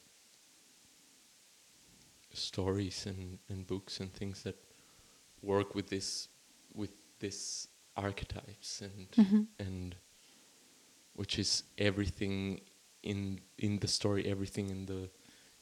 stories 2.32 3.06
and, 3.06 3.38
and 3.48 3.66
books 3.66 4.00
and 4.00 4.12
things 4.12 4.42
that 4.42 4.56
work 5.42 5.74
with 5.74 5.88
this 5.88 6.28
with 6.74 6.90
this 7.20 7.68
archetypes 7.96 8.82
and 8.82 9.08
Mhm. 9.12 9.46
and 9.58 9.96
which 11.14 11.38
is 11.38 11.62
everything 11.78 12.60
in 13.02 13.40
in 13.58 13.78
the 13.78 13.88
story 13.88 14.26
everything 14.26 14.68
in 14.70 14.86
the 14.86 15.08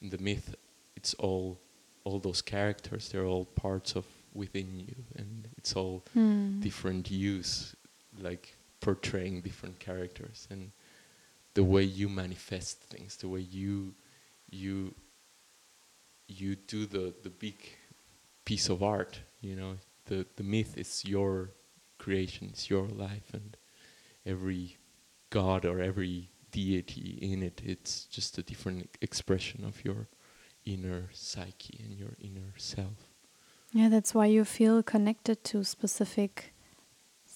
in 0.00 0.08
the 0.10 0.18
myth 0.18 0.54
it's 0.96 1.14
all 1.14 1.60
all 2.04 2.18
those 2.18 2.42
characters 2.42 3.08
they're 3.10 3.26
all 3.26 3.44
parts 3.44 3.94
of 3.96 4.04
within 4.32 4.80
you 4.80 4.96
and 5.16 5.48
it's 5.56 5.76
all 5.76 6.02
Hmm. 6.12 6.60
different 6.60 7.10
use 7.10 7.76
like 8.18 8.56
portraying 8.84 9.40
different 9.40 9.78
characters 9.78 10.46
and 10.50 10.70
the 11.54 11.64
way 11.64 11.82
you 11.82 12.08
manifest 12.08 12.80
things 12.82 13.16
the 13.16 13.28
way 13.28 13.40
you 13.40 13.94
you 14.50 14.94
you 16.28 16.54
do 16.54 16.86
the 16.86 17.14
the 17.22 17.30
big 17.30 17.58
piece 18.44 18.68
of 18.68 18.82
art 18.82 19.20
you 19.40 19.56
know? 19.56 19.76
The 20.06 20.26
the 20.36 20.42
myth 20.42 20.76
is 20.76 21.04
your 21.04 21.50
creation 21.98 22.48
it's 22.52 22.68
your 22.68 22.86
life 22.88 23.28
and 23.32 23.56
every 24.26 24.76
god 25.30 25.64
or 25.64 25.80
every 25.80 26.28
deity 26.50 27.18
in 27.22 27.42
it 27.42 27.62
it's 27.64 28.04
just 28.04 28.38
a 28.38 28.42
different 28.42 28.88
expression 29.00 29.64
of 29.64 29.84
your 29.84 30.08
inner 30.64 31.08
psyche 31.12 31.80
and 31.84 31.98
your 31.98 32.16
inner 32.20 32.52
self. 32.56 33.08
Yeah, 33.72 33.88
that's 33.88 34.14
why 34.14 34.26
you 34.26 34.44
feel 34.44 34.82
connected 34.82 35.42
to 35.44 35.64
specific 35.64 36.53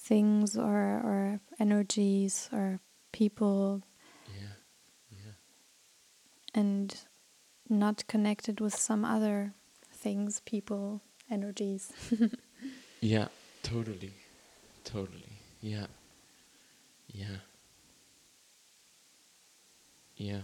things 0.09 0.57
or 0.57 0.79
or 1.09 1.39
energies 1.59 2.49
or 2.51 2.79
people 3.11 3.81
yeah 4.39 4.55
yeah 5.11 5.33
and 6.53 7.05
not 7.69 8.07
connected 8.07 8.59
with 8.59 8.75
some 8.75 9.05
other 9.05 9.53
things, 9.93 10.41
people, 10.45 11.01
energies. 11.29 11.91
Yeah, 13.01 13.29
totally. 13.63 14.11
Totally. 14.83 15.31
Yeah. 15.61 15.85
Yeah. 17.07 17.37
Yeah. 20.17 20.41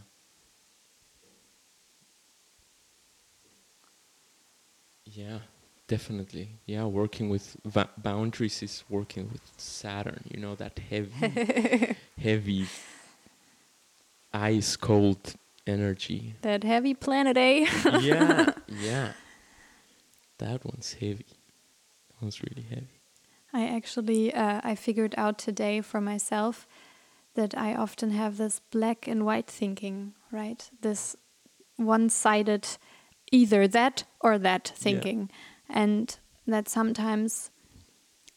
Yeah, 5.04 5.40
definitely. 5.88 6.50
Yeah, 6.66 6.86
working 6.86 7.30
with 7.30 7.56
va- 7.66 7.90
boundaries 7.98 8.62
is 8.64 8.84
working 8.90 9.30
with 9.32 9.42
Saturn, 9.58 10.22
you 10.34 10.40
know, 10.40 10.56
that 10.56 10.80
heavy, 10.80 11.96
heavy, 12.22 12.68
ice 14.34 14.76
cold 14.76 15.36
energy. 15.68 16.36
that 16.42 16.64
heavy 16.64 16.94
planet, 16.94 17.38
eh? 17.38 17.66
yeah, 18.02 18.52
yeah. 18.68 19.14
That 20.38 20.66
one's 20.66 20.94
heavy. 20.94 21.26
That 22.10 22.22
one's 22.22 22.42
really 22.42 22.64
heavy. 22.70 23.00
I 23.54 23.68
actually 23.68 24.34
uh, 24.34 24.60
I 24.64 24.76
figured 24.76 25.16
out 25.18 25.38
today 25.38 25.82
for 25.82 26.02
myself 26.02 26.68
that 27.36 27.58
I 27.58 27.74
often 27.76 28.12
have 28.12 28.38
this 28.38 28.62
black 28.72 29.08
and 29.08 29.26
white 29.26 29.48
thinking, 29.48 30.14
right? 30.32 30.70
This 30.82 31.16
one-sided 31.78 32.68
either 33.32 33.68
that 33.68 34.04
or 34.20 34.38
that 34.38 34.72
thinking. 34.76 35.30
And 35.70 36.18
that 36.48 36.70
sometimes 36.70 37.52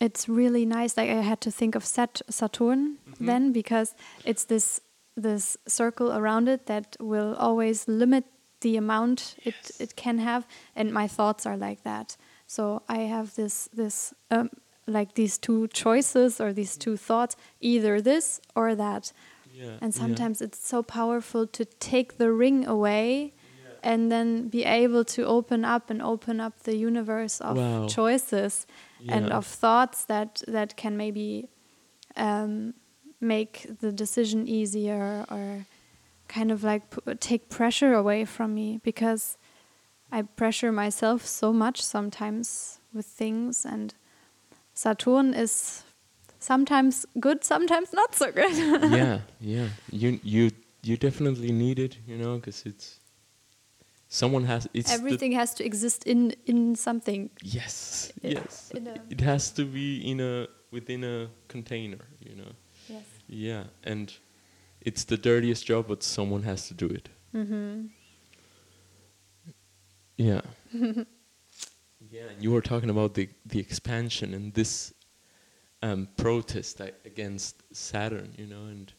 it's 0.00 0.28
really 0.28 0.64
nice 0.64 0.96
like 0.96 1.10
I 1.10 1.22
had 1.22 1.40
to 1.42 1.50
think 1.50 1.74
of 1.74 1.84
Sat 1.84 2.22
Saturn 2.30 2.98
then 3.20 3.52
because 3.52 3.94
it's 4.24 4.44
this 4.44 4.80
this 5.16 5.56
circle 5.66 6.12
around 6.12 6.48
it 6.48 6.66
that 6.66 6.96
will 7.00 7.34
always 7.34 7.88
limit 7.88 8.24
the 8.60 8.76
amount 8.76 9.36
it, 9.44 9.70
it 9.80 9.96
can 9.96 10.18
have 10.18 10.46
and 10.76 10.92
my 10.92 11.08
thoughts 11.08 11.46
are 11.46 11.56
like 11.56 11.82
that. 11.82 12.16
So 12.46 12.82
i 12.88 13.00
have 13.00 13.34
this 13.34 13.68
this 13.74 14.14
um, 14.30 14.50
like 14.86 15.14
these 15.14 15.36
two 15.38 15.68
choices 15.68 16.40
or 16.40 16.52
these 16.52 16.76
two 16.76 16.96
thoughts 16.96 17.36
either 17.60 18.00
this 18.00 18.40
or 18.54 18.74
that. 18.74 19.12
Yeah. 19.52 19.78
and 19.80 19.92
sometimes 19.92 20.40
it's 20.40 20.64
so 20.64 20.84
powerful 20.84 21.44
to 21.48 21.64
take 21.64 22.18
the 22.18 22.30
ring 22.30 22.64
away 22.64 23.34
and 23.82 24.10
then 24.10 24.48
be 24.48 24.64
able 24.64 25.04
to 25.04 25.24
open 25.24 25.64
up 25.64 25.90
and 25.90 26.02
open 26.02 26.40
up 26.40 26.62
the 26.62 26.76
universe 26.76 27.40
of 27.40 27.56
Wow. 27.56 27.86
choices 27.86 28.66
and 29.08 29.32
of 29.32 29.46
thoughts 29.46 30.04
that 30.04 30.42
that 30.48 30.76
can 30.76 30.96
maybe 30.96 31.48
um, 32.16 32.74
make 33.20 33.66
the 33.80 33.92
decision 33.92 34.46
easier 34.48 35.24
or 35.30 35.66
kind 36.28 36.50
of 36.52 36.62
like 36.62 36.90
p- 36.90 37.14
take 37.14 37.48
pressure 37.48 37.94
away 37.94 38.24
from 38.24 38.54
me 38.54 38.80
because 38.82 39.36
I 40.12 40.22
pressure 40.22 40.72
myself 40.72 41.26
so 41.26 41.52
much 41.52 41.82
sometimes 41.82 42.80
with 42.92 43.06
things 43.06 43.64
and 43.64 43.94
Saturn 44.74 45.34
is 45.34 45.84
sometimes 46.38 47.06
good 47.18 47.44
sometimes 47.44 47.92
not 47.92 48.14
so 48.14 48.30
good 48.32 48.52
yeah, 48.82 49.20
yeah. 49.40 49.68
You 49.90 50.20
you 50.22 50.50
you 50.82 50.96
definitely 50.96 51.52
need 51.52 51.78
it, 51.78 51.98
you 52.06 52.16
know, 52.16 52.36
because 52.36 52.64
it's 52.64 53.00
someone 54.08 54.44
has 54.44 54.68
it's 54.74 54.90
everything 54.90 55.32
has 55.32 55.54
to 55.54 55.64
exist 55.64 56.04
in 56.06 56.32
in 56.46 56.74
something 56.74 57.30
yes, 57.42 58.12
i- 58.24 58.28
yes. 58.28 58.72
It 59.10 59.20
has 59.20 59.50
to 59.52 59.64
be 59.64 59.98
in 60.10 60.20
a 60.20 60.46
within 60.70 61.04
a 61.04 61.28
container, 61.48 62.04
you 62.20 62.34
know. 62.36 62.52
yes 62.88 63.04
Yeah, 63.28 63.64
and 63.84 64.12
it's 64.80 65.04
the 65.04 65.16
dirtiest 65.16 65.66
job, 65.66 65.86
but 65.88 66.02
someone 66.02 66.42
has 66.44 66.68
to 66.68 66.74
do 66.74 66.86
it. 66.94 67.08
mm-hmm. 67.34 67.86
Yeah. 70.16 70.40
yeah, 72.10 72.28
and 72.30 72.42
you 72.42 72.50
were 72.52 72.62
talking 72.62 72.90
about 72.90 73.14
the 73.14 73.28
the 73.46 73.58
expansion 73.60 74.34
and 74.34 74.52
this 74.54 74.92
um, 75.82 76.08
protest 76.16 76.80
against 77.04 77.62
Saturn, 77.72 78.34
you 78.38 78.46
know, 78.46 78.64
and 78.66 78.92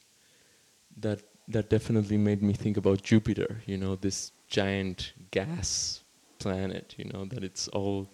that 1.02 1.20
that 1.48 1.70
definitely 1.70 2.18
made 2.18 2.42
me 2.42 2.54
think 2.54 2.78
about 2.78 3.02
Jupiter, 3.04 3.62
you 3.66 3.78
know, 3.78 3.96
this 3.96 4.32
giant 4.50 5.14
gas 5.32 6.04
planet, 6.40 6.96
you 6.98 7.06
know, 7.06 7.26
that 7.26 7.44
it's 7.44 7.68
all 7.70 8.10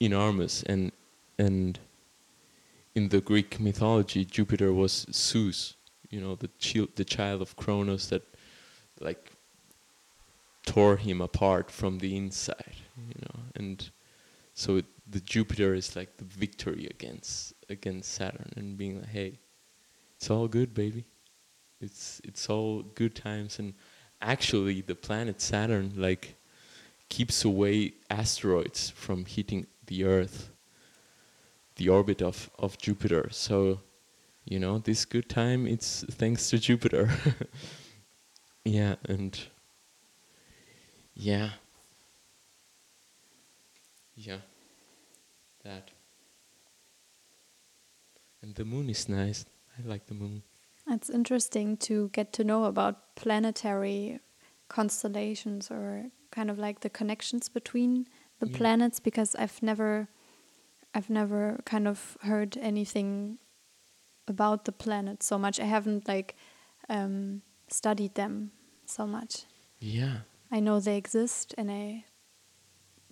enormous. 0.00 0.62
And 0.62 0.92
and 1.38 1.78
in 2.94 3.08
the 3.10 3.20
Greek 3.20 3.60
mythology, 3.60 4.24
Jupiter 4.24 4.72
was 4.72 5.06
Zeus, 5.12 5.74
you 6.10 6.20
know, 6.20 6.34
the 6.34 6.48
child, 6.58 6.90
the 6.96 7.04
child 7.04 7.42
of 7.42 7.56
Kronos 7.56 8.08
that 8.08 8.22
like 9.00 9.32
tore 10.64 10.96
him 10.96 11.20
apart 11.20 11.70
from 11.70 11.98
the 11.98 12.16
inside, 12.16 12.76
you 12.96 13.20
know, 13.22 13.40
and 13.54 13.90
so 14.54 14.76
it, 14.76 14.86
the 15.08 15.20
Jupiter 15.20 15.74
is 15.74 15.94
like 15.94 16.16
the 16.16 16.24
victory 16.24 16.86
against 16.90 17.52
against 17.68 18.12
Saturn 18.12 18.50
and 18.56 18.76
being 18.78 19.00
like, 19.00 19.10
hey, 19.10 19.38
it's 20.16 20.30
all 20.30 20.48
good, 20.48 20.72
baby. 20.72 21.04
It's 21.80 22.20
it's 22.24 22.48
all 22.48 22.82
good 22.82 23.14
times. 23.14 23.58
And 23.58 23.74
actually 24.20 24.80
the 24.80 24.94
planet 24.94 25.40
Saturn 25.40 25.92
like 25.96 26.34
keeps 27.08 27.44
away 27.44 27.94
asteroids 28.10 28.90
from 28.90 29.24
hitting 29.24 29.66
the 29.86 30.04
Earth, 30.04 30.50
the 31.76 31.88
orbit 31.88 32.22
of, 32.22 32.50
of 32.58 32.78
Jupiter. 32.78 33.28
So, 33.30 33.80
you 34.44 34.58
know, 34.58 34.78
this 34.78 35.04
good 35.04 35.28
time 35.28 35.66
it's 35.66 36.04
thanks 36.10 36.50
to 36.50 36.58
Jupiter. 36.58 37.10
yeah, 38.64 38.96
and 39.04 39.38
yeah. 41.14 41.50
Yeah. 44.16 44.38
That. 45.64 45.90
And 48.42 48.54
the 48.54 48.64
moon 48.64 48.88
is 48.88 49.08
nice. 49.08 49.44
I 49.78 49.86
like 49.86 50.06
the 50.06 50.14
moon. 50.14 50.42
It's 50.88 51.10
interesting 51.10 51.76
to 51.78 52.08
get 52.12 52.32
to 52.34 52.44
know 52.44 52.64
about 52.64 53.16
planetary 53.16 54.20
constellations 54.68 55.70
or 55.70 56.10
kind 56.30 56.50
of 56.50 56.58
like 56.58 56.80
the 56.80 56.90
connections 56.90 57.48
between 57.48 58.06
the 58.40 58.46
Yeah. 58.46 58.56
planets 58.56 59.00
because 59.00 59.34
I've 59.36 59.62
never 59.62 60.08
I've 60.94 61.10
never 61.10 61.60
kind 61.64 61.86
of 61.86 62.16
heard 62.22 62.56
anything 62.56 63.38
about 64.28 64.64
the 64.64 64.72
planets 64.72 65.26
so 65.26 65.38
much. 65.38 65.60
I 65.60 65.64
haven't 65.64 66.08
like 66.08 66.34
um, 66.88 67.42
studied 67.68 68.14
them 68.14 68.52
so 68.86 69.06
much. 69.06 69.44
Yeah. 69.78 70.20
I 70.50 70.60
know 70.60 70.80
they 70.80 70.96
exist 70.96 71.54
and 71.58 71.70
I 71.70 72.04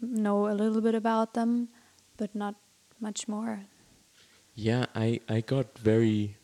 know 0.01 0.49
a 0.49 0.55
little 0.55 0.81
bit 0.81 0.95
about 0.95 1.35
them, 1.35 1.69
but 2.17 2.35
not 2.35 2.55
much 3.01 3.29
more. 3.29 3.67
Yeah, 4.55 4.87
I, 4.95 5.21
I 5.29 5.41
got 5.41 5.77
very 5.79 6.37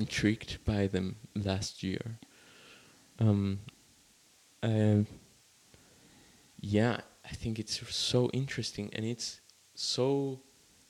intrigued 0.00 0.64
by 0.64 0.86
them 0.86 1.16
last 1.34 1.82
year. 1.82 2.18
Um, 3.18 3.60
uh, 4.62 5.02
yeah, 6.60 7.00
I 7.24 7.34
think 7.34 7.58
it's 7.58 7.80
so 7.94 8.30
interesting, 8.32 8.90
and 8.94 9.04
it's 9.04 9.40
so 9.74 10.40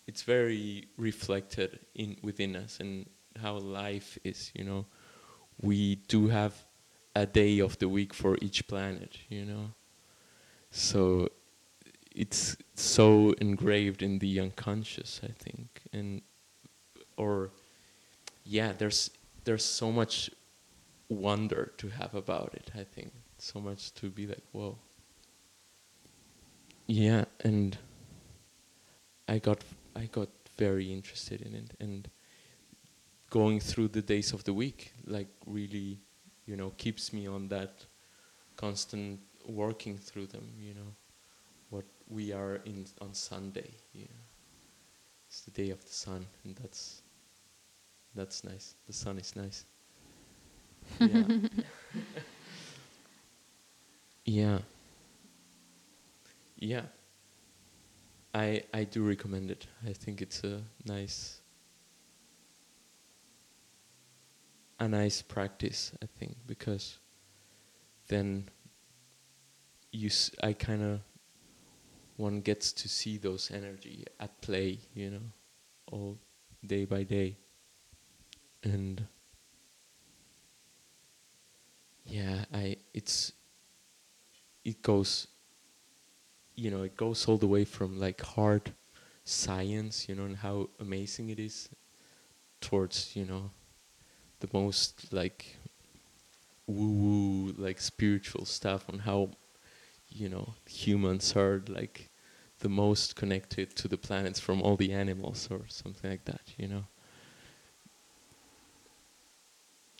it's 0.06 0.22
very 0.22 0.88
reflected 0.96 1.80
in 1.94 2.16
within 2.22 2.56
us 2.56 2.80
and 2.80 3.06
how 3.42 3.58
life 3.58 4.18
is. 4.24 4.50
You 4.54 4.64
know, 4.64 4.86
we 5.61 5.96
do 5.96 6.28
have 6.28 6.54
a 7.14 7.26
day 7.26 7.61
of 7.61 7.78
the 7.78 7.88
week 7.88 8.14
for 8.14 8.36
each 8.40 8.66
planet. 8.66 9.18
You 9.28 9.44
know, 9.44 9.66
so 10.70 11.28
it's 12.14 12.56
so 12.74 13.32
engraved 13.40 14.02
in 14.02 14.18
the 14.18 14.40
unconscious. 14.40 15.20
I 15.22 15.32
think, 15.38 15.82
and 15.92 16.22
or 17.16 17.50
yeah, 18.45 18.72
there's 18.76 19.11
there's 19.45 19.64
so 19.64 19.91
much 19.91 20.30
wonder 21.09 21.72
to 21.78 21.88
have 21.88 22.14
about 22.14 22.55
it. 22.55 22.70
I 22.74 22.84
think 22.84 23.12
so 23.38 23.61
much 23.61 23.93
to 23.95 24.11
be 24.11 24.26
like, 24.26 24.43
whoa. 24.53 24.78
Yeah, 26.86 27.24
and 27.41 27.76
I 29.28 29.38
got 29.38 29.62
I 29.95 30.07
got 30.07 30.28
very 30.57 30.93
interested 30.93 31.41
in 31.41 31.55
it 31.55 31.74
and 31.80 32.09
going 33.30 33.61
through 33.61 33.88
the 33.88 34.03
days 34.03 34.32
of 34.32 34.45
the 34.45 34.53
week 34.53 34.93
like 35.07 35.28
really 35.47 36.01
you 36.45 36.57
know 36.57 36.70
keeps 36.76 37.12
me 37.12 37.26
on 37.26 37.49
that 37.49 37.86
constant 38.57 39.20
working 39.47 39.97
through 39.97 40.26
them 40.26 40.47
you 40.59 40.74
know 40.74 40.93
what 41.70 41.84
we 42.09 42.32
are 42.32 42.57
in 42.66 42.84
on 43.01 43.14
Sunday 43.14 43.70
know 43.95 44.24
it's 45.28 45.41
the 45.43 45.51
day 45.53 45.70
of 45.70 45.80
the 45.84 45.93
sun 45.93 46.26
and 46.45 46.57
that's 46.57 46.99
that's 48.14 48.44
nice. 48.44 48.74
The 48.86 48.92
sun 48.92 49.18
is 49.18 49.34
nice. 49.36 49.64
Yeah. 50.98 51.28
Yeah. 54.24 54.61
Yeah. 56.58 56.82
I 58.34 58.62
I 58.74 58.84
do 58.84 59.06
recommend 59.06 59.50
it. 59.52 59.66
I 59.86 59.92
think 59.92 60.20
it's 60.20 60.42
a 60.44 60.62
nice 60.84 61.40
a 64.80 64.88
nice 64.88 65.22
practice, 65.22 65.92
I 66.02 66.06
think, 66.06 66.36
because 66.46 66.98
then 68.08 68.50
you 69.92 70.08
s- 70.08 70.30
I 70.42 70.52
kind 70.52 70.82
of 70.82 71.00
one 72.16 72.40
gets 72.40 72.72
to 72.72 72.88
see 72.88 73.16
those 73.16 73.50
energy 73.50 74.04
at 74.18 74.40
play, 74.42 74.78
you 74.94 75.11
know, 75.11 75.22
all 75.90 76.18
day 76.66 76.84
by 76.84 77.02
day. 77.04 77.36
And 78.62 79.06
yeah, 82.04 82.44
I 82.52 82.76
it's 82.94 83.32
it 84.64 84.82
goes 84.82 85.26
you 86.54 86.70
know, 86.70 86.82
it 86.82 86.96
goes 86.96 87.26
all 87.26 87.38
the 87.38 87.46
way 87.46 87.64
from 87.64 87.98
like 87.98 88.20
hard 88.20 88.72
science, 89.24 90.08
you 90.08 90.14
know, 90.14 90.24
and 90.24 90.36
how 90.36 90.68
amazing 90.78 91.30
it 91.30 91.38
is, 91.38 91.68
towards 92.61 93.16
you 93.16 93.26
know, 93.26 93.50
the 94.40 94.48
most 94.52 95.12
like 95.12 95.56
woo-woo, 96.66 97.52
like 97.58 97.80
spiritual 97.80 98.44
stuff 98.44 98.84
on 98.92 99.00
how, 99.00 99.30
you 100.11 100.28
know, 100.28 100.54
humans 100.68 101.36
are 101.36 101.62
like 101.68 102.11
the 102.61 102.68
most 102.68 103.16
connected 103.16 103.74
to 103.76 103.88
the 103.88 103.98
planets 103.98 104.40
from 104.40 104.62
all 104.62 104.76
the 104.76 104.92
animals 104.92 105.48
or 105.50 105.62
something 105.68 106.11
like 106.11 106.24
that, 106.26 106.42
you 106.58 106.68
know. 106.68 106.84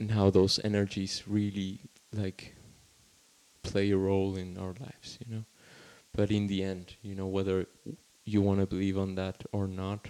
And 0.01 0.11
how 0.13 0.31
those 0.31 0.59
energies 0.65 1.23
really 1.29 1.81
like 2.13 2.57
play 3.63 3.91
a 3.91 3.97
role 3.97 4.35
in 4.37 4.57
our 4.57 4.75
lives, 4.81 5.19
you 5.25 5.35
know? 5.35 5.45
But 6.15 6.31
in 6.31 6.47
the 6.49 6.65
end 6.65 6.97
you 7.03 7.15
know 7.15 7.27
whether 7.29 7.67
you 8.25 8.41
want 8.43 8.61
to 8.61 8.67
believe 8.67 8.99
on 8.99 9.15
that 9.15 9.45
or 9.53 9.67
not 9.69 10.09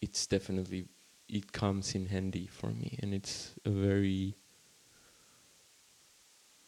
it's 0.00 0.26
definitely 0.26 0.86
it 1.28 1.52
comes 1.52 1.94
in 1.94 2.06
handy 2.06 2.46
for 2.46 2.70
me 2.70 2.98
and 3.02 3.14
it's 3.14 3.54
a 3.64 3.70
very 3.70 4.34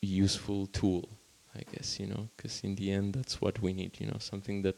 useful 0.03 0.67
tool 0.69 1.09
i 1.55 1.63
guess 1.73 1.99
you 2.01 2.07
know? 2.07 2.29
Because 2.37 2.61
in 2.63 2.75
the 2.77 2.91
end 2.93 3.15
that's 3.15 3.41
what 3.41 3.61
we 3.63 3.73
need 3.73 3.99
you 4.01 4.07
know 4.07 4.19
something 4.19 4.63
that 4.63 4.77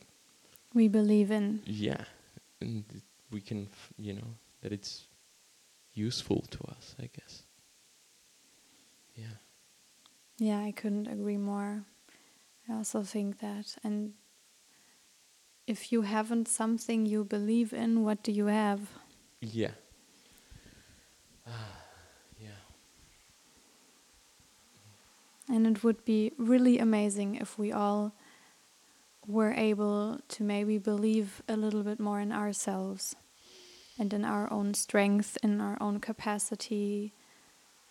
We 0.75 0.89
believe 0.89 1.31
in. 1.31 1.61
yeah 1.67 2.05
and 2.61 2.85
we 3.31 3.41
can 3.41 3.69
f- 3.71 3.93
you 3.99 4.15
know 4.15 4.31
that 4.63 4.73
it's 4.73 5.05
useful 5.95 6.43
to 6.51 6.59
us 6.71 6.95
i 7.03 7.09
guess 7.17 7.43
yeah 9.19 9.37
Yeah, 10.39 10.61
I 10.69 10.73
couldn't 10.73 11.09
agree 11.09 11.37
more. 11.39 11.83
I 12.69 12.75
also 12.75 13.03
think 13.03 13.41
that. 13.41 13.77
And 13.83 14.14
if 15.66 15.91
you 15.93 16.03
haven't 16.03 16.49
something 16.49 17.07
you 17.07 17.25
believe 17.25 17.73
in, 17.73 18.05
what 18.05 18.23
do 18.23 18.31
you 18.33 18.47
have? 18.47 18.81
yeah 19.41 19.75
ah 21.47 21.77
yeah 22.39 22.61
And 25.49 25.66
it 25.66 25.83
would 25.85 26.05
be 26.05 26.33
really 26.39 26.79
amazing 26.79 27.37
if 27.37 27.59
we 27.59 27.73
all 27.73 28.12
were 29.27 29.53
able 29.53 30.21
to 30.29 30.43
maybe 30.43 30.79
believe 30.79 31.43
a 31.49 31.57
little 31.57 31.83
bit 31.83 32.01
more 32.01 32.21
in 32.21 32.33
ourselves 32.33 33.14
and 33.99 34.12
in 34.12 34.25
our 34.25 34.51
own 34.53 34.75
strength, 34.75 35.37
in 35.43 35.61
our 35.61 35.77
own 35.81 36.01
capacity, 36.01 37.12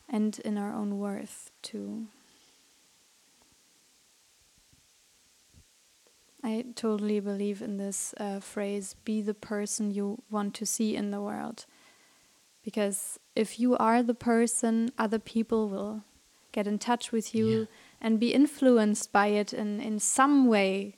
and 0.10 0.40
in 0.46 0.58
our 0.58 0.74
own 0.74 1.00
worth 1.00 1.52
too. 1.62 2.08
I 6.44 6.66
totally 6.76 7.20
believe 7.20 7.62
in 7.62 7.78
this 7.78 8.14
uh, 8.20 8.40
phrase 8.40 8.96
be 9.04 9.22
the 9.22 9.34
person 9.34 9.92
you 9.92 10.22
want 10.30 10.54
to 10.56 10.66
see 10.66 10.96
in 10.96 11.12
the 11.12 11.20
world. 11.20 11.66
Because 12.64 13.20
if 13.36 13.60
you 13.60 13.76
are 13.78 14.04
the 14.04 14.14
person, 14.14 14.92
other 14.98 15.20
people 15.20 15.68
will 15.68 16.04
get 16.52 16.68
in 16.68 16.78
touch 16.80 17.12
with 17.12 17.34
you 17.36 17.48
Yeah. 17.62 17.66
and 18.02 18.20
be 18.20 18.34
influenced 18.34 19.12
by 19.12 19.28
it 19.28 19.52
in, 19.54 19.82
in 19.82 20.00
some 20.00 20.48
way. 20.48 20.96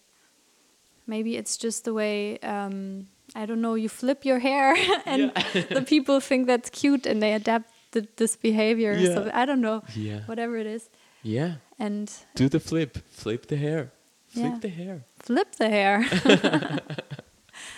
Maybe 1.07 1.37
it's 1.37 1.57
just 1.57 1.85
the 1.85 1.93
way 1.93 2.37
um, 2.39 3.07
I 3.35 3.45
don't 3.45 3.61
know, 3.61 3.75
you 3.75 3.89
flip 3.89 4.25
your 4.25 4.39
hair 4.39 4.75
and 5.05 5.31
the 5.69 5.83
people 5.87 6.19
think 6.19 6.47
that's 6.47 6.69
cute 6.69 7.05
and 7.05 7.21
they 7.21 7.33
adapt 7.33 7.68
the, 7.91 8.07
this 8.15 8.35
behavior. 8.35 8.93
Yeah. 8.93 9.13
So 9.15 9.31
I 9.33 9.45
don't 9.45 9.61
know, 9.61 9.83
Yeah. 9.95 10.21
whatever 10.25 10.57
it 10.57 10.67
is. 10.67 10.89
Yeah. 11.23 11.55
And 11.77 12.11
Do 12.35 12.49
the 12.49 12.59
flip. 12.59 12.97
Flip 13.09 13.47
the 13.47 13.57
hair. 13.57 13.91
Flip 14.27 14.45
Yeah. 14.53 14.59
the 14.61 14.69
hair. 14.69 15.03
flip 15.19 15.55
the 15.55 15.69
hair. 15.69 16.05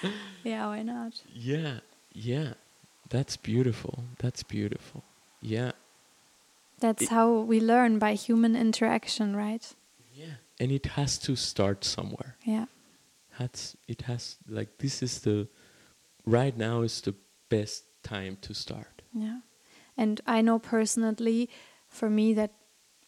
yeah, 0.44 0.66
why 0.68 0.84
not? 0.84 1.22
Yeah. 1.34 1.80
Yeah. 2.14 2.54
That's 3.10 3.38
beautiful. 3.38 4.04
That's 4.20 4.44
beautiful. 4.44 5.04
Yeah. 5.42 5.72
That's 6.80 7.04
It- 7.04 7.10
how 7.10 7.40
we 7.42 7.60
learn 7.60 8.00
by 8.00 8.14
human 8.16 8.56
interaction, 8.56 9.36
right? 9.36 9.74
Yeah. 10.14 10.36
And 10.60 10.72
it 10.72 10.86
has 10.96 11.18
to 11.20 11.36
start 11.36 11.84
somewhere. 11.84 12.36
Yeah. 12.46 12.66
Has 13.38 13.76
it 13.88 14.02
has 14.04 14.38
like 14.48 14.70
this 14.78 15.02
is 15.02 15.20
the 15.22 15.48
right 16.26 16.58
now 16.58 16.82
is 16.84 17.02
the 17.02 17.14
best 17.50 17.84
time 18.04 18.38
to 18.42 18.54
start. 18.54 19.02
Yeah. 19.14 19.40
And 19.98 20.22
I 20.26 20.42
know 20.42 20.60
personally 20.60 21.50
for 21.88 22.10
me 22.10 22.34
that 22.34 22.52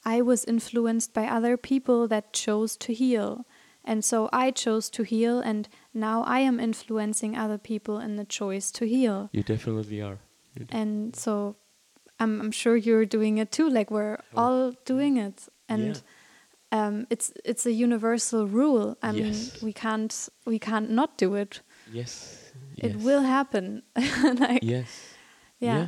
I 0.06 0.22
was 0.22 0.44
influenced 0.46 1.14
by 1.14 1.28
other 1.28 1.58
people 1.58 2.08
that 2.10 2.34
chose 2.34 2.76
to 2.78 2.94
heal. 2.94 3.46
And 3.86 4.04
so 4.04 4.30
I 4.32 4.52
chose 4.52 4.90
to 4.92 5.04
heal, 5.04 5.40
and 5.40 5.68
now 5.94 6.24
I 6.24 6.40
am 6.40 6.58
influencing 6.60 7.36
other 7.38 7.58
people 7.58 8.00
in 8.00 8.16
the 8.16 8.24
choice 8.24 8.72
to 8.72 8.86
heal. 8.86 9.30
You 9.34 9.44
definitely 9.44 10.02
are. 10.02 10.20
You 10.58 10.68
And 10.70 11.16
so 11.16 11.58
I'm, 12.20 12.40
I'm 12.42 12.52
sure 12.52 12.78
you're 12.78 13.06
doing 13.06 13.40
it 13.40 13.52
too. 13.52 13.70
Like 13.70 13.92
we're 13.92 14.20
all 14.36 14.72
doing 14.86 15.18
it. 15.18 15.48
And 15.68 16.02
um, 16.72 17.08
it's 17.10 17.34
it's 17.44 17.66
a 17.66 17.72
universal 17.72 18.48
rule. 18.48 18.98
I 19.04 19.12
Yes. 19.12 19.24
mean, 19.24 19.52
we 19.62 19.74
can't 19.74 20.30
we 20.46 20.60
can't 20.60 20.90
not 20.90 21.18
do 21.18 21.36
it. 21.36 21.62
yes. 21.92 22.40
It 22.78 22.94
yes. 22.96 23.04
will 23.04 23.22
happen. 23.22 23.84
like 24.40 24.64
Yes. 24.64 24.88
yeah. 25.60 25.88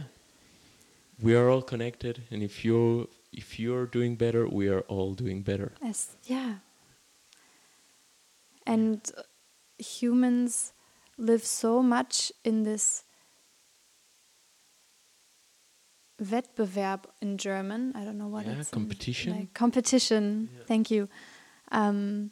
We 1.21 1.35
are 1.35 1.49
all 1.49 1.61
connected 1.61 2.23
and 2.31 2.43
if 2.43 2.63
you're 2.65 3.07
if 3.31 3.59
you're 3.59 3.85
doing 3.85 4.15
better, 4.15 4.47
we 4.47 4.69
are 4.69 4.81
all 4.81 5.13
doing 5.13 5.41
better. 5.41 5.73
As, 5.81 6.15
yeah. 6.23 6.55
And 8.65 9.01
humans 9.77 10.71
live 11.17 11.43
so 11.43 11.83
much 11.83 12.31
in 12.45 12.63
this 12.63 13.03
Wettbewerb 16.21 17.03
in 17.21 17.37
German. 17.37 17.91
I 17.95 18.05
don't 18.05 18.17
know 18.17 18.27
what 18.27 18.45
Yeah, 18.45 18.53
it's 18.53 18.71
in- 18.71 18.79
competition. 18.79 19.33
like 19.37 19.53
competition. 19.53 20.49
Thank 20.65 20.89
you. 20.89 21.09
Um, 21.71 22.31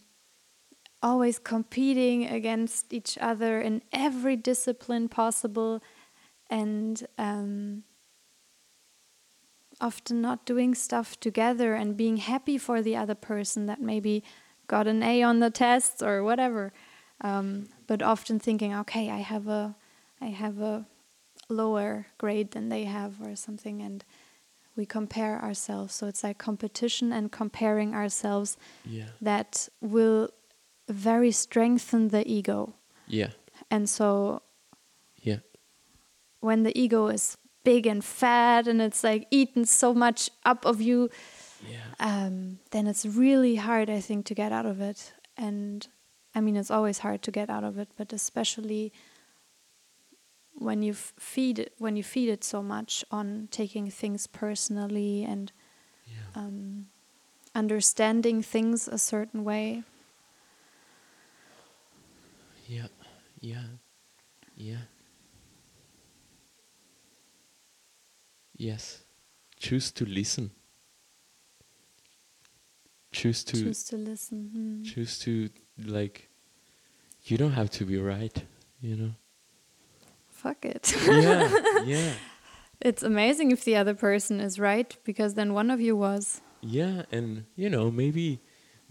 always 1.02 1.38
competing 1.38 2.26
against 2.26 2.94
each 2.94 3.18
other 3.20 3.60
in 3.60 3.82
every 3.92 4.38
discipline 4.38 5.10
possible, 5.10 5.84
and 6.50 7.06
um, 7.18 7.84
often 9.84 10.22
not 10.22 10.46
doing 10.46 10.74
stuff 10.76 11.20
together 11.20 11.74
and 11.76 11.98
being 11.98 12.18
happy 12.18 12.58
for 12.58 12.82
the 12.82 12.96
other 12.96 13.16
person 13.16 13.66
that 13.66 13.82
maybe 13.82 14.24
got 14.68 14.88
an 14.88 15.04
A 15.04 15.22
on 15.24 15.40
the 15.40 15.50
tests 15.50 16.02
or 16.02 16.24
whatever. 16.24 16.72
Um, 17.22 17.68
but 17.88 18.02
often 18.02 18.40
thinking, 18.40 18.74
okay, 18.74 19.10
I 19.10 19.18
have 19.20 19.48
a, 19.48 19.76
I 20.22 20.28
have 20.28 20.60
a 20.60 20.86
lower 21.50 22.08
grade 22.18 22.52
than 22.52 22.70
they 22.70 22.86
have 22.86 23.22
or 23.22 23.36
something, 23.36 23.82
and 23.82 24.04
we 24.76 24.86
compare 24.86 25.42
ourselves. 25.42 25.94
So 25.94 26.08
it's 26.08 26.24
like 26.24 26.38
competition 26.38 27.12
and 27.14 27.32
comparing 27.32 27.94
ourselves 27.94 28.58
Yeah. 28.86 29.10
that 29.22 29.70
will 29.82 30.30
very 30.90 31.32
strengthen 31.32 32.10
the 32.10 32.24
ego. 32.28 32.76
Yeah. 33.08 33.32
And 33.70 33.90
so 33.90 34.42
Yeah. 35.22 35.40
when 36.40 36.64
the 36.64 36.78
ego 36.78 37.08
is 37.08 37.38
big 37.64 37.88
and 37.88 38.04
fat 38.04 38.68
and 38.68 38.82
it's 38.82 39.04
like 39.04 39.28
eaten 39.32 39.66
so 39.66 39.94
much 39.94 40.30
up 40.46 40.66
of 40.66 40.82
you, 40.82 41.10
Yeah. 41.68 41.80
um, 42.00 42.60
then 42.72 42.88
it's 42.88 43.06
really 43.06 43.56
hard, 43.56 43.90
I 43.90 44.02
think, 44.02 44.26
to 44.28 44.34
get 44.36 44.52
out 44.52 44.66
of 44.66 44.82
it. 44.82 45.14
And 45.38 45.88
I 46.36 46.42
mean, 46.42 46.56
it's 46.56 46.72
always 46.72 47.00
hard 47.00 47.22
to 47.24 47.32
get 47.32 47.50
out 47.50 47.64
of 47.64 47.78
it, 47.78 47.90
but 47.98 48.14
especially 48.14 48.92
when 50.56 50.82
you 50.82 50.94
feed 50.94 51.60
it, 51.60 51.74
when 51.78 51.96
you 51.96 52.04
feed 52.04 52.30
it 52.30 52.44
so 52.44 52.62
much 52.62 53.04
on 53.12 53.48
taking 53.52 53.90
things 53.90 54.28
personally 54.28 55.24
and 55.24 55.52
Yeah. 56.08 56.42
um, 56.42 56.88
understanding 57.56 58.42
things 58.44 58.88
a 58.88 58.98
certain 58.98 59.44
way. 59.44 59.84
Yeah. 62.68 62.88
Yeah. 63.42 63.64
Yeah. 64.56 64.78
Yes. 68.64 69.04
Choose 69.60 69.92
to 69.92 70.06
listen. 70.06 70.52
Choose 73.12 73.44
to 73.44 73.58
Choose 73.58 73.84
to 73.84 73.98
listen. 73.98 74.50
Hmm. 74.54 74.84
choose 74.84 75.20
to 75.20 75.50
like 75.78 76.30
you 77.24 77.38
don't 77.38 77.52
have 77.52 77.70
to 77.72 77.86
be 77.86 77.98
right, 77.98 78.44
you 78.80 78.96
know. 78.96 79.12
Fuck 80.30 80.64
it. 80.64 80.96
yeah. 81.06 81.50
Yeah. 81.84 82.14
it's 82.80 83.04
amazing 83.04 83.52
if 83.52 83.66
the 83.66 83.76
other 83.76 83.94
person 83.94 84.40
is 84.40 84.58
right 84.60 84.96
because 85.04 85.34
then 85.34 85.54
one 85.54 85.70
of 85.70 85.82
you 85.82 85.98
was. 85.98 86.40
Yeah, 86.62 87.04
and 87.12 87.44
you 87.58 87.70
know, 87.70 87.92
maybe 87.92 88.40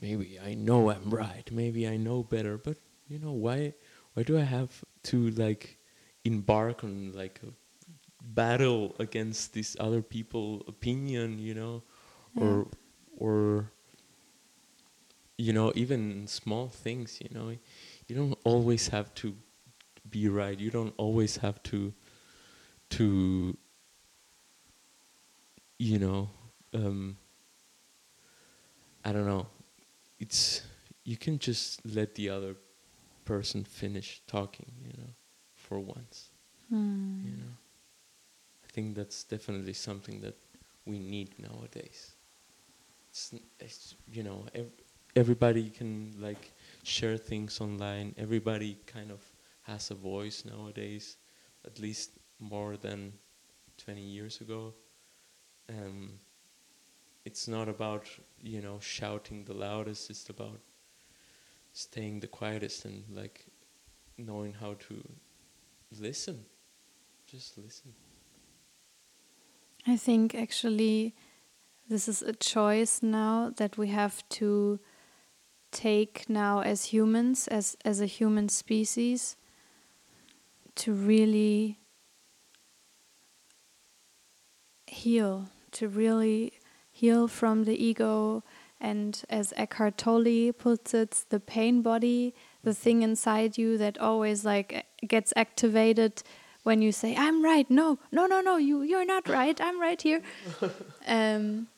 maybe 0.03 0.39
I 0.39 0.53
know 0.53 0.91
I'm 0.91 1.09
right. 1.09 1.51
Maybe 1.51 1.89
I 1.89 1.97
know 1.97 2.23
better, 2.23 2.59
but 2.59 2.77
you 3.09 3.19
know, 3.19 3.33
why 3.33 3.73
why 4.13 4.23
do 4.23 4.39
I 4.39 4.45
have 4.45 4.85
to 5.05 5.31
like 5.31 5.79
embark 6.25 6.85
on 6.85 7.13
like 7.13 7.41
a 7.43 7.53
battle 8.23 8.95
against 8.99 9.55
this 9.55 9.77
other 9.81 10.03
people 10.03 10.63
opinion, 10.69 11.39
you 11.39 11.55
know? 11.55 11.83
Or 12.37 12.67
or 13.19 13.71
you 15.37 15.53
know, 15.53 15.73
even 15.75 16.27
small 16.27 16.69
things, 16.69 17.19
you 17.21 17.29
know, 17.33 17.51
you 18.07 18.17
don't 18.17 18.39
always 18.45 18.89
have 18.89 19.13
to 19.17 19.35
be 20.09 20.29
right. 20.29 20.59
You 20.59 20.71
don't 20.71 20.95
always 20.97 21.37
have 21.39 21.63
to 21.65 21.93
to 22.91 23.57
you 25.79 25.99
know, 25.99 26.31
um 26.73 27.17
I 29.05 29.13
don't 29.13 29.27
know. 29.27 29.47
It's 30.21 30.63
you 31.05 31.17
can 31.17 31.39
just 31.39 31.85
let 31.85 32.15
the 32.15 32.31
other 32.31 32.57
person 33.25 33.65
finish 33.65 34.23
talking, 34.27 34.73
you 34.81 34.93
know, 34.99 35.11
for 35.55 35.81
once. 35.81 36.31
Hmm. 36.69 37.21
You 37.25 37.33
know, 37.33 37.53
think 38.73 38.95
that's 38.95 39.25
definitely 39.25 39.73
something 39.75 40.21
that 40.21 40.37
we 40.87 40.99
need 40.99 41.39
nowadays. 41.39 42.13
It's, 43.11 43.35
it's 43.61 43.95
you 44.11 44.23
know, 44.23 44.47
ev- 44.55 44.73
everybody 45.15 45.71
can 45.71 46.15
like 46.19 46.53
share 46.83 47.17
things 47.17 47.61
online. 47.61 48.15
Everybody 48.17 48.79
kind 48.87 49.11
of 49.11 49.21
has 49.63 49.91
a 49.91 49.95
voice 49.95 50.45
nowadays, 50.45 51.17
at 51.65 51.79
least 51.79 52.13
more 52.41 52.77
than 52.77 53.13
20 53.79 54.01
years 54.01 54.41
ago. 54.41 54.73
Um, 55.69 56.19
it's 57.25 57.47
not 57.47 57.69
about 57.69 58.07
you 58.41 58.61
know 58.61 58.79
shouting 58.81 59.45
the 59.45 59.55
loudest 59.55 60.11
it's 60.11 60.29
about 60.29 60.61
staying 61.73 62.21
the 62.21 62.27
quietest 62.27 62.85
and 62.85 63.05
like 63.11 63.47
knowing 64.19 64.53
how 64.53 64.75
to 64.75 65.03
listen 66.01 66.45
just 67.27 67.57
listen 67.59 67.93
I 69.87 69.97
think 69.97 70.35
actually 70.35 71.15
this 71.89 72.09
is 72.09 72.23
a 72.23 72.33
choice 72.33 73.03
now 73.03 73.53
that 73.57 73.77
we 73.77 73.89
have 73.89 74.27
to 74.31 74.79
take 75.73 76.29
now 76.29 76.61
as 76.61 76.87
humans, 76.87 77.49
as 77.49 77.77
as 77.85 78.01
a 78.01 78.07
human 78.07 78.49
species, 78.49 79.37
to 80.77 80.93
really 80.93 81.79
heal, 84.87 85.49
to 85.73 85.89
really 85.89 86.53
heal 86.91 87.27
from 87.27 87.65
the 87.65 87.85
ego. 87.85 88.45
And 88.81 89.23
as 89.31 89.53
Eckhart 89.57 89.97
Tolle 89.97 90.53
puts 90.53 90.93
it, 90.93 91.25
the 91.29 91.41
pain 91.41 91.83
body, 91.83 92.35
the 92.63 92.75
thing 92.75 93.03
inside 93.03 93.57
you 93.57 93.79
that 93.79 93.97
always 93.99 94.45
like 94.45 94.87
gets 95.07 95.33
activated 95.37 96.23
when 96.63 96.81
you 96.81 96.93
say, 96.93 97.17
I'm 97.17 97.43
right, 97.43 97.69
no, 97.71 97.99
no, 98.11 98.27
no, 98.27 98.41
no, 98.41 98.57
you 98.57 98.83
you're 98.83 99.05
not 99.05 99.29
right, 99.29 99.61
I'm 99.61 99.81
right 99.81 100.01
here. 100.01 100.23
um, 101.07 101.69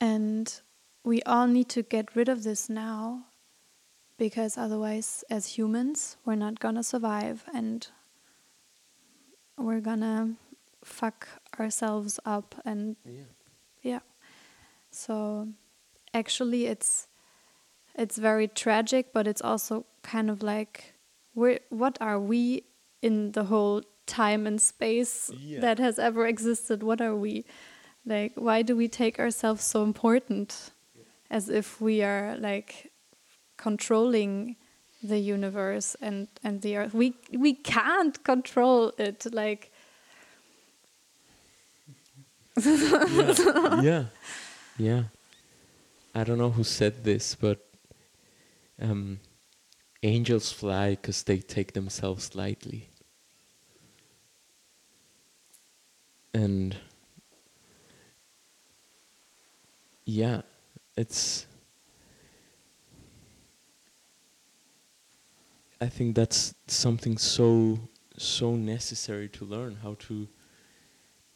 and 0.00 0.60
we 1.04 1.22
all 1.22 1.46
need 1.46 1.68
to 1.70 1.82
get 1.82 2.16
rid 2.16 2.28
of 2.28 2.42
this 2.42 2.68
now 2.68 3.24
because 4.18 4.56
otherwise 4.56 5.24
as 5.28 5.58
humans 5.58 6.16
we're 6.24 6.34
not 6.34 6.60
gonna 6.60 6.82
survive 6.82 7.44
and 7.52 7.88
we're 9.58 9.80
gonna 9.80 10.34
fuck 10.84 11.28
ourselves 11.58 12.20
up 12.24 12.54
and 12.64 12.96
yeah 13.04 13.24
yeah. 13.82 14.00
So 14.90 15.48
actually 16.12 16.66
it's 16.66 17.06
it's 17.94 18.16
very 18.16 18.48
tragic 18.48 19.12
but 19.12 19.26
it's 19.28 19.42
also 19.42 19.84
kind 20.02 20.30
of 20.30 20.42
like 20.42 20.94
where, 21.34 21.60
what 21.68 21.98
are 22.00 22.18
we 22.18 22.64
in 23.04 23.32
the 23.32 23.44
whole 23.44 23.82
time 24.06 24.46
and 24.46 24.60
space 24.60 25.30
Yeah. 25.36 25.60
that 25.60 25.78
has 25.78 25.98
ever 25.98 26.26
existed? 26.26 26.82
What 26.82 27.00
are 27.00 27.14
we? 27.14 27.44
Like, 28.06 28.32
why 28.36 28.62
do 28.62 28.76
we 28.76 28.88
take 28.88 29.18
ourselves 29.18 29.64
so 29.64 29.82
important 29.82 30.70
as 31.30 31.48
if 31.48 31.80
we 31.80 32.02
are 32.02 32.36
like 32.38 32.90
controlling 33.56 34.56
the 35.02 35.18
universe 35.18 35.96
and, 36.00 36.28
and 36.42 36.60
the 36.62 36.76
earth? 36.76 36.94
We, 36.94 37.14
we 37.32 37.54
can't 37.54 38.22
control 38.24 38.92
it. 38.98 39.26
Like, 39.32 39.70
yeah. 42.64 43.80
yeah. 43.82 44.04
Yeah. 44.78 45.02
I 46.14 46.24
don't 46.24 46.38
know 46.38 46.50
who 46.50 46.64
said 46.64 47.04
this, 47.04 47.34
but 47.34 47.58
um, 48.80 49.18
angels 50.02 50.52
fly 50.52 50.90
because 50.90 51.22
they 51.24 51.38
take 51.38 51.72
themselves 51.72 52.34
lightly. 52.34 52.88
And 56.34 56.76
yeah, 60.04 60.42
it's. 60.96 61.46
I 65.80 65.86
think 65.86 66.16
that's 66.16 66.54
something 66.66 67.18
so 67.18 67.78
so 68.16 68.54
necessary 68.56 69.28
to 69.28 69.44
learn 69.44 69.78
how 69.82 69.96
to 69.98 70.28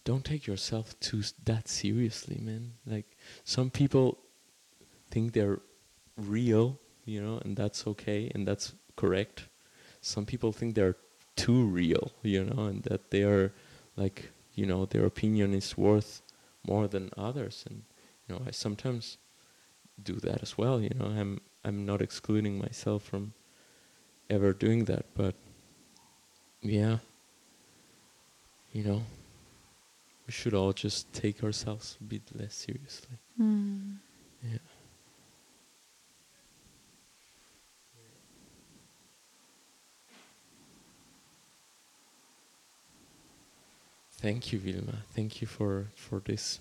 don't 0.05 0.25
take 0.25 0.47
yourself 0.47 0.99
too 1.01 1.23
that 1.45 1.69
seriously, 1.69 2.39
man. 2.41 2.73
Like 2.87 3.17
some 3.45 3.71
people 3.71 4.19
think 5.11 5.33
they're 5.33 5.61
real, 6.17 6.79
you 7.05 7.21
know, 7.21 7.41
and 7.45 7.57
that's 7.57 7.87
okay 7.87 8.31
and 8.35 8.49
that's 8.49 8.73
correct. 8.97 9.49
Some 10.01 10.25
people 10.25 10.53
think 10.53 10.75
they're 10.75 10.97
too 11.37 11.65
real, 11.67 12.13
you 12.23 12.45
know, 12.45 12.67
and 12.67 12.83
that 12.85 13.11
they 13.11 13.23
are 13.23 13.53
like, 13.97 14.31
you 14.59 14.67
know, 14.67 14.85
their 14.87 15.07
opinion 15.07 15.55
is 15.55 15.79
worth 15.79 16.23
more 16.67 16.89
than 16.89 17.11
others 17.17 17.65
and 17.69 17.83
you 18.27 18.35
know, 18.35 18.43
I 18.47 18.51
sometimes 18.51 19.17
do 20.03 20.15
that 20.27 20.43
as 20.43 20.59
well, 20.59 20.81
you 20.81 20.91
know. 20.99 21.07
I'm 21.07 21.41
I'm 21.65 21.87
not 21.87 22.03
excluding 22.03 22.59
myself 22.59 23.03
from 23.03 23.33
ever 24.29 24.53
doing 24.53 24.85
that, 24.85 25.07
but 25.15 25.35
yeah. 26.61 26.99
You 28.73 28.85
know, 28.85 29.03
we 30.27 30.33
should 30.33 30.55
all 30.55 30.73
just 30.73 31.13
take 31.13 31.43
ourselves 31.43 31.97
a 32.01 32.05
bit 32.05 32.23
less 32.35 32.55
seriously. 32.55 33.17
hmm. 33.37 33.93
Yeah. 34.43 34.59
Thank 44.21 44.53
you, 44.53 44.61
Wilma. 44.65 44.99
Thank 45.15 45.41
you 45.41 45.47
for 45.47 45.87
for 45.95 46.21
this 46.21 46.57